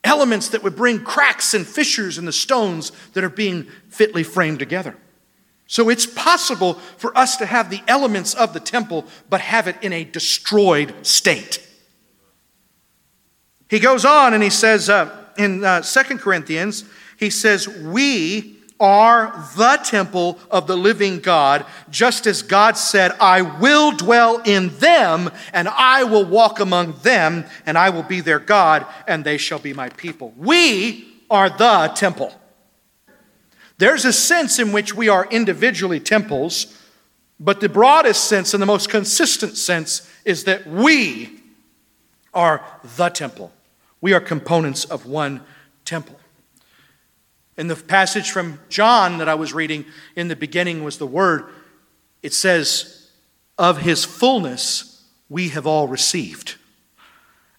elements 0.05 0.49
that 0.51 0.63
would 0.63 0.77
bring 0.77 1.03
cracks 1.03 1.55
and 1.55 1.67
fissures 1.67 2.19
in 2.19 2.27
the 2.27 2.33
stones 2.33 2.93
that 3.15 3.25
are 3.25 3.31
being 3.31 3.67
fitly 3.89 4.23
framed 4.23 4.59
together. 4.59 4.97
So 5.67 5.89
it's 5.89 6.07
possible 6.07 6.75
for 6.75 7.17
us 7.17 7.37
to 7.39 7.47
have 7.47 7.71
the 7.71 7.83
elements 7.89 8.35
of 8.35 8.53
the 8.53 8.61
temple, 8.61 9.07
but 9.31 9.41
have 9.41 9.67
it 9.67 9.77
in 9.83 9.93
a 9.93 10.05
destroyed 10.05 10.95
state. 11.07 11.67
He 13.69 13.81
goes 13.81 14.05
on 14.05 14.35
and 14.35 14.43
he 14.43 14.51
says 14.51 14.91
uh, 14.91 15.25
in 15.39 15.65
uh, 15.65 15.81
2 15.81 16.19
Corinthians, 16.19 16.85
he 17.19 17.31
says, 17.31 17.67
We 17.67 18.54
are 18.81 19.49
the 19.57 19.79
temple 19.85 20.39
of 20.51 20.67
the 20.67 20.77
living 20.77 21.21
God, 21.21 21.65
just 21.91 22.27
as 22.27 22.43
God 22.43 22.77
said, 22.77 23.13
I 23.21 23.43
will 23.43 23.93
dwell 23.93 24.43
in 24.45 24.77
them, 24.79 25.31
and 25.53 25.69
I 25.69 26.05
will 26.05 26.25
walk 26.25 26.61
among 26.61 26.95
them, 27.03 27.45
and 27.67 27.79
I 27.79 27.91
will 27.91 28.03
be 28.03 28.21
their 28.21 28.41
God, 28.41 28.85
and 29.07 29.25
they 29.25 29.39
shall 29.39 29.59
be 29.59 29.73
my 29.73 29.89
people. 29.91 30.35
We 30.37 31.09
are 31.31 31.49
the 31.49 31.93
temple. 31.95 32.33
There's 33.79 34.05
a 34.05 34.13
sense 34.13 34.59
in 34.59 34.73
which 34.73 34.95
we 34.95 35.09
are 35.09 35.27
individually 35.27 36.01
temples, 36.01 36.81
but 37.41 37.61
the 37.61 37.69
broadest 37.69 38.25
sense 38.25 38.55
and 38.55 38.63
the 38.63 38.67
most 38.67 38.89
consistent 38.89 39.57
sense 39.57 40.11
is 40.25 40.45
that 40.45 40.67
we 40.67 41.41
are 42.33 42.65
the 42.97 43.09
temple. 43.09 43.53
We 44.01 44.13
are 44.13 44.21
components 44.21 44.85
of 44.85 45.07
one 45.07 45.43
temple. 45.85 46.19
In 47.57 47.69
the 47.69 47.77
passage 47.77 48.31
from 48.31 48.61
John 48.69 49.19
that 49.19 49.29
I 49.29 49.35
was 49.35 49.53
reading, 49.53 49.85
in 50.17 50.29
the 50.29 50.37
beginning 50.37 50.83
was 50.83 50.99
the 50.99 51.07
Word. 51.07 51.47
It 52.23 52.33
says, 52.33 53.11
Of 53.59 53.79
His 53.79 54.05
fullness 54.05 55.05
we 55.29 55.51
have 55.51 55.67
all 55.67 55.89
received, 55.89 56.57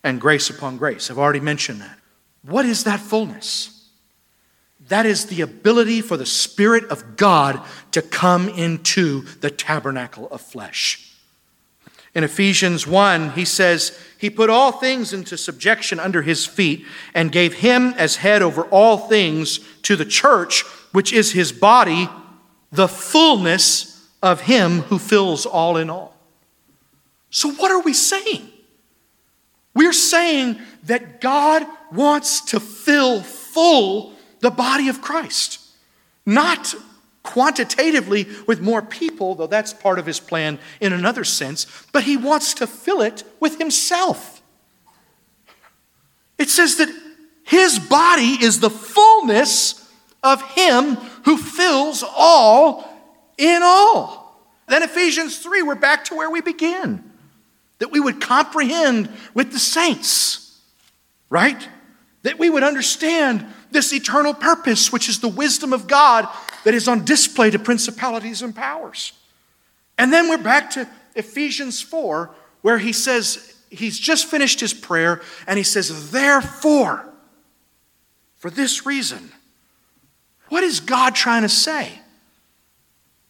and 0.04 0.22
grace 0.22 0.50
upon 0.50 0.78
grace. 0.78 1.10
I've 1.10 1.18
already 1.18 1.40
mentioned 1.40 1.82
that. 1.82 1.98
What 2.44 2.66
is 2.66 2.84
that 2.84 3.00
fullness? 3.00 3.90
That 4.88 5.06
is 5.06 5.26
the 5.26 5.42
ability 5.42 6.02
for 6.02 6.16
the 6.16 6.26
Spirit 6.26 6.86
of 6.86 7.18
God 7.18 7.62
to 7.92 8.02
come 8.02 8.50
into 8.50 9.22
the 9.40 9.50
tabernacle 9.50 10.28
of 10.30 10.42
flesh. 10.42 11.05
In 12.16 12.24
Ephesians 12.24 12.88
1, 12.88 13.32
he 13.32 13.44
says, 13.44 14.00
He 14.18 14.30
put 14.30 14.50
all 14.50 14.72
things 14.72 15.12
into 15.12 15.38
subjection 15.38 16.00
under 16.00 16.22
his 16.22 16.46
feet 16.46 16.86
and 17.14 17.32
gave 17.32 17.56
him 17.56 17.94
as 17.98 18.16
head 18.16 18.42
over 18.42 18.64
all 18.64 18.98
things 18.98 19.60
to 19.82 19.98
the 19.98 20.06
church, 20.06 20.64
which 20.94 21.12
is 21.12 21.34
his 21.34 21.52
body, 21.52 22.10
the 22.72 22.88
fullness 22.88 24.10
of 24.24 24.42
him 24.42 24.82
who 24.84 24.98
fills 24.98 25.46
all 25.46 25.76
in 25.76 25.90
all. 25.90 26.16
So, 27.30 27.52
what 27.52 27.70
are 27.70 27.82
we 27.82 27.94
saying? 27.94 28.50
We're 29.74 29.92
saying 29.92 30.60
that 30.84 31.20
God 31.20 31.68
wants 31.92 32.40
to 32.46 32.62
fill 32.62 33.22
full 33.22 34.14
the 34.40 34.52
body 34.52 34.88
of 34.88 35.02
Christ, 35.02 35.60
not 36.26 36.74
quantitatively 37.26 38.28
with 38.48 38.62
more 38.62 38.82
people, 38.82 39.36
though 39.36 39.48
that's 39.48 39.74
part 39.74 40.00
of 40.00 40.06
his 40.06 40.20
plan 40.20 40.60
in 40.80 40.94
another 40.94 41.24
sense, 41.24 41.66
but 41.92 42.04
he 42.04 42.16
wants 42.16 42.54
to 42.56 42.68
fill 42.68 43.02
it 43.02 43.24
with 43.40 43.58
himself. 43.58 44.42
It 46.38 46.50
says 46.50 46.78
that 46.78 46.90
his 47.44 47.80
body 47.80 48.38
is 48.42 48.60
the 48.60 48.70
fullness 48.70 49.82
of 50.24 50.42
him 50.52 50.96
who 51.26 51.38
fills 51.38 52.04
all 52.04 52.90
in 53.38 53.62
all. 53.64 54.42
Then 54.68 54.84
Ephesians 54.84 55.38
3, 55.40 55.62
we're 55.62 55.76
back 55.76 56.06
to 56.06 56.16
where 56.16 56.30
we 56.30 56.42
begin. 56.42 57.04
That 57.80 57.92
we 57.92 58.00
would 58.00 58.22
comprehend 58.22 59.10
with 59.34 59.52
the 59.52 59.60
saints, 59.60 60.60
right? 61.30 61.68
That 62.26 62.40
we 62.40 62.50
would 62.50 62.64
understand 62.64 63.46
this 63.70 63.94
eternal 63.94 64.34
purpose, 64.34 64.92
which 64.92 65.08
is 65.08 65.20
the 65.20 65.28
wisdom 65.28 65.74
of 65.74 65.86
God 65.86 66.28
that 66.64 66.74
is 66.74 66.88
on 66.88 67.06
display 67.06 67.52
to 67.52 67.60
principalities 67.60 68.42
and 68.42 68.56
powers. 68.56 69.14
And 70.00 70.12
then 70.12 70.28
we're 70.28 70.40
back 70.40 70.72
to 70.72 70.90
Ephesians 71.14 71.84
4, 71.84 72.34
where 72.64 72.80
he 72.80 72.94
says, 72.94 73.56
he's 73.70 74.00
just 74.00 74.26
finished 74.26 74.60
his 74.60 74.74
prayer, 74.74 75.22
and 75.46 75.58
he 75.60 75.64
says, 75.64 76.10
Therefore, 76.10 77.06
for 78.38 78.50
this 78.50 78.88
reason, 78.88 79.32
what 80.50 80.64
is 80.64 80.80
God 80.80 81.14
trying 81.14 81.44
to 81.44 81.50
say? 81.50 81.92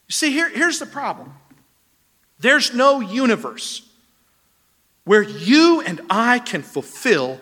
You 0.07 0.13
see, 0.13 0.31
here, 0.31 0.47
here's 0.47 0.79
the 0.79 0.85
problem 0.85 1.33
there's 2.39 2.73
no 2.73 3.01
universe 3.01 3.81
where 5.03 5.21
you 5.21 5.81
and 5.81 5.99
I 6.09 6.39
can 6.39 6.61
fulfill 6.61 7.41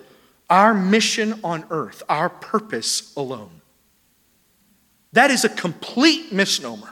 our 0.54 0.76
mission 0.76 1.40
on 1.44 1.66
earth, 1.72 2.04
our 2.08 2.30
purpose 2.30 3.12
alone. 3.18 3.50
That 5.14 5.32
is 5.32 5.44
a 5.44 5.50
complete 5.50 6.32
misnomer. 6.32 6.92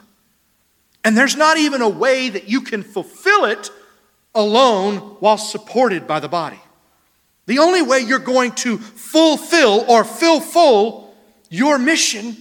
And 1.04 1.16
there's 1.16 1.36
not 1.36 1.58
even 1.58 1.80
a 1.80 1.88
way 1.88 2.28
that 2.28 2.48
you 2.48 2.62
can 2.62 2.82
fulfill 2.82 3.44
it 3.44 3.70
alone 4.34 4.96
while 5.20 5.38
supported 5.38 6.08
by 6.08 6.18
the 6.18 6.28
body. 6.28 6.58
The 7.46 7.60
only 7.60 7.82
way 7.82 8.00
you're 8.00 8.18
going 8.18 8.50
to 8.66 8.78
fulfill 8.78 9.84
or 9.88 10.02
fill 10.02 10.40
full 10.40 11.14
your 11.48 11.78
mission 11.78 12.36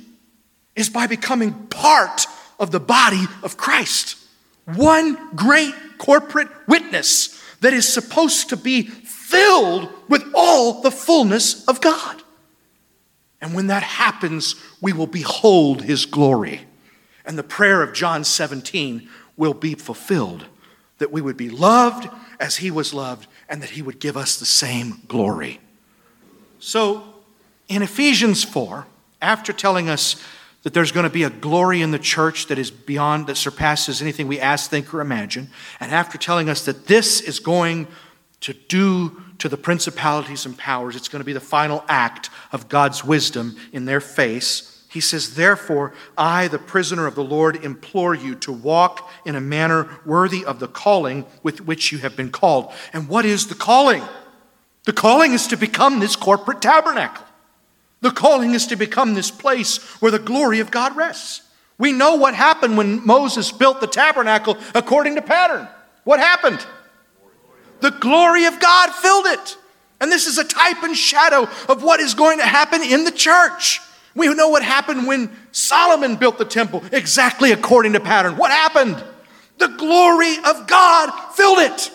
is 0.76 0.90
by 0.90 1.06
becoming 1.06 1.54
part 1.68 2.26
of 2.60 2.72
the 2.72 2.80
body 2.80 3.26
of 3.44 3.58
Christ. 3.58 4.18
One 4.66 5.36
great 5.36 5.76
corporate 6.00 6.50
witness 6.68 7.40
that 7.60 7.74
is 7.74 7.88
supposed 7.88 8.50
to 8.50 8.58
be 8.58 8.90
filled 9.32 9.90
with 10.10 10.24
all 10.36 10.82
the 10.82 10.92
fullness 10.92 11.66
of 11.68 11.82
God. 11.82 12.22
And 13.40 13.56
when 13.56 13.68
that 13.68 13.84
happens, 13.84 14.56
we 14.82 14.94
will 14.94 15.08
behold 15.08 15.84
his 15.84 16.06
glory. 16.06 16.62
And 17.26 17.38
the 17.38 17.44
prayer 17.44 17.82
of 17.82 17.94
John 17.94 18.24
17 18.24 19.10
will 19.38 19.54
be 19.54 19.74
fulfilled 19.74 20.46
that 20.98 21.12
we 21.12 21.22
would 21.22 21.38
be 21.38 21.50
loved 21.50 22.08
as 22.40 22.58
he 22.58 22.70
was 22.70 22.94
loved 22.94 23.28
and 23.50 23.62
that 23.64 23.72
he 23.72 23.82
would 23.82 24.00
give 24.00 24.16
us 24.16 24.38
the 24.38 24.46
same 24.46 25.02
glory. 25.08 25.60
So, 26.60 27.04
in 27.68 27.82
Ephesians 27.82 28.44
4, 28.44 28.86
after 29.22 29.54
telling 29.54 29.90
us 29.90 30.22
that 30.64 30.74
there's 30.74 30.92
going 30.92 31.06
to 31.06 31.10
be 31.10 31.24
a 31.24 31.30
glory 31.30 31.82
in 31.82 31.92
the 31.92 31.98
church 31.98 32.48
that 32.48 32.60
is 32.60 32.70
beyond, 32.70 33.26
that 33.28 33.38
surpasses 33.38 34.02
anything 34.02 34.28
we 34.28 34.40
ask, 34.40 34.70
think, 34.70 34.94
or 34.94 35.02
imagine. 35.02 35.50
And 35.80 35.92
after 35.92 36.18
telling 36.18 36.50
us 36.50 36.66
that 36.66 36.86
this 36.86 37.22
is 37.22 37.40
going 37.40 37.88
to 38.42 38.54
do 38.54 39.22
to 39.38 39.50
the 39.50 39.58
principalities 39.58 40.46
and 40.46 40.58
powers, 40.58 40.96
it's 40.96 41.08
going 41.08 41.22
to 41.22 41.26
be 41.26 41.34
the 41.34 41.40
final 41.40 41.84
act 41.88 42.30
of 42.52 42.70
God's 42.70 43.04
wisdom 43.04 43.56
in 43.72 43.86
their 43.86 44.02
face. 44.02 44.84
He 44.90 45.00
says, 45.00 45.36
Therefore, 45.36 45.94
I, 46.18 46.48
the 46.48 46.60
prisoner 46.60 47.08
of 47.08 47.16
the 47.16 47.24
Lord, 47.24 47.64
implore 47.64 48.14
you 48.14 48.36
to 48.36 48.52
walk 48.52 49.10
in 49.26 49.36
a 49.36 49.42
manner 49.42 49.90
worthy 50.06 50.44
of 50.44 50.60
the 50.60 50.68
calling 50.68 51.26
with 51.44 51.62
which 51.62 51.92
you 51.92 52.00
have 52.00 52.18
been 52.18 52.32
called. 52.32 52.74
And 52.92 53.08
what 53.08 53.26
is 53.26 53.48
the 53.48 53.56
calling? 53.56 54.04
The 54.84 54.94
calling 54.94 55.34
is 55.34 55.48
to 55.48 55.56
become 55.56 56.00
this 56.00 56.16
corporate 56.16 56.62
tabernacle. 56.62 57.26
The 58.02 58.12
calling 58.12 58.54
is 58.54 58.68
to 58.68 58.76
become 58.76 59.14
this 59.14 59.32
place 59.32 59.78
where 60.02 60.12
the 60.12 60.20
glory 60.20 60.60
of 60.60 60.72
God 60.72 60.96
rests. 60.96 61.44
We 61.78 61.92
know 61.92 62.16
what 62.16 62.36
happened 62.36 62.78
when 62.78 63.06
Moses 63.06 63.52
built 63.52 63.80
the 63.80 63.88
tabernacle 63.88 64.58
according 64.76 65.16
to 65.16 65.22
pattern. 65.22 65.68
What 66.04 66.20
happened? 66.20 66.66
The 67.82 67.92
glory 67.92 68.46
of 68.46 68.60
God 68.60 68.92
filled 68.92 69.26
it. 69.28 69.58
And 70.00 70.12
this 70.12 70.26
is 70.26 70.38
a 70.38 70.44
type 70.44 70.82
and 70.84 70.98
shadow 70.98 71.48
of 71.70 71.84
what 71.84 72.00
is 72.00 72.14
going 72.14 72.40
to 72.40 72.46
happen 72.46 72.82
in 72.82 73.04
the 73.04 73.12
church. 73.12 73.82
We 74.16 74.34
know 74.34 74.50
what 74.50 74.64
happened 74.64 75.08
when 75.08 75.30
Solomon 75.52 76.16
built 76.16 76.38
the 76.38 76.46
temple 76.46 76.84
exactly 76.92 77.52
according 77.52 77.94
to 77.94 78.00
pattern. 78.00 78.36
What 78.36 78.52
happened? 78.52 79.02
The 79.58 79.68
glory 79.68 80.38
of 80.38 80.68
God 80.68 81.12
filled 81.34 81.60
it. 81.60 81.92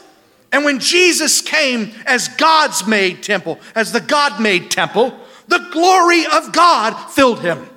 And 0.53 0.65
when 0.65 0.79
Jesus 0.79 1.41
came 1.41 1.93
as 2.07 2.29
God's 2.29 2.87
made 2.87 3.23
temple, 3.23 3.59
as 3.75 3.93
the 3.93 4.01
God 4.01 4.41
made 4.41 4.71
temple, 4.71 5.19
the 5.49 5.67
glory 5.73 6.25
of 6.27 6.53
God 6.53 6.95
filled 7.11 7.41
him 7.41 7.69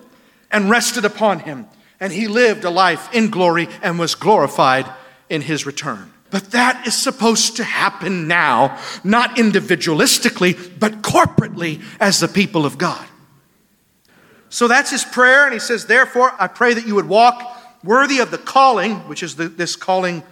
and 0.51 0.70
rested 0.70 1.05
upon 1.05 1.39
him. 1.39 1.68
And 1.99 2.14
he 2.14 2.28
lived 2.28 2.64
a 2.64 2.70
life 2.70 3.14
in 3.14 3.30
glory 3.30 3.68
and 3.82 3.99
was 3.99 4.16
glorified 4.16 4.89
in 5.28 5.41
his 5.41 5.66
return. 5.66 6.14
But 6.32 6.51
that 6.51 6.86
is 6.86 6.95
supposed 6.95 7.57
to 7.57 7.63
happen 7.63 8.27
now, 8.27 8.80
not 9.03 9.38
individualistically, 9.38 10.80
but 10.80 11.01
corporately 11.01 11.82
as 11.99 12.19
the 12.19 12.27
people 12.27 12.65
of 12.65 12.77
God. 12.77 13.05
So 14.49 14.67
that's 14.67 14.91
his 14.91 15.03
prayer, 15.03 15.45
and 15.45 15.53
he 15.53 15.59
says, 15.59 15.86
Therefore, 15.86 16.34
I 16.39 16.47
pray 16.47 16.73
that 16.73 16.88
you 16.88 16.95
would 16.95 17.07
walk 17.07 17.57
worthy 17.84 18.19
of 18.19 18.32
the 18.32 18.38
calling, 18.38 19.07
which 19.07 19.23
is 19.23 19.36
the, 19.36 19.47
this 19.47 19.75
calling 19.75 20.23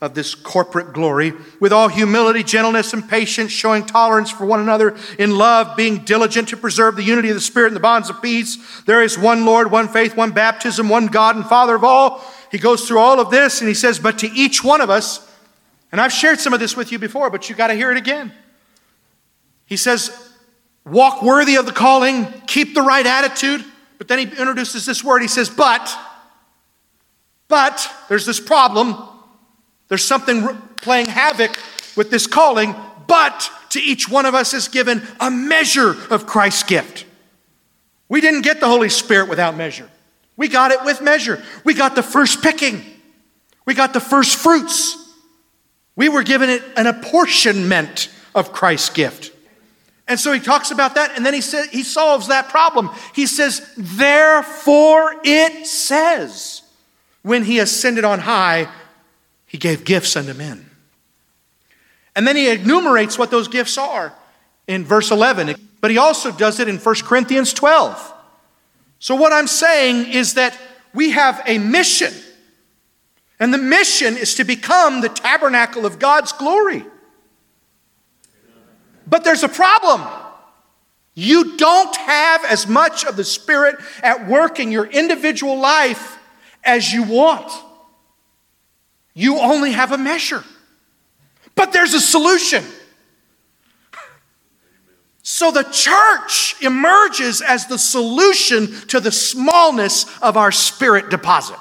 of 0.00 0.14
this 0.14 0.34
corporate 0.34 0.92
glory, 0.92 1.32
with 1.60 1.72
all 1.72 1.86
humility, 1.86 2.42
gentleness, 2.42 2.92
and 2.92 3.08
patience, 3.08 3.52
showing 3.52 3.86
tolerance 3.86 4.30
for 4.30 4.44
one 4.44 4.58
another 4.58 4.96
in 5.16 5.38
love, 5.38 5.76
being 5.76 5.98
diligent 5.98 6.48
to 6.48 6.56
preserve 6.56 6.96
the 6.96 7.04
unity 7.04 7.28
of 7.28 7.36
the 7.36 7.40
Spirit 7.40 7.68
and 7.68 7.76
the 7.76 7.80
bonds 7.80 8.10
of 8.10 8.20
peace. 8.20 8.58
There 8.82 9.02
is 9.02 9.16
one 9.16 9.44
Lord, 9.44 9.70
one 9.70 9.86
faith, 9.86 10.16
one 10.16 10.32
baptism, 10.32 10.88
one 10.88 11.06
God 11.06 11.36
and 11.36 11.46
Father 11.46 11.76
of 11.76 11.84
all. 11.84 12.20
He 12.52 12.58
goes 12.58 12.86
through 12.86 12.98
all 12.98 13.18
of 13.18 13.30
this 13.30 13.60
and 13.60 13.68
he 13.68 13.74
says, 13.74 13.98
But 13.98 14.18
to 14.18 14.30
each 14.30 14.62
one 14.62 14.82
of 14.82 14.90
us, 14.90 15.26
and 15.90 16.00
I've 16.00 16.12
shared 16.12 16.38
some 16.38 16.52
of 16.52 16.60
this 16.60 16.76
with 16.76 16.92
you 16.92 16.98
before, 16.98 17.30
but 17.30 17.48
you 17.48 17.56
got 17.56 17.68
to 17.68 17.74
hear 17.74 17.90
it 17.90 17.96
again. 17.96 18.30
He 19.64 19.78
says, 19.78 20.30
Walk 20.84 21.22
worthy 21.22 21.56
of 21.56 21.64
the 21.64 21.72
calling, 21.72 22.26
keep 22.46 22.74
the 22.74 22.82
right 22.82 23.06
attitude. 23.06 23.64
But 23.96 24.08
then 24.08 24.18
he 24.18 24.24
introduces 24.24 24.84
this 24.84 25.02
word. 25.02 25.22
He 25.22 25.28
says, 25.28 25.48
But, 25.48 25.96
but, 27.48 27.90
there's 28.08 28.26
this 28.26 28.38
problem 28.38 28.96
there's 29.88 30.04
something 30.04 30.48
playing 30.76 31.06
havoc 31.06 31.58
with 31.96 32.10
this 32.10 32.26
calling, 32.26 32.74
but 33.06 33.50
to 33.70 33.80
each 33.80 34.08
one 34.08 34.24
of 34.24 34.34
us 34.34 34.54
is 34.54 34.68
given 34.68 35.02
a 35.20 35.30
measure 35.30 35.94
of 36.10 36.26
Christ's 36.26 36.62
gift. 36.62 37.04
We 38.08 38.22
didn't 38.22 38.40
get 38.40 38.60
the 38.60 38.68
Holy 38.68 38.88
Spirit 38.88 39.28
without 39.28 39.54
measure. 39.54 39.90
We 40.36 40.48
got 40.48 40.70
it 40.70 40.84
with 40.84 41.00
measure. 41.00 41.42
We 41.64 41.74
got 41.74 41.94
the 41.94 42.02
first 42.02 42.42
picking. 42.42 42.82
We 43.64 43.74
got 43.74 43.92
the 43.92 44.00
first 44.00 44.36
fruits. 44.36 44.98
We 45.94 46.08
were 46.08 46.22
given 46.22 46.48
it 46.48 46.62
an 46.76 46.86
apportionment 46.86 48.08
of 48.34 48.52
Christ's 48.52 48.90
gift. 48.90 49.30
And 50.08 50.18
so 50.18 50.32
he 50.32 50.40
talks 50.40 50.70
about 50.70 50.96
that, 50.96 51.16
and 51.16 51.24
then 51.24 51.32
he 51.32 51.40
says 51.40 51.68
he 51.70 51.82
solves 51.82 52.28
that 52.28 52.48
problem. 52.48 52.90
He 53.14 53.26
says, 53.26 53.72
Therefore 53.76 55.14
it 55.22 55.66
says, 55.66 56.62
when 57.22 57.44
he 57.44 57.60
ascended 57.60 58.04
on 58.04 58.18
high, 58.18 58.68
he 59.46 59.58
gave 59.58 59.84
gifts 59.84 60.16
unto 60.16 60.34
men. 60.34 60.68
And 62.16 62.26
then 62.26 62.36
he 62.36 62.50
enumerates 62.50 63.16
what 63.16 63.30
those 63.30 63.48
gifts 63.48 63.78
are 63.78 64.12
in 64.66 64.84
verse 64.84 65.10
11, 65.10 65.54
but 65.80 65.90
he 65.90 65.98
also 65.98 66.32
does 66.32 66.58
it 66.58 66.68
in 66.68 66.78
1 66.78 66.94
Corinthians 67.04 67.52
12. 67.52 68.12
So, 69.02 69.16
what 69.16 69.32
I'm 69.32 69.48
saying 69.48 70.12
is 70.12 70.34
that 70.34 70.56
we 70.94 71.10
have 71.10 71.42
a 71.44 71.58
mission, 71.58 72.14
and 73.40 73.52
the 73.52 73.58
mission 73.58 74.16
is 74.16 74.36
to 74.36 74.44
become 74.44 75.00
the 75.00 75.08
tabernacle 75.08 75.84
of 75.84 75.98
God's 75.98 76.30
glory. 76.30 76.84
But 79.04 79.24
there's 79.24 79.42
a 79.42 79.48
problem. 79.48 80.02
You 81.14 81.56
don't 81.56 81.96
have 81.96 82.44
as 82.44 82.68
much 82.68 83.04
of 83.04 83.16
the 83.16 83.24
Spirit 83.24 83.74
at 84.04 84.28
work 84.28 84.60
in 84.60 84.70
your 84.70 84.86
individual 84.86 85.58
life 85.58 86.16
as 86.62 86.92
you 86.92 87.02
want. 87.02 87.50
You 89.14 89.40
only 89.40 89.72
have 89.72 89.90
a 89.90 89.98
measure. 89.98 90.44
But 91.56 91.72
there's 91.72 91.94
a 91.94 92.00
solution. 92.00 92.62
So 95.42 95.50
the 95.50 95.64
church 95.64 96.54
emerges 96.62 97.42
as 97.42 97.66
the 97.66 97.76
solution 97.76 98.68
to 98.86 99.00
the 99.00 99.10
smallness 99.10 100.06
of 100.20 100.36
our 100.36 100.52
spirit 100.52 101.10
deposit. 101.10 101.58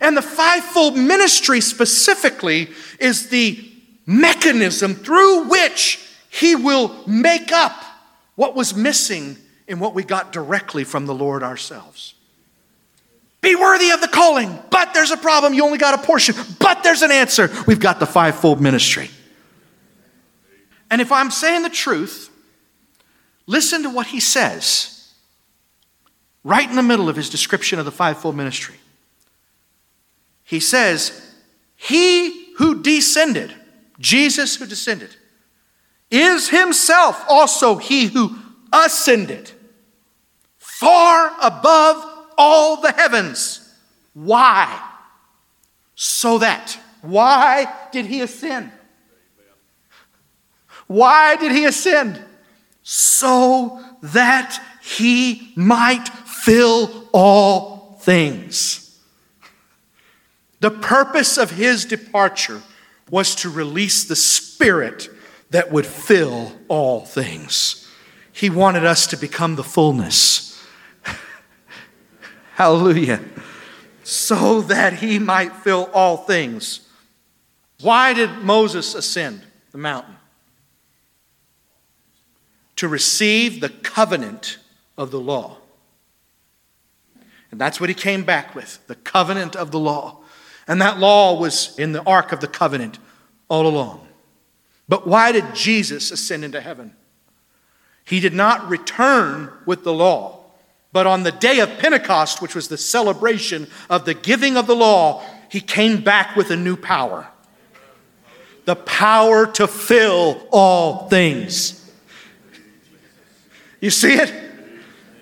And 0.00 0.16
the 0.16 0.22
fivefold 0.22 0.96
ministry 0.96 1.60
specifically 1.60 2.70
is 2.98 3.28
the 3.28 3.70
mechanism 4.06 4.94
through 4.94 5.50
which 5.50 6.02
he 6.30 6.56
will 6.56 7.06
make 7.06 7.52
up 7.52 7.84
what 8.34 8.54
was 8.54 8.74
missing 8.74 9.36
in 9.66 9.78
what 9.78 9.94
we 9.94 10.04
got 10.04 10.32
directly 10.32 10.84
from 10.84 11.04
the 11.04 11.14
Lord 11.14 11.42
ourselves. 11.42 12.14
Be 13.42 13.54
worthy 13.54 13.90
of 13.90 14.00
the 14.00 14.08
calling, 14.08 14.58
but 14.70 14.94
there's 14.94 15.10
a 15.10 15.18
problem. 15.18 15.52
You 15.52 15.66
only 15.66 15.76
got 15.76 16.02
a 16.02 16.06
portion, 16.06 16.34
but 16.60 16.82
there's 16.82 17.02
an 17.02 17.10
answer. 17.10 17.50
We've 17.66 17.78
got 17.78 18.00
the 18.00 18.06
fivefold 18.06 18.58
ministry. 18.58 19.10
And 20.90 21.00
if 21.00 21.12
I'm 21.12 21.30
saying 21.30 21.62
the 21.62 21.70
truth, 21.70 22.30
listen 23.46 23.82
to 23.82 23.90
what 23.90 24.08
he 24.08 24.20
says 24.20 24.94
right 26.44 26.68
in 26.68 26.76
the 26.76 26.82
middle 26.82 27.08
of 27.08 27.16
his 27.16 27.28
description 27.28 27.78
of 27.78 27.84
the 27.84 27.90
fivefold 27.92 28.36
ministry. 28.36 28.76
He 30.44 30.60
says, 30.60 31.34
He 31.76 32.54
who 32.54 32.82
descended, 32.82 33.54
Jesus 33.98 34.56
who 34.56 34.66
descended, 34.66 35.14
is 36.10 36.48
himself 36.48 37.22
also 37.28 37.76
he 37.76 38.06
who 38.06 38.36
ascended 38.72 39.50
far 40.56 41.32
above 41.42 42.02
all 42.38 42.80
the 42.80 42.92
heavens. 42.92 43.74
Why? 44.14 44.80
So 45.94 46.38
that. 46.38 46.78
Why 47.02 47.66
did 47.92 48.06
he 48.06 48.20
ascend? 48.20 48.70
Why 50.88 51.36
did 51.36 51.52
he 51.52 51.64
ascend? 51.64 52.20
So 52.82 53.80
that 54.02 54.60
he 54.82 55.52
might 55.54 56.08
fill 56.08 57.08
all 57.12 57.98
things. 58.00 58.98
The 60.60 60.70
purpose 60.70 61.38
of 61.38 61.52
his 61.52 61.84
departure 61.84 62.62
was 63.10 63.34
to 63.36 63.50
release 63.50 64.04
the 64.04 64.16
Spirit 64.16 65.08
that 65.50 65.70
would 65.70 65.86
fill 65.86 66.52
all 66.68 67.04
things. 67.04 67.88
He 68.32 68.50
wanted 68.50 68.84
us 68.84 69.06
to 69.08 69.16
become 69.16 69.56
the 69.56 69.64
fullness. 69.64 70.62
Hallelujah. 72.54 73.20
So 74.04 74.62
that 74.62 74.94
he 74.94 75.18
might 75.18 75.52
fill 75.52 75.90
all 75.92 76.18
things. 76.18 76.88
Why 77.80 78.14
did 78.14 78.30
Moses 78.38 78.94
ascend 78.94 79.42
the 79.70 79.78
mountain? 79.78 80.17
To 82.78 82.88
receive 82.88 83.60
the 83.60 83.68
covenant 83.68 84.58
of 84.96 85.10
the 85.10 85.20
law. 85.20 85.58
And 87.50 87.60
that's 87.60 87.80
what 87.80 87.88
he 87.88 87.94
came 87.94 88.24
back 88.24 88.54
with 88.54 88.86
the 88.86 88.94
covenant 88.94 89.56
of 89.56 89.70
the 89.70 89.78
law. 89.78 90.18
And 90.66 90.82
that 90.82 90.98
law 90.98 91.38
was 91.38 91.78
in 91.78 91.92
the 91.92 92.02
Ark 92.02 92.32
of 92.32 92.40
the 92.40 92.46
Covenant 92.46 92.98
all 93.48 93.66
along. 93.66 94.06
But 94.88 95.06
why 95.06 95.32
did 95.32 95.54
Jesus 95.54 96.10
ascend 96.10 96.44
into 96.44 96.60
heaven? 96.60 96.94
He 98.04 98.20
did 98.20 98.34
not 98.34 98.68
return 98.68 99.50
with 99.66 99.84
the 99.84 99.92
law, 99.92 100.44
but 100.92 101.06
on 101.06 101.22
the 101.22 101.32
day 101.32 101.60
of 101.60 101.78
Pentecost, 101.78 102.40
which 102.40 102.54
was 102.54 102.68
the 102.68 102.78
celebration 102.78 103.66
of 103.88 104.04
the 104.04 104.14
giving 104.14 104.56
of 104.56 104.66
the 104.66 104.76
law, 104.76 105.22
he 105.50 105.60
came 105.60 106.02
back 106.02 106.36
with 106.36 106.50
a 106.50 106.56
new 106.56 106.76
power 106.76 107.28
the 108.66 108.76
power 108.76 109.46
to 109.46 109.66
fill 109.66 110.46
all 110.52 111.08
things. 111.08 111.77
You 113.80 113.90
see 113.90 114.14
it? 114.14 114.32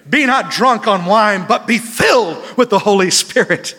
Be 0.08 0.24
not 0.26 0.50
drunk 0.50 0.86
on 0.86 1.04
wine, 1.06 1.46
but 1.48 1.66
be 1.66 1.78
filled 1.78 2.56
with 2.56 2.70
the 2.70 2.78
Holy 2.78 3.10
Spirit. 3.10 3.76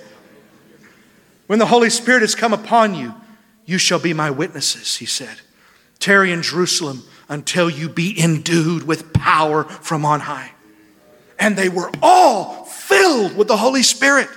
When 1.48 1.60
the 1.60 1.66
Holy 1.66 1.90
Spirit 1.90 2.22
has 2.22 2.36
come 2.36 2.54
upon 2.54 2.94
you, 2.96 3.14
you 3.66 3.78
shall 3.78 4.00
be 4.00 4.14
my 4.14 4.30
witnesses, 4.30 4.98
he 4.98 5.06
said. 5.06 5.42
Tarry 6.00 6.32
in 6.32 6.42
Jerusalem 6.42 7.04
until 7.30 7.70
you 7.70 7.90
be 7.90 8.20
endued 8.20 8.84
with 8.84 9.14
power 9.14 9.64
from 9.64 10.06
on 10.06 10.22
high. 10.22 10.52
And 11.40 11.56
they 11.56 11.70
were 11.70 11.92
all 12.02 12.66
filled 12.66 13.36
with 13.36 13.48
the 13.48 13.58
Holy 13.58 13.84
Spirit. 13.84 14.30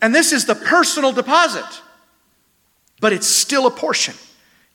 And 0.00 0.14
this 0.14 0.32
is 0.32 0.46
the 0.46 0.54
personal 0.54 1.12
deposit, 1.12 1.64
but 3.00 3.12
it's 3.12 3.26
still 3.26 3.66
a 3.66 3.70
portion. 3.70 4.14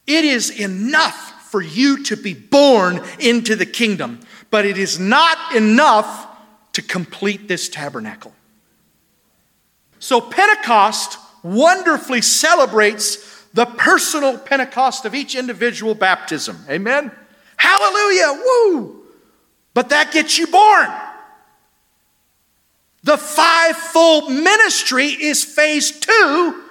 It 0.06 0.24
is 0.24 0.50
enough 0.50 1.50
for 1.50 1.62
you 1.62 2.04
to 2.06 2.16
be 2.16 2.34
born 2.34 3.02
into 3.20 3.56
the 3.56 3.66
kingdom, 3.66 4.20
but 4.50 4.66
it 4.66 4.78
is 4.78 5.00
not 5.00 5.56
enough 5.56 6.28
to 6.74 6.82
complete 6.82 7.48
this 7.48 7.70
tabernacle. 7.70 8.34
So, 10.00 10.22
Pentecost 10.22 11.18
wonderfully 11.44 12.22
celebrates 12.22 13.44
the 13.54 13.66
personal 13.66 14.38
Pentecost 14.38 15.06
of 15.06 15.16
each 15.16 15.36
individual 15.36 15.96
baptism. 15.96 16.58
Amen? 16.70 17.12
Hallelujah! 17.58 18.42
Woo! 18.44 19.04
But 19.74 19.90
that 19.90 20.12
gets 20.12 20.38
you 20.38 20.48
born. 20.48 20.88
The 23.04 23.18
fivefold 23.18 24.32
ministry 24.32 25.08
is 25.08 25.44
phase 25.44 26.00
two 26.00 26.64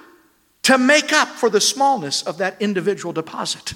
to 0.65 0.79
make 0.79 1.13
up 1.13 1.29
for 1.29 1.49
the 1.49 1.61
smallness 1.61 2.23
of 2.23 2.39
that 2.39 2.61
individual 2.61 3.13
deposit. 3.13 3.75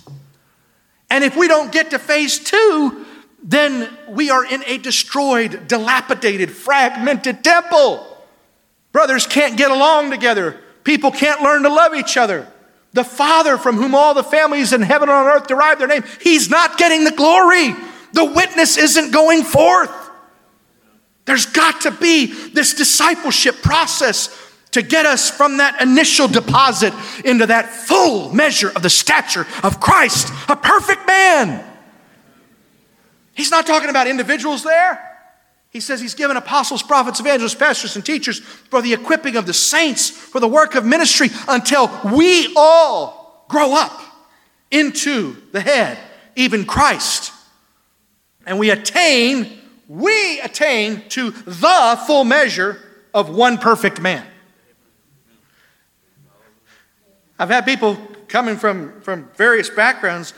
And 1.09 1.25
if 1.25 1.37
we 1.37 1.49
don't 1.49 1.73
get 1.73 1.91
to 1.91 1.99
phase 1.99 2.39
two, 2.39 3.07
then 3.43 3.89
we 4.09 4.31
are 4.31 4.45
in 4.45 4.63
a 4.67 4.79
destroyed, 4.79 5.67
dilapidated, 5.67 6.51
fragmented 6.51 7.43
temple. 7.43 8.07
Brothers 8.93 9.27
can't 9.27 9.57
get 9.57 9.71
along 9.71 10.11
together. 10.11 10.61
People 10.85 11.11
can't 11.11 11.43
learn 11.43 11.63
to 11.63 11.69
love 11.69 11.95
each 11.95 12.17
other. 12.17 12.47
The 12.93 13.05
Father 13.05 13.57
from 13.57 13.77
whom 13.77 13.95
all 13.95 14.15
the 14.15 14.25
families 14.25 14.73
in 14.73 14.83
heaven 14.83 15.09
and 15.09 15.17
on 15.17 15.27
earth 15.27 15.47
derive 15.47 15.79
their 15.79 15.89
name, 15.89 16.05
He's 16.21 16.51
not 16.51 16.77
getting 16.77 17.05
the 17.05 17.13
glory. 17.13 17.75
The 18.13 18.25
witness 18.25 18.77
isn't 18.77 19.13
going 19.13 19.45
forth. 19.45 19.93
There's 21.25 21.47
got 21.47 21.83
to 21.83 21.93
be 21.93 22.27
this 22.27 22.75
discipleship 22.75 23.63
process 23.63 24.37
to 24.73 24.83
get 24.83 25.07
us 25.07 25.31
from 25.31 25.59
that 25.59 25.81
initial 25.81 26.29
deposit 26.29 26.93
into 27.25 27.47
that 27.47 27.71
full 27.71 28.35
measure 28.35 28.71
of 28.75 28.83
the 28.83 28.91
stature 28.91 29.47
of 29.63 29.81
Christ, 29.81 30.33
a 30.49 30.57
perfect 30.57 31.07
man. 31.07 31.70
He's 33.35 33.51
not 33.51 33.67
talking 33.67 33.91
about 33.91 34.07
individuals 34.07 34.63
there. 34.63 35.07
He 35.71 35.81
says 35.81 36.01
he's 36.01 36.15
given 36.15 36.37
apostles, 36.37 36.83
prophets, 36.83 37.21
evangelists, 37.21 37.55
pastors, 37.55 37.95
and 37.95 38.05
teachers 38.05 38.41
for 38.41 38.83
the 38.83 38.93
equipping 38.93 39.37
of 39.37 39.47
the 39.47 39.55
saints 39.55 40.11
for 40.11 40.41
the 40.41 40.49
work 40.49 40.75
of 40.75 40.85
ministry 40.85 41.29
until 41.49 41.89
we 42.13 42.53
all 42.57 43.47
grow 43.49 43.75
up 43.75 44.01
into 44.71 45.37
the 45.53 45.61
head, 45.61 45.99
even 46.35 46.65
Christ. 46.65 47.33
And 48.47 48.59
we 48.59 48.71
attain, 48.71 49.61
we 49.89 50.41
attain 50.41 51.09
to 51.11 51.31
the 51.31 52.01
full 52.07 52.25
measure 52.25 52.81
of 53.15 53.29
one 53.29 53.59
perfect 53.59 54.01
man. 54.01 54.27
I've 57.39 57.49
had 57.49 57.65
people 57.65 57.97
coming 58.29 58.57
from, 58.57 59.01
from 59.03 59.29
various 59.37 59.71
backgrounds, 59.71 60.35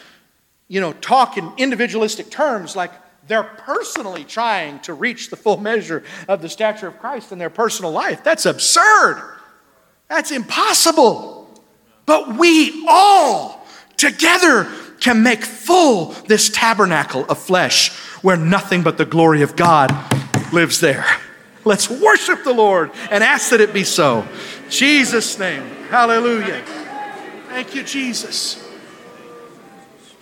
you 0.73 0.81
know, 0.81 0.95
talk 0.95 1.37
in 1.37 1.53
individualistic 1.59 2.31
terms 2.31 2.75
like 2.75 2.93
they're 3.27 3.43
personally 3.43 4.25
trying 4.25 4.81
to 4.81 4.95
reach 4.95 5.29
the 5.29 5.37
full 5.37 5.59
measure 5.59 6.03
of 6.27 6.41
the 6.41 6.49
stature 6.49 6.87
of 6.87 6.99
Christ 6.99 7.31
in 7.31 7.39
their 7.39 7.51
personal 7.51 7.93
life. 7.93 8.25
That's 8.25 8.47
absurd. 8.47 9.23
That's 10.09 10.31
impossible. 10.31 11.47
But 12.07 12.39
we 12.39 12.87
all 12.89 13.66
together 13.99 14.66
can 14.99 15.23
make 15.23 15.45
full 15.45 16.14
this 16.27 16.49
tabernacle 16.49 17.27
of 17.27 17.37
flesh 17.37 17.91
where 18.23 18.39
nothing 18.39 18.83
but 18.83 18.97
the 18.97 19.05
glory 19.05 19.43
of 19.43 19.55
God 19.57 19.95
lives 20.55 20.81
there. 20.81 21.05
Let's 21.66 21.91
worship 21.91 22.45
the 22.45 22.55
Lord 22.55 22.93
and 23.11 23.23
ask 23.23 23.51
that 23.51 23.61
it 23.61 23.75
be 23.75 23.85
so. 23.85 24.27
Jesus' 24.70 25.39
name. 25.39 25.64
Hallelujah. 25.91 26.64
Thank 27.51 27.75
you, 27.75 27.83
Jesus. 27.83 28.62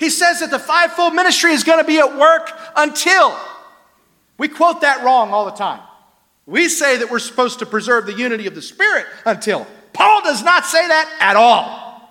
He 0.00 0.08
says 0.08 0.40
that 0.40 0.50
the 0.50 0.58
fivefold 0.58 1.14
ministry 1.14 1.52
is 1.52 1.62
going 1.62 1.78
to 1.78 1.84
be 1.84 1.98
at 1.98 2.16
work 2.16 2.50
until. 2.74 3.38
We 4.38 4.48
quote 4.48 4.80
that 4.80 5.04
wrong 5.04 5.28
all 5.30 5.44
the 5.44 5.50
time. 5.50 5.80
We 6.46 6.70
say 6.70 6.96
that 6.96 7.10
we're 7.10 7.18
supposed 7.18 7.58
to 7.58 7.66
preserve 7.66 8.06
the 8.06 8.14
unity 8.14 8.46
of 8.46 8.54
the 8.54 8.62
Spirit 8.62 9.04
until. 9.26 9.66
Paul 9.92 10.22
does 10.22 10.42
not 10.42 10.64
say 10.64 10.88
that 10.88 11.18
at 11.20 11.36
all. 11.36 12.08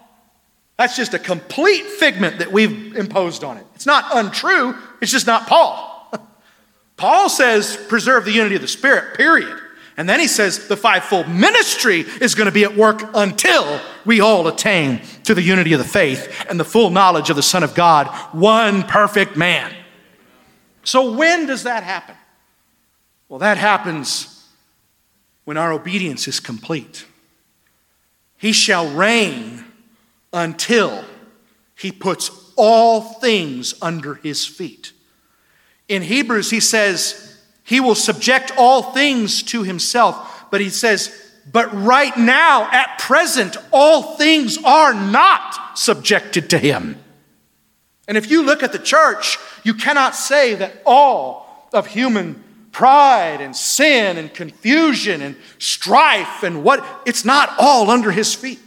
That's 0.77 0.95
just 0.95 1.15
a 1.15 1.19
complete 1.19 1.83
figment 1.83 2.37
that 2.37 2.51
we've 2.51 2.95
imposed 2.95 3.43
on 3.43 3.57
it. 3.57 3.65
It's 3.73 3.87
not 3.87 4.05
untrue, 4.15 4.75
It's 5.01 5.11
just 5.11 5.25
not 5.25 5.47
Paul. 5.47 6.13
Paul 6.95 7.27
says, 7.27 7.75
preserve 7.75 8.23
the 8.23 8.31
unity 8.31 8.55
of 8.55 8.61
the 8.61 8.67
Spirit, 8.67 9.17
period. 9.17 9.59
And 9.99 10.07
then 10.07 10.21
he 10.21 10.27
says 10.29 10.69
the 10.69 10.77
fivefold 10.77 11.27
ministry 11.27 12.05
is 12.21 12.33
going 12.33 12.45
to 12.45 12.53
be 12.53 12.63
at 12.63 12.77
work 12.77 13.01
until 13.13 13.81
we 14.05 14.21
all 14.21 14.47
attain 14.47 15.01
to 15.25 15.35
the 15.35 15.41
unity 15.41 15.73
of 15.73 15.79
the 15.79 15.85
faith 15.85 16.45
and 16.49 16.57
the 16.57 16.63
full 16.63 16.89
knowledge 16.89 17.29
of 17.29 17.35
the 17.35 17.43
Son 17.43 17.63
of 17.63 17.75
God, 17.75 18.07
one 18.33 18.83
perfect 18.83 19.35
man. 19.35 19.75
So, 20.85 21.11
when 21.11 21.47
does 21.47 21.63
that 21.63 21.83
happen? 21.83 22.15
Well, 23.27 23.39
that 23.39 23.57
happens 23.57 24.47
when 25.43 25.57
our 25.57 25.73
obedience 25.73 26.29
is 26.29 26.39
complete. 26.39 27.05
He 28.37 28.53
shall 28.53 28.89
reign 28.89 29.65
until 30.31 31.03
he 31.77 31.91
puts 31.91 32.31
all 32.55 33.01
things 33.01 33.73
under 33.81 34.15
his 34.15 34.45
feet. 34.45 34.93
In 35.89 36.03
Hebrews, 36.03 36.51
he 36.51 36.61
says, 36.61 37.28
He 37.69 37.79
will 37.79 37.93
subject 37.93 38.51
all 38.57 38.81
things 38.81 39.43
to 39.43 39.61
himself. 39.61 40.47
But 40.49 40.59
he 40.59 40.71
says, 40.71 41.15
But 41.51 41.71
right 41.71 42.17
now, 42.17 42.67
at 42.71 42.97
present, 42.97 43.57
all 43.71 44.15
things 44.15 44.57
are 44.63 44.91
not 44.91 45.77
subjected 45.77 46.49
to 46.49 46.57
him. 46.57 46.97
And 48.07 48.17
if 48.17 48.31
you 48.31 48.41
look 48.41 48.63
at 48.63 48.71
the 48.71 48.79
church, 48.79 49.37
you 49.63 49.75
cannot 49.75 50.15
say 50.15 50.55
that 50.55 50.81
all 50.83 51.69
of 51.71 51.85
human 51.85 52.43
pride 52.71 53.39
and 53.39 53.55
sin 53.55 54.17
and 54.17 54.33
confusion 54.33 55.21
and 55.21 55.35
strife 55.59 56.41
and 56.41 56.63
what, 56.63 56.83
it's 57.05 57.23
not 57.23 57.53
all 57.59 57.91
under 57.91 58.09
his 58.09 58.33
feet. 58.33 58.59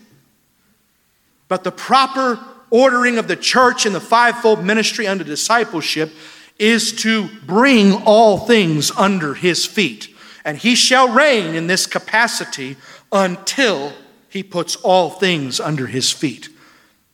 But 1.48 1.64
the 1.64 1.72
proper 1.72 2.38
ordering 2.70 3.18
of 3.18 3.26
the 3.26 3.34
church 3.34 3.84
and 3.84 3.96
the 3.96 4.00
fivefold 4.00 4.64
ministry 4.64 5.09
under 5.09 5.24
discipleship 5.24 6.12
is 6.59 6.92
to 7.03 7.28
bring 7.46 7.92
all 8.05 8.38
things 8.38 8.90
under 8.92 9.34
his 9.34 9.66
feet. 9.66 10.09
And 10.44 10.57
he 10.57 10.74
shall 10.74 11.09
reign 11.09 11.55
in 11.55 11.66
this 11.66 11.86
capacity 11.86 12.76
until 13.11 13.92
he 14.28 14.42
puts 14.42 14.76
all 14.76 15.11
things 15.11 15.61
under 15.61 15.86
his 15.86 16.11
feet. 16.11 16.48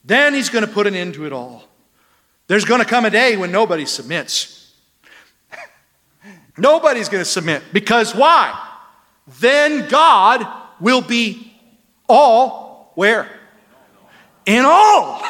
Then 0.04 0.34
he's 0.34 0.48
going 0.48 0.64
to 0.64 0.70
put 0.70 0.86
an 0.86 0.94
end 0.94 1.14
to 1.14 1.26
it 1.26 1.32
all. 1.32 1.64
There's 2.46 2.64
going 2.64 2.80
to 2.80 2.86
come 2.86 3.04
a 3.04 3.10
day 3.10 3.36
when 3.36 3.52
nobody 3.52 3.84
submits. 3.84 4.72
Nobody's 6.56 7.08
going 7.08 7.22
to 7.22 7.28
submit. 7.28 7.62
Because 7.72 8.14
why? 8.14 8.58
Then 9.40 9.88
God 9.88 10.46
will 10.80 11.02
be 11.02 11.52
all 12.08 12.92
where? 12.94 13.28
In 14.46 14.64
all. 14.64 15.22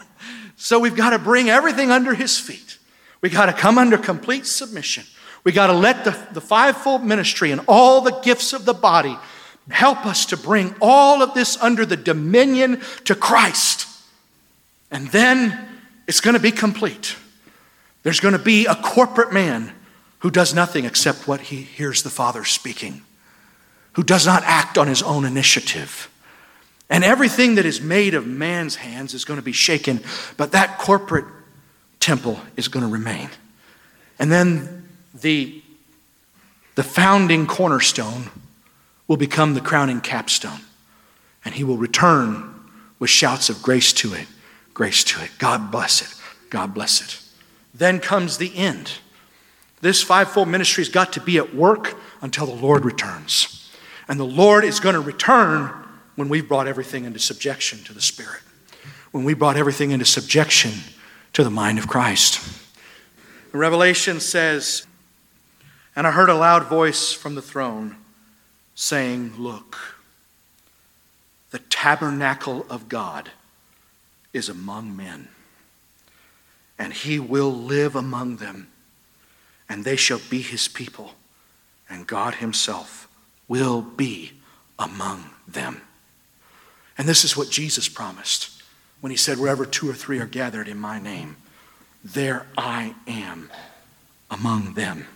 so 0.56 0.78
we've 0.78 0.94
got 0.94 1.10
to 1.10 1.18
bring 1.18 1.50
everything 1.50 1.90
under 1.90 2.14
his 2.14 2.38
feet. 2.38 2.69
We 3.20 3.28
got 3.28 3.46
to 3.46 3.52
come 3.52 3.78
under 3.78 3.98
complete 3.98 4.46
submission. 4.46 5.04
We 5.44 5.52
got 5.52 5.68
to 5.68 5.72
let 5.72 6.04
the, 6.04 6.18
the 6.32 6.40
fivefold 6.40 7.04
ministry 7.04 7.50
and 7.50 7.60
all 7.66 8.00
the 8.00 8.18
gifts 8.20 8.52
of 8.52 8.64
the 8.64 8.74
body 8.74 9.16
help 9.68 10.04
us 10.04 10.26
to 10.26 10.36
bring 10.36 10.74
all 10.80 11.22
of 11.22 11.34
this 11.34 11.56
under 11.60 11.86
the 11.86 11.96
dominion 11.96 12.80
to 13.04 13.14
Christ. 13.14 13.86
And 14.90 15.08
then 15.08 15.68
it's 16.06 16.20
going 16.20 16.34
to 16.34 16.40
be 16.40 16.50
complete. 16.50 17.16
There's 18.02 18.20
going 18.20 18.32
to 18.32 18.38
be 18.38 18.66
a 18.66 18.74
corporate 18.74 19.32
man 19.32 19.72
who 20.20 20.30
does 20.30 20.54
nothing 20.54 20.84
except 20.84 21.28
what 21.28 21.40
he 21.40 21.62
hears 21.62 22.02
the 22.02 22.10
Father 22.10 22.44
speaking, 22.44 23.02
who 23.92 24.02
does 24.02 24.26
not 24.26 24.42
act 24.44 24.76
on 24.76 24.86
his 24.86 25.02
own 25.02 25.24
initiative. 25.24 26.10
And 26.88 27.04
everything 27.04 27.54
that 27.54 27.64
is 27.64 27.80
made 27.80 28.14
of 28.14 28.26
man's 28.26 28.76
hands 28.76 29.14
is 29.14 29.24
going 29.24 29.38
to 29.38 29.44
be 29.44 29.52
shaken, 29.52 30.00
but 30.36 30.52
that 30.52 30.78
corporate 30.78 31.26
temple 32.00 32.40
is 32.56 32.68
going 32.68 32.84
to 32.84 32.90
remain. 32.90 33.28
And 34.18 34.32
then 34.32 34.88
the, 35.14 35.62
the 36.74 36.82
founding 36.82 37.46
cornerstone 37.46 38.30
will 39.06 39.16
become 39.16 39.54
the 39.54 39.60
crowning 39.60 40.00
capstone. 40.00 40.60
And 41.44 41.54
he 41.54 41.64
will 41.64 41.76
return 41.76 42.54
with 42.98 43.10
shouts 43.10 43.48
of 43.48 43.62
grace 43.62 43.92
to 43.94 44.14
it, 44.14 44.26
grace 44.74 45.04
to 45.04 45.22
it. 45.22 45.30
God 45.38 45.70
bless 45.70 46.02
it. 46.02 46.14
God 46.50 46.74
bless 46.74 47.00
it. 47.00 47.20
Then 47.74 48.00
comes 48.00 48.38
the 48.38 48.54
end. 48.56 48.92
This 49.80 50.02
fivefold 50.02 50.48
ministry 50.48 50.84
has 50.84 50.92
got 50.92 51.12
to 51.14 51.20
be 51.20 51.38
at 51.38 51.54
work 51.54 51.96
until 52.20 52.46
the 52.46 52.54
Lord 52.54 52.84
returns. 52.84 53.70
And 54.08 54.20
the 54.20 54.24
Lord 54.24 54.64
is 54.64 54.80
going 54.80 54.94
to 54.94 55.00
return 55.00 55.72
when 56.16 56.28
we've 56.28 56.46
brought 56.46 56.68
everything 56.68 57.04
into 57.04 57.18
subjection 57.18 57.82
to 57.84 57.94
the 57.94 58.02
Spirit, 58.02 58.42
when 59.12 59.24
we 59.24 59.32
brought 59.32 59.56
everything 59.56 59.92
into 59.92 60.04
subjection 60.04 60.72
to 61.32 61.44
the 61.44 61.50
mind 61.50 61.78
of 61.78 61.88
Christ. 61.88 62.40
Revelation 63.52 64.20
says, 64.20 64.86
And 65.96 66.06
I 66.06 66.10
heard 66.10 66.28
a 66.28 66.34
loud 66.34 66.66
voice 66.66 67.12
from 67.12 67.34
the 67.34 67.42
throne 67.42 67.96
saying, 68.74 69.34
Look, 69.36 69.76
the 71.50 71.58
tabernacle 71.58 72.64
of 72.70 72.88
God 72.88 73.30
is 74.32 74.48
among 74.48 74.96
men, 74.96 75.28
and 76.78 76.92
he 76.92 77.18
will 77.18 77.52
live 77.52 77.96
among 77.96 78.36
them, 78.36 78.68
and 79.68 79.84
they 79.84 79.96
shall 79.96 80.20
be 80.30 80.40
his 80.42 80.68
people, 80.68 81.14
and 81.88 82.06
God 82.06 82.36
himself 82.36 83.08
will 83.48 83.82
be 83.82 84.32
among 84.78 85.30
them. 85.46 85.82
And 86.96 87.08
this 87.08 87.24
is 87.24 87.36
what 87.36 87.50
Jesus 87.50 87.88
promised 87.88 88.49
when 89.00 89.10
he 89.10 89.16
said, 89.16 89.38
Wherever 89.38 89.64
two 89.64 89.88
or 89.88 89.94
three 89.94 90.18
are 90.18 90.26
gathered 90.26 90.68
in 90.68 90.78
my 90.78 91.00
name, 91.00 91.36
there 92.04 92.46
I 92.56 92.94
am 93.06 93.50
among 94.30 94.74
them. 94.74 95.06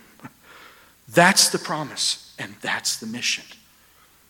That's 1.07 1.49
the 1.49 1.59
promise, 1.59 2.33
and 2.37 2.55
that's 2.61 2.97
the 2.97 3.05
mission. 3.05 3.45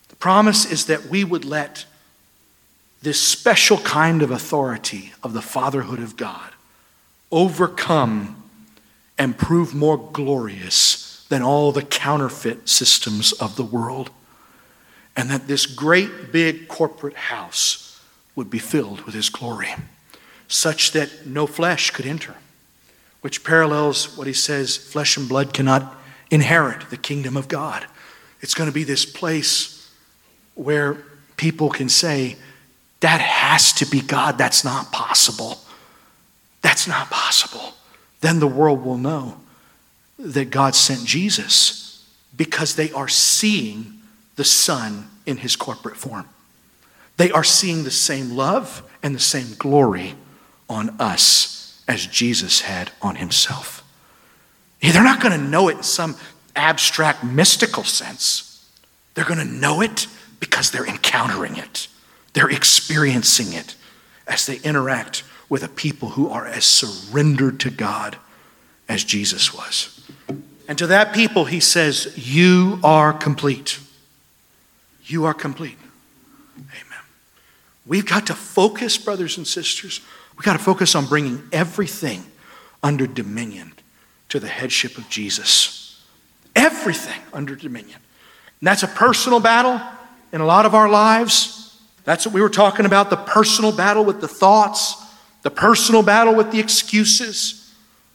The 0.10 0.16
promise 0.16 0.70
is 0.70 0.86
that 0.86 1.06
we 1.08 1.24
would 1.24 1.45
let 1.45 1.86
this 3.01 3.22
special 3.22 3.78
kind 3.80 4.22
of 4.22 4.32
authority 4.32 5.14
of 5.24 5.34
the 5.34 5.41
fatherhood 5.41 5.99
of 5.99 6.18
God 6.18 6.51
overcome 7.32 8.43
and 9.18 9.38
prove 9.38 9.74
more 9.74 9.97
glorious 9.97 11.26
than 11.30 11.41
all 11.41 11.72
the 11.72 11.82
counterfeit 11.82 12.68
systems 12.68 13.32
of 13.34 13.56
the 13.56 13.64
world. 13.64 14.10
And 15.16 15.30
that 15.30 15.47
this 15.47 15.66
great 15.66 16.32
big 16.32 16.68
corporate 16.68 17.16
house 17.16 17.85
would 18.36 18.50
be 18.50 18.60
filled 18.60 19.02
with 19.02 19.16
his 19.16 19.30
glory, 19.30 19.74
such 20.48 20.92
that 20.92 21.26
no 21.26 21.48
flesh 21.48 21.92
could 21.92 22.06
enter, 22.06 22.36
which 23.22 23.44
parallels 23.44 24.18
what 24.18 24.28
he 24.28 24.34
says 24.34 24.78
flesh 24.78 25.18
and 25.18 25.28
blood 25.30 25.54
cannot 25.54 25.96
inherit 26.30 26.90
the 26.90 26.98
kingdom 26.98 27.38
of 27.38 27.48
God. 27.48 27.86
It's 28.42 28.54
going 28.54 28.70
to 28.70 28.74
be 28.74 28.84
this 28.84 29.06
place 29.06 29.92
where 30.56 30.98
people 31.38 31.70
can 31.70 31.90
say, 31.90 32.36
that 33.02 33.22
has 33.22 33.74
to 33.74 33.86
be 33.86 34.02
God. 34.02 34.38
That's 34.38 34.64
not 34.64 34.92
possible. 34.92 35.60
That's 36.62 36.88
not 36.88 37.10
possible. 37.10 37.74
Then 38.22 38.40
the 38.40 38.48
world 38.48 38.84
will 38.84 38.98
know 38.98 39.38
that 40.18 40.50
God 40.50 40.76
sent 40.76 41.06
Jesus 41.06 42.06
because 42.36 42.76
they 42.76 42.92
are 42.92 43.08
seeing 43.08 44.00
the 44.36 44.44
Son 44.44 45.10
in 45.26 45.38
his 45.38 45.56
corporate 45.56 45.98
form. 45.98 46.28
They 47.18 47.32
are 47.32 47.43
seeing 47.43 47.84
the 47.84 47.91
same 47.91 48.32
love 48.32 48.84
and 49.01 49.16
the 49.16 49.20
same 49.20 49.55
glory 49.57 50.16
on 50.70 50.89
us 50.99 51.84
as 51.88 52.07
Jesus 52.07 52.61
had 52.61 52.91
on 53.01 53.16
himself. 53.16 53.84
They're 54.82 55.03
not 55.03 55.22
going 55.22 55.39
to 55.39 55.45
know 55.45 55.70
it 55.70 55.78
in 55.78 55.84
some 55.84 56.16
abstract 56.55 57.24
mystical 57.24 57.84
sense. 57.84 58.70
They're 59.13 59.26
going 59.26 59.39
to 59.39 59.45
know 59.45 59.82
it 59.82 60.07
because 60.39 60.72
they're 60.72 60.86
encountering 60.86 61.55
it, 61.55 61.88
they're 62.34 62.49
experiencing 62.49 63.53
it 63.53 63.76
as 64.28 64.45
they 64.45 64.57
interact 64.57 65.24
with 65.47 65.63
a 65.63 65.68
people 65.68 66.09
who 66.09 66.30
are 66.30 66.45
as 66.45 66.66
surrendered 66.66 67.59
to 67.61 67.70
God 67.70 68.18
as 68.89 69.03
Jesus 69.03 69.53
was. 69.53 70.07
And 70.68 70.78
to 70.78 70.88
that 70.88 71.13
people, 71.13 71.45
he 71.45 71.59
says, 71.59 72.13
You 72.18 72.80
are 72.84 73.13
complete. 73.13 73.80
You 75.05 75.26
are 75.26 75.34
complete. 75.34 75.78
We've 77.86 78.06
got 78.06 78.28
to 78.28 78.34
focus, 78.34 78.98
brothers 78.98 79.38
and 79.38 79.46
sisters, 79.46 80.02
we've 80.36 80.46
got 80.46 80.54
to 80.54 80.64
focus 80.64 80.96
on 80.96 81.06
bringing 81.06 81.48
everything 81.52 82.24
under 82.82 83.08
dominion 83.08 83.74
to 84.30 84.40
the 84.40 84.48
headship 84.48 84.98
of 84.98 85.08
Jesus. 85.10 86.04
Everything 86.56 87.22
under 87.34 87.56
dominion. 87.56 88.00
And 88.60 88.68
that's 88.68 88.84
a 88.84 88.88
personal 88.88 89.40
battle 89.40 89.80
in 90.32 90.42
a 90.42 90.46
lot 90.46 90.66
of 90.66 90.74
our 90.74 90.90
lives. 90.90 91.80
That's 92.06 92.26
what 92.26 92.34
we 92.34 92.42
were 92.42 92.50
talking 92.50 92.86
about 92.86 93.10
the 93.10 93.18
personal 93.18 93.72
battle 93.72 94.04
with 94.04 94.22
the 94.22 94.28
thoughts, 94.28 94.96
the 95.44 95.52
personal 95.52 96.02
battle 96.02 96.36
with 96.36 96.52
the 96.52 96.60
excuses, 96.60 97.74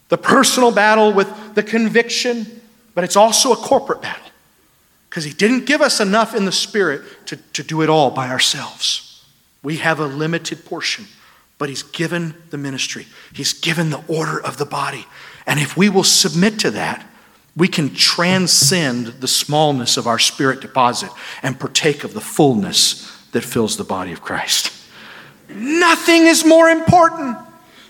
the 0.08 0.18
personal 0.18 0.72
battle 0.72 1.12
with 1.12 1.54
the 1.54 1.62
conviction, 1.62 2.60
but 2.94 3.04
it's 3.04 3.16
also 3.16 3.52
a 3.52 3.56
corporate 3.56 4.02
battle 4.02 4.26
because 5.08 5.24
He 5.24 5.32
didn't 5.32 5.66
give 5.66 5.80
us 5.80 6.00
enough 6.00 6.34
in 6.34 6.44
the 6.44 6.52
Spirit 6.52 7.02
to, 7.26 7.36
to 7.36 7.62
do 7.62 7.82
it 7.82 7.88
all 7.88 8.10
by 8.10 8.28
ourselves. 8.28 9.09
We 9.62 9.76
have 9.78 10.00
a 10.00 10.06
limited 10.06 10.64
portion, 10.64 11.06
but 11.58 11.68
He's 11.68 11.82
given 11.82 12.34
the 12.50 12.58
ministry, 12.58 13.06
He's 13.32 13.52
given 13.52 13.90
the 13.90 14.02
order 14.08 14.40
of 14.40 14.56
the 14.56 14.66
body. 14.66 15.06
And 15.46 15.58
if 15.60 15.76
we 15.76 15.88
will 15.88 16.04
submit 16.04 16.58
to 16.60 16.70
that, 16.72 17.06
we 17.56 17.68
can 17.68 17.94
transcend 17.94 19.06
the 19.06 19.28
smallness 19.28 19.96
of 19.96 20.06
our 20.06 20.18
spirit 20.18 20.60
deposit 20.60 21.10
and 21.42 21.58
partake 21.58 22.04
of 22.04 22.14
the 22.14 22.20
fullness 22.20 23.10
that 23.32 23.44
fills 23.44 23.76
the 23.76 23.84
body 23.84 24.12
of 24.12 24.22
Christ. 24.22 24.72
Nothing 25.48 26.26
is 26.26 26.44
more 26.44 26.68
important. 26.68 27.36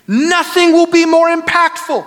Nothing 0.06 0.72
will 0.72 0.86
be 0.86 1.04
more 1.04 1.28
impactful. 1.28 2.06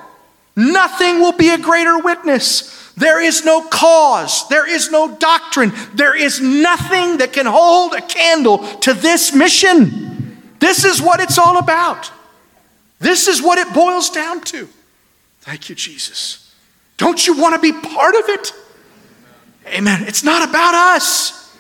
Nothing 0.56 1.20
will 1.20 1.32
be 1.32 1.50
a 1.50 1.58
greater 1.58 2.00
witness. 2.00 2.83
There 2.96 3.22
is 3.22 3.44
no 3.44 3.68
cause. 3.68 4.48
There 4.50 4.70
is 4.70 4.92
no 4.92 5.16
doctrine. 5.16 5.72
There 5.96 6.16
is 6.16 6.40
nothing 6.40 7.18
that 7.18 7.34
can 7.34 7.46
hold 7.46 7.94
a 7.94 8.02
candle 8.02 8.60
to 8.80 8.94
this 8.94 9.34
mission. 9.34 10.40
This 10.60 10.86
is 10.86 11.02
what 11.02 11.20
it's 11.20 11.38
all 11.38 11.58
about. 11.58 12.12
This 13.00 13.28
is 13.28 13.42
what 13.42 13.58
it 13.58 13.74
boils 13.74 14.10
down 14.10 14.42
to. 14.42 14.68
Thank 15.42 15.70
you, 15.70 15.76
Jesus. 15.76 16.56
Don't 16.98 17.26
you 17.26 17.38
want 17.38 17.56
to 17.56 17.60
be 17.60 17.78
part 17.78 18.16
of 18.16 18.30
it? 18.30 18.54
Amen. 19.68 20.04
It's 20.04 20.24
not 20.24 20.48
about 20.48 20.96
us, 20.96 21.58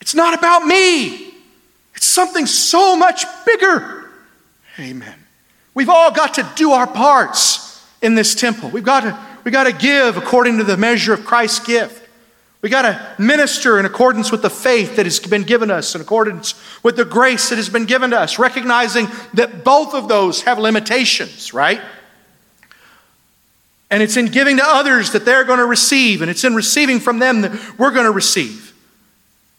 it's 0.00 0.14
not 0.14 0.38
about 0.38 0.64
me. 0.66 1.32
It's 1.94 2.06
something 2.06 2.46
so 2.46 2.96
much 2.96 3.24
bigger. 3.46 4.10
Amen. 4.78 5.14
We've 5.74 5.88
all 5.88 6.10
got 6.10 6.34
to 6.34 6.48
do 6.56 6.72
our 6.72 6.86
parts 6.86 7.84
in 8.02 8.14
this 8.14 8.34
temple. 8.34 8.68
We've 8.70 8.84
got 8.84 9.00
to, 9.00 9.18
we 9.44 9.50
got 9.50 9.64
to 9.64 9.72
give 9.72 10.16
according 10.16 10.58
to 10.58 10.64
the 10.64 10.76
measure 10.76 11.12
of 11.12 11.24
Christ's 11.24 11.64
gift. 11.64 12.00
We 12.62 12.70
got 12.70 12.82
to 12.82 13.22
minister 13.22 13.78
in 13.78 13.84
accordance 13.84 14.32
with 14.32 14.40
the 14.40 14.48
faith 14.48 14.96
that 14.96 15.04
has 15.04 15.20
been 15.20 15.42
given 15.42 15.70
us, 15.70 15.94
in 15.94 16.00
accordance 16.00 16.54
with 16.82 16.96
the 16.96 17.04
grace 17.04 17.50
that 17.50 17.56
has 17.56 17.68
been 17.68 17.84
given 17.84 18.10
to 18.10 18.18
us, 18.18 18.38
recognizing 18.38 19.06
that 19.34 19.64
both 19.64 19.92
of 19.92 20.08
those 20.08 20.40
have 20.42 20.58
limitations, 20.58 21.52
right? 21.52 21.82
And 23.90 24.02
it's 24.02 24.16
in 24.16 24.26
giving 24.26 24.56
to 24.56 24.64
others 24.64 25.12
that 25.12 25.26
they're 25.26 25.44
going 25.44 25.58
to 25.58 25.66
receive, 25.66 26.22
and 26.22 26.30
it's 26.30 26.42
in 26.42 26.54
receiving 26.54 27.00
from 27.00 27.18
them 27.18 27.42
that 27.42 27.78
we're 27.78 27.90
going 27.90 28.06
to 28.06 28.12
receive. 28.12 28.72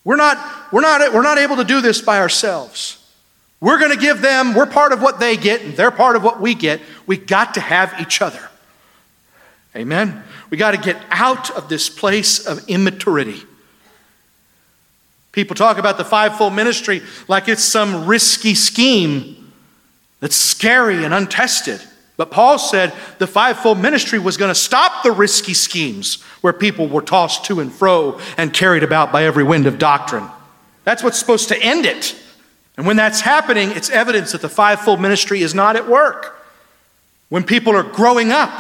We're 0.04 0.16
not, 0.16 0.74
we're 0.74 0.82
not, 0.82 1.14
we're 1.14 1.22
not 1.22 1.38
able 1.38 1.58
to 1.58 1.64
do 1.64 1.82
this 1.82 2.02
by 2.02 2.18
ourselves. 2.18 3.02
We're 3.62 3.78
going 3.78 3.92
to 3.92 3.98
give 3.98 4.22
them, 4.22 4.56
we're 4.56 4.66
part 4.66 4.94
of 4.94 5.02
what 5.04 5.20
they 5.20 5.38
get, 5.38 5.62
and 5.62 5.76
they're 5.78 5.92
part 5.92 6.16
of 6.16 6.24
what 6.24 6.42
we 6.42 6.56
get. 6.56 6.82
We 7.06 7.18
got 7.18 7.54
to 7.54 7.60
have 7.60 7.94
each 8.02 8.22
other. 8.22 8.50
Amen? 9.76 10.24
We 10.50 10.58
got 10.58 10.72
to 10.72 10.78
get 10.78 10.98
out 11.10 11.52
of 11.52 11.68
this 11.68 11.90
place 11.90 12.46
of 12.46 12.68
immaturity. 12.70 13.42
People 15.32 15.56
talk 15.56 15.78
about 15.78 15.98
the 15.98 16.06
fivefold 16.06 16.54
ministry 16.54 17.02
like 17.28 17.50
it's 17.50 17.64
some 17.64 18.06
risky 18.06 18.56
scheme 18.56 19.52
that's 20.22 20.38
scary 20.38 21.04
and 21.04 21.14
untested. 21.14 21.82
But 22.16 22.32
Paul 22.32 22.58
said 22.58 22.94
the 23.18 23.28
fivefold 23.28 23.78
ministry 23.78 24.18
was 24.18 24.38
going 24.38 24.50
to 24.50 24.56
stop 24.56 25.04
the 25.04 25.12
risky 25.12 25.54
schemes 25.54 26.22
where 26.40 26.54
people 26.54 26.88
were 26.88 27.02
tossed 27.02 27.44
to 27.46 27.60
and 27.60 27.72
fro 27.72 28.22
and 28.38 28.54
carried 28.54 28.84
about 28.84 29.12
by 29.12 29.26
every 29.26 29.44
wind 29.44 29.68
of 29.68 29.78
doctrine. 29.78 30.30
That's 30.86 31.04
what's 31.04 31.20
supposed 31.20 31.50
to 31.50 31.62
end 31.62 31.86
it. 31.86 32.16
And 32.78 32.88
when 32.88 32.96
that's 32.96 33.20
happening, 33.20 33.72
it's 33.72 33.90
evidence 33.90 34.32
that 34.32 34.42
the 34.42 34.48
fivefold 34.48 35.02
ministry 35.02 35.42
is 35.42 35.54
not 35.54 35.76
at 35.76 35.90
work. 35.90 36.42
When 37.28 37.44
people 37.44 37.76
are 37.76 37.84
growing 37.84 38.32
up 38.32 38.52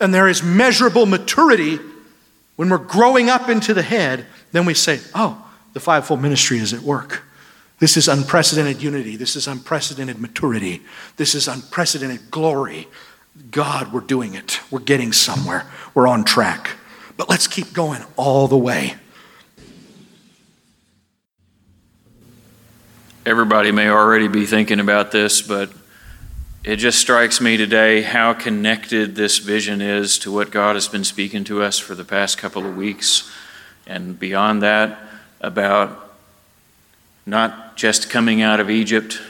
and 0.00 0.12
there 0.12 0.28
is 0.28 0.42
measurable 0.42 1.06
maturity, 1.06 1.78
when 2.56 2.70
we're 2.70 2.78
growing 2.78 3.28
up 3.28 3.48
into 3.48 3.74
the 3.74 3.82
head, 3.82 4.26
then 4.52 4.66
we 4.66 4.74
say, 4.74 5.00
oh, 5.14 5.46
the 5.72 5.80
fivefold 5.80 6.22
ministry 6.22 6.58
is 6.58 6.72
at 6.72 6.80
work. 6.80 7.22
This 7.78 7.96
is 7.98 8.08
unprecedented 8.08 8.82
unity. 8.82 9.16
This 9.16 9.36
is 9.36 9.46
unprecedented 9.46 10.18
maturity. 10.18 10.82
This 11.16 11.34
is 11.34 11.46
unprecedented 11.46 12.30
glory. 12.30 12.88
God, 13.50 13.92
we're 13.92 14.00
doing 14.00 14.34
it. 14.34 14.60
We're 14.70 14.80
getting 14.80 15.12
somewhere. 15.12 15.70
We're 15.94 16.06
on 16.06 16.24
track. 16.24 16.70
But 17.18 17.28
let's 17.28 17.46
keep 17.46 17.74
going 17.74 18.02
all 18.16 18.48
the 18.48 18.56
way. 18.56 18.94
Everybody 23.26 23.72
may 23.72 23.88
already 23.90 24.28
be 24.28 24.46
thinking 24.46 24.80
about 24.80 25.10
this, 25.10 25.42
but 25.42 25.70
it 26.66 26.76
just 26.78 26.98
strikes 26.98 27.40
me 27.40 27.56
today 27.56 28.02
how 28.02 28.34
connected 28.34 29.14
this 29.14 29.38
vision 29.38 29.80
is 29.80 30.18
to 30.18 30.32
what 30.32 30.50
God 30.50 30.74
has 30.74 30.88
been 30.88 31.04
speaking 31.04 31.44
to 31.44 31.62
us 31.62 31.78
for 31.78 31.94
the 31.94 32.02
past 32.02 32.38
couple 32.38 32.66
of 32.66 32.76
weeks. 32.76 33.30
And 33.86 34.18
beyond 34.18 34.62
that, 34.62 34.98
about 35.40 36.16
not 37.24 37.76
just 37.76 38.10
coming 38.10 38.42
out 38.42 38.58
of 38.58 38.68
Egypt 38.68 39.20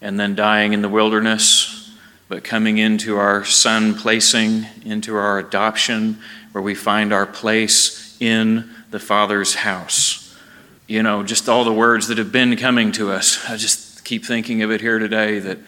and 0.00 0.18
then 0.20 0.36
dying 0.36 0.72
in 0.72 0.80
the 0.80 0.88
wilderness, 0.88 1.92
but 2.28 2.44
coming 2.44 2.78
into 2.78 3.16
our 3.16 3.44
son 3.44 3.92
placing, 3.92 4.66
into 4.84 5.16
our 5.16 5.40
adoption, 5.40 6.20
where 6.52 6.62
we 6.62 6.76
find 6.76 7.12
our 7.12 7.26
place 7.26 8.16
in 8.20 8.70
the 8.92 9.00
Father's 9.00 9.56
house. 9.56 10.38
You 10.86 11.02
know, 11.02 11.24
just 11.24 11.48
all 11.48 11.64
the 11.64 11.72
words 11.72 12.06
that 12.06 12.18
have 12.18 12.30
been 12.30 12.54
coming 12.56 12.92
to 12.92 13.10
us. 13.10 13.44
I 13.50 13.56
just 13.56 14.04
keep 14.04 14.24
thinking 14.24 14.62
of 14.62 14.70
it 14.70 14.80
here 14.80 15.00
today 15.00 15.40
that 15.40 15.58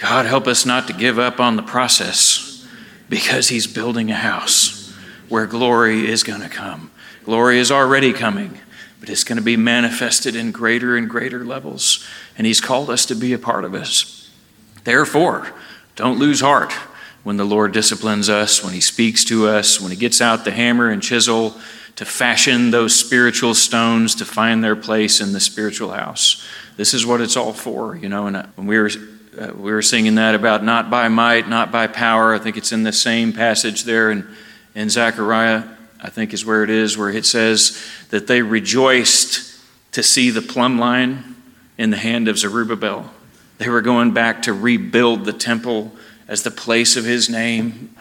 God 0.00 0.26
help 0.26 0.46
us 0.46 0.66
not 0.66 0.86
to 0.88 0.92
give 0.92 1.18
up 1.18 1.40
on 1.40 1.56
the 1.56 1.62
process 1.62 2.66
because 3.08 3.48
He's 3.48 3.66
building 3.66 4.10
a 4.10 4.16
house 4.16 4.92
where 5.28 5.46
glory 5.46 6.08
is 6.08 6.22
going 6.22 6.40
to 6.40 6.48
come. 6.48 6.90
Glory 7.24 7.58
is 7.58 7.70
already 7.70 8.12
coming 8.12 8.58
but 9.00 9.08
it's 9.08 9.24
going 9.24 9.38
to 9.38 9.42
be 9.42 9.56
manifested 9.56 10.36
in 10.36 10.52
greater 10.52 10.96
and 10.96 11.08
greater 11.08 11.44
levels. 11.44 12.06
And 12.36 12.46
He's 12.46 12.60
called 12.60 12.90
us 12.90 13.06
to 13.06 13.14
be 13.14 13.32
a 13.32 13.38
part 13.38 13.64
of 13.64 13.74
us. 13.74 14.30
Therefore, 14.84 15.52
don't 15.96 16.18
lose 16.18 16.40
heart 16.40 16.72
when 17.22 17.38
the 17.38 17.44
Lord 17.44 17.72
disciplines 17.72 18.28
us, 18.28 18.62
when 18.62 18.74
He 18.74 18.80
speaks 18.80 19.24
to 19.24 19.48
us, 19.48 19.80
when 19.80 19.90
He 19.90 19.96
gets 19.96 20.20
out 20.20 20.44
the 20.44 20.50
hammer 20.50 20.90
and 20.90 21.02
chisel 21.02 21.54
to 21.96 22.04
fashion 22.04 22.70
those 22.70 22.94
spiritual 22.94 23.54
stones 23.54 24.14
to 24.14 24.24
find 24.24 24.62
their 24.62 24.76
place 24.76 25.20
in 25.20 25.32
the 25.32 25.40
spiritual 25.40 25.92
house. 25.92 26.46
This 26.76 26.94
is 26.94 27.04
what 27.04 27.20
it's 27.20 27.36
all 27.36 27.52
for, 27.52 27.96
you 27.96 28.08
know. 28.08 28.26
And 28.26 28.36
uh, 28.36 28.46
when 28.56 28.66
we 28.66 28.78
were 28.78 28.90
uh, 29.38 29.52
we 29.54 29.72
were 29.72 29.82
singing 29.82 30.16
that 30.16 30.34
about 30.34 30.64
not 30.64 30.90
by 30.90 31.08
might, 31.08 31.48
not 31.48 31.70
by 31.70 31.86
power. 31.86 32.34
I 32.34 32.38
think 32.38 32.56
it's 32.56 32.72
in 32.72 32.82
the 32.82 32.92
same 32.92 33.32
passage 33.32 33.84
there 33.84 34.10
in 34.10 34.26
in 34.74 34.88
Zechariah 34.88 35.64
I 36.02 36.08
think 36.08 36.32
is 36.32 36.44
where 36.44 36.64
it 36.64 36.70
is, 36.70 36.96
where 36.96 37.10
it 37.10 37.26
says 37.26 37.78
that 38.08 38.26
they 38.26 38.42
rejoiced 38.42 39.58
to 39.92 40.02
see 40.02 40.30
the 40.30 40.42
plumb 40.42 40.78
line 40.78 41.36
in 41.76 41.90
the 41.90 41.96
hand 41.96 42.28
of 42.28 42.38
Zerubbabel. 42.38 43.10
They 43.58 43.68
were 43.68 43.82
going 43.82 44.12
back 44.12 44.42
to 44.42 44.54
rebuild 44.54 45.24
the 45.24 45.32
temple 45.32 45.92
as 46.26 46.42
the 46.42 46.50
place 46.50 46.96
of 46.96 47.04
his 47.04 47.28
name. 47.28 47.94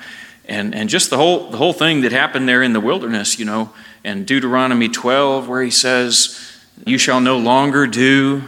And, 0.46 0.74
and 0.74 0.90
just 0.90 1.10
the 1.10 1.18
whole, 1.18 1.50
the 1.50 1.58
whole 1.58 1.74
thing 1.74 2.02
that 2.02 2.12
happened 2.12 2.48
there 2.48 2.64
in 2.64 2.74
the 2.74 2.80
wilderness, 2.80 3.38
you 3.38 3.46
know, 3.46 3.72
and 4.04 4.26
Deuteronomy 4.26 4.88
12, 4.88 5.50
where 5.50 5.62
he 5.62 5.72
says, 5.72 6.40
You 6.86 6.98
shall 6.98 7.20
no 7.20 7.38
longer 7.38 7.86
do 7.86 8.44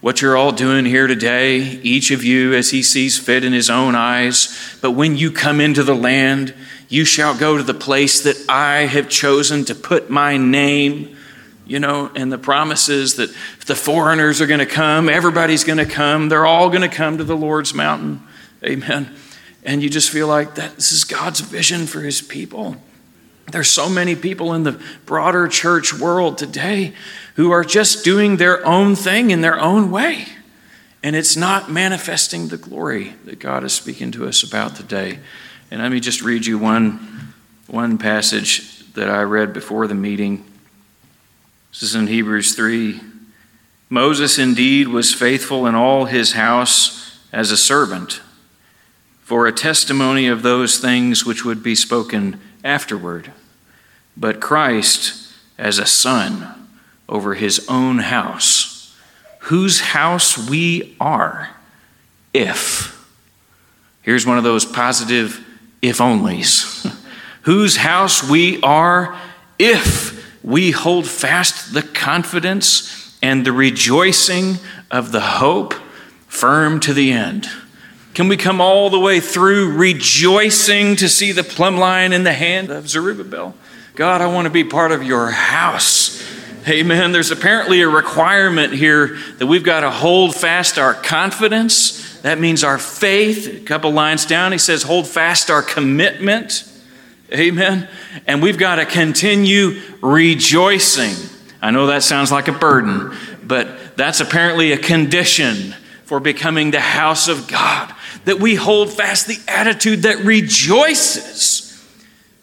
what 0.00 0.22
you're 0.22 0.36
all 0.36 0.52
doing 0.52 0.84
here 0.84 1.06
today, 1.06 1.58
each 1.58 2.10
of 2.10 2.22
you 2.22 2.54
as 2.54 2.70
he 2.70 2.82
sees 2.82 3.18
fit 3.18 3.42
in 3.44 3.52
his 3.52 3.68
own 3.68 3.94
eyes. 3.94 4.76
But 4.80 4.92
when 4.92 5.16
you 5.16 5.32
come 5.32 5.60
into 5.60 5.82
the 5.82 5.94
land, 5.94 6.54
you 6.88 7.04
shall 7.04 7.36
go 7.36 7.56
to 7.56 7.62
the 7.62 7.74
place 7.74 8.22
that 8.22 8.36
I 8.48 8.86
have 8.86 9.08
chosen 9.08 9.64
to 9.64 9.74
put 9.74 10.08
my 10.08 10.36
name. 10.36 11.16
You 11.66 11.80
know, 11.80 12.10
and 12.14 12.32
the 12.32 12.38
promise 12.38 12.88
is 12.88 13.16
that 13.16 13.34
the 13.66 13.74
foreigners 13.74 14.40
are 14.40 14.46
going 14.46 14.60
to 14.60 14.66
come, 14.66 15.08
everybody's 15.08 15.64
going 15.64 15.78
to 15.78 15.84
come, 15.84 16.30
they're 16.30 16.46
all 16.46 16.70
going 16.70 16.88
to 16.88 16.94
come 16.94 17.18
to 17.18 17.24
the 17.24 17.36
Lord's 17.36 17.74
mountain. 17.74 18.22
Amen. 18.64 19.14
And 19.64 19.82
you 19.82 19.90
just 19.90 20.08
feel 20.08 20.28
like 20.28 20.54
that 20.54 20.76
this 20.76 20.92
is 20.92 21.04
God's 21.04 21.40
vision 21.40 21.86
for 21.86 22.00
his 22.00 22.22
people. 22.22 22.76
There's 23.50 23.70
so 23.70 23.88
many 23.88 24.14
people 24.14 24.52
in 24.52 24.62
the 24.62 24.80
broader 25.06 25.48
church 25.48 25.94
world 25.94 26.38
today 26.38 26.92
who 27.36 27.50
are 27.50 27.64
just 27.64 28.04
doing 28.04 28.36
their 28.36 28.64
own 28.66 28.94
thing 28.94 29.30
in 29.30 29.40
their 29.40 29.58
own 29.58 29.90
way. 29.90 30.26
And 31.02 31.14
it's 31.16 31.36
not 31.36 31.70
manifesting 31.70 32.48
the 32.48 32.56
glory 32.56 33.14
that 33.24 33.38
God 33.38 33.64
is 33.64 33.72
speaking 33.72 34.10
to 34.12 34.26
us 34.26 34.42
about 34.42 34.76
today. 34.76 35.20
And 35.70 35.80
let 35.80 35.92
me 35.92 36.00
just 36.00 36.22
read 36.22 36.44
you 36.44 36.58
one, 36.58 37.34
one 37.68 37.98
passage 37.98 38.92
that 38.94 39.08
I 39.08 39.22
read 39.22 39.52
before 39.52 39.86
the 39.86 39.94
meeting. 39.94 40.44
This 41.70 41.84
is 41.84 41.94
in 41.94 42.08
Hebrews 42.08 42.54
3. 42.54 43.00
Moses 43.88 44.38
indeed 44.38 44.88
was 44.88 45.14
faithful 45.14 45.66
in 45.66 45.74
all 45.74 46.04
his 46.04 46.32
house 46.32 47.18
as 47.32 47.50
a 47.50 47.56
servant 47.56 48.20
for 49.22 49.46
a 49.46 49.52
testimony 49.52 50.26
of 50.26 50.42
those 50.42 50.78
things 50.78 51.24
which 51.24 51.44
would 51.44 51.62
be 51.62 51.74
spoken 51.74 52.40
afterward, 52.64 53.32
but 54.16 54.40
Christ 54.40 55.32
as 55.56 55.78
a 55.78 55.86
son 55.86 56.68
over 57.08 57.34
his 57.34 57.66
own 57.68 57.98
house, 57.98 58.96
whose 59.40 59.80
house 59.80 60.48
we 60.48 60.96
are, 61.00 61.50
if. 62.34 62.94
Here's 64.02 64.26
one 64.26 64.38
of 64.38 64.44
those 64.44 64.64
positive 64.64 65.44
if 65.82 65.98
onlys, 65.98 66.94
whose 67.42 67.76
house 67.76 68.28
we 68.28 68.60
are 68.62 69.18
if 69.58 70.42
we 70.44 70.70
hold 70.70 71.06
fast 71.06 71.74
the 71.74 71.82
confidence 71.82 73.16
and 73.22 73.44
the 73.44 73.52
rejoicing 73.52 74.56
of 74.90 75.12
the 75.12 75.20
hope 75.20 75.74
firm 76.26 76.80
to 76.80 76.94
the 76.94 77.12
end. 77.12 77.48
Can 78.18 78.26
we 78.26 78.36
come 78.36 78.60
all 78.60 78.90
the 78.90 78.98
way 78.98 79.20
through 79.20 79.76
rejoicing 79.76 80.96
to 80.96 81.08
see 81.08 81.30
the 81.30 81.44
plumb 81.44 81.76
line 81.76 82.12
in 82.12 82.24
the 82.24 82.32
hand 82.32 82.68
of 82.68 82.88
Zerubbabel? 82.88 83.54
God, 83.94 84.20
I 84.20 84.26
want 84.26 84.46
to 84.46 84.50
be 84.50 84.64
part 84.64 84.90
of 84.90 85.04
your 85.04 85.30
house. 85.30 86.20
Amen. 86.68 87.12
There's 87.12 87.30
apparently 87.30 87.80
a 87.80 87.88
requirement 87.88 88.72
here 88.72 89.18
that 89.36 89.46
we've 89.46 89.62
got 89.62 89.82
to 89.82 89.90
hold 89.92 90.34
fast 90.34 90.80
our 90.80 90.94
confidence. 90.94 92.18
That 92.22 92.40
means 92.40 92.64
our 92.64 92.76
faith. 92.76 93.62
A 93.62 93.64
couple 93.64 93.92
lines 93.92 94.26
down, 94.26 94.50
he 94.50 94.58
says, 94.58 94.82
hold 94.82 95.06
fast 95.06 95.48
our 95.48 95.62
commitment. 95.62 96.68
Amen. 97.32 97.88
And 98.26 98.42
we've 98.42 98.58
got 98.58 98.76
to 98.76 98.84
continue 98.84 99.80
rejoicing. 100.02 101.14
I 101.62 101.70
know 101.70 101.86
that 101.86 102.02
sounds 102.02 102.32
like 102.32 102.48
a 102.48 102.52
burden, 102.52 103.16
but 103.44 103.96
that's 103.96 104.18
apparently 104.18 104.72
a 104.72 104.76
condition 104.76 105.76
for 106.02 106.18
becoming 106.18 106.72
the 106.72 106.80
house 106.80 107.28
of 107.28 107.46
God. 107.46 107.94
That 108.28 108.40
we 108.40 108.56
hold 108.56 108.92
fast 108.92 109.26
the 109.26 109.38
attitude 109.48 110.02
that 110.02 110.18
rejoices 110.18 111.82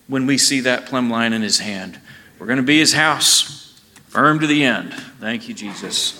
when 0.07 0.25
we 0.25 0.39
see 0.39 0.61
that 0.61 0.87
plumb 0.87 1.11
line 1.11 1.31
in 1.31 1.43
his 1.43 1.59
hand. 1.59 1.99
We're 2.39 2.47
going 2.47 2.57
to 2.57 2.63
be 2.63 2.79
his 2.79 2.93
house, 2.93 3.79
firm 4.07 4.39
to 4.39 4.47
the 4.47 4.63
end. 4.63 4.95
Thank 5.19 5.47
you, 5.47 5.53
Jesus. 5.53 6.19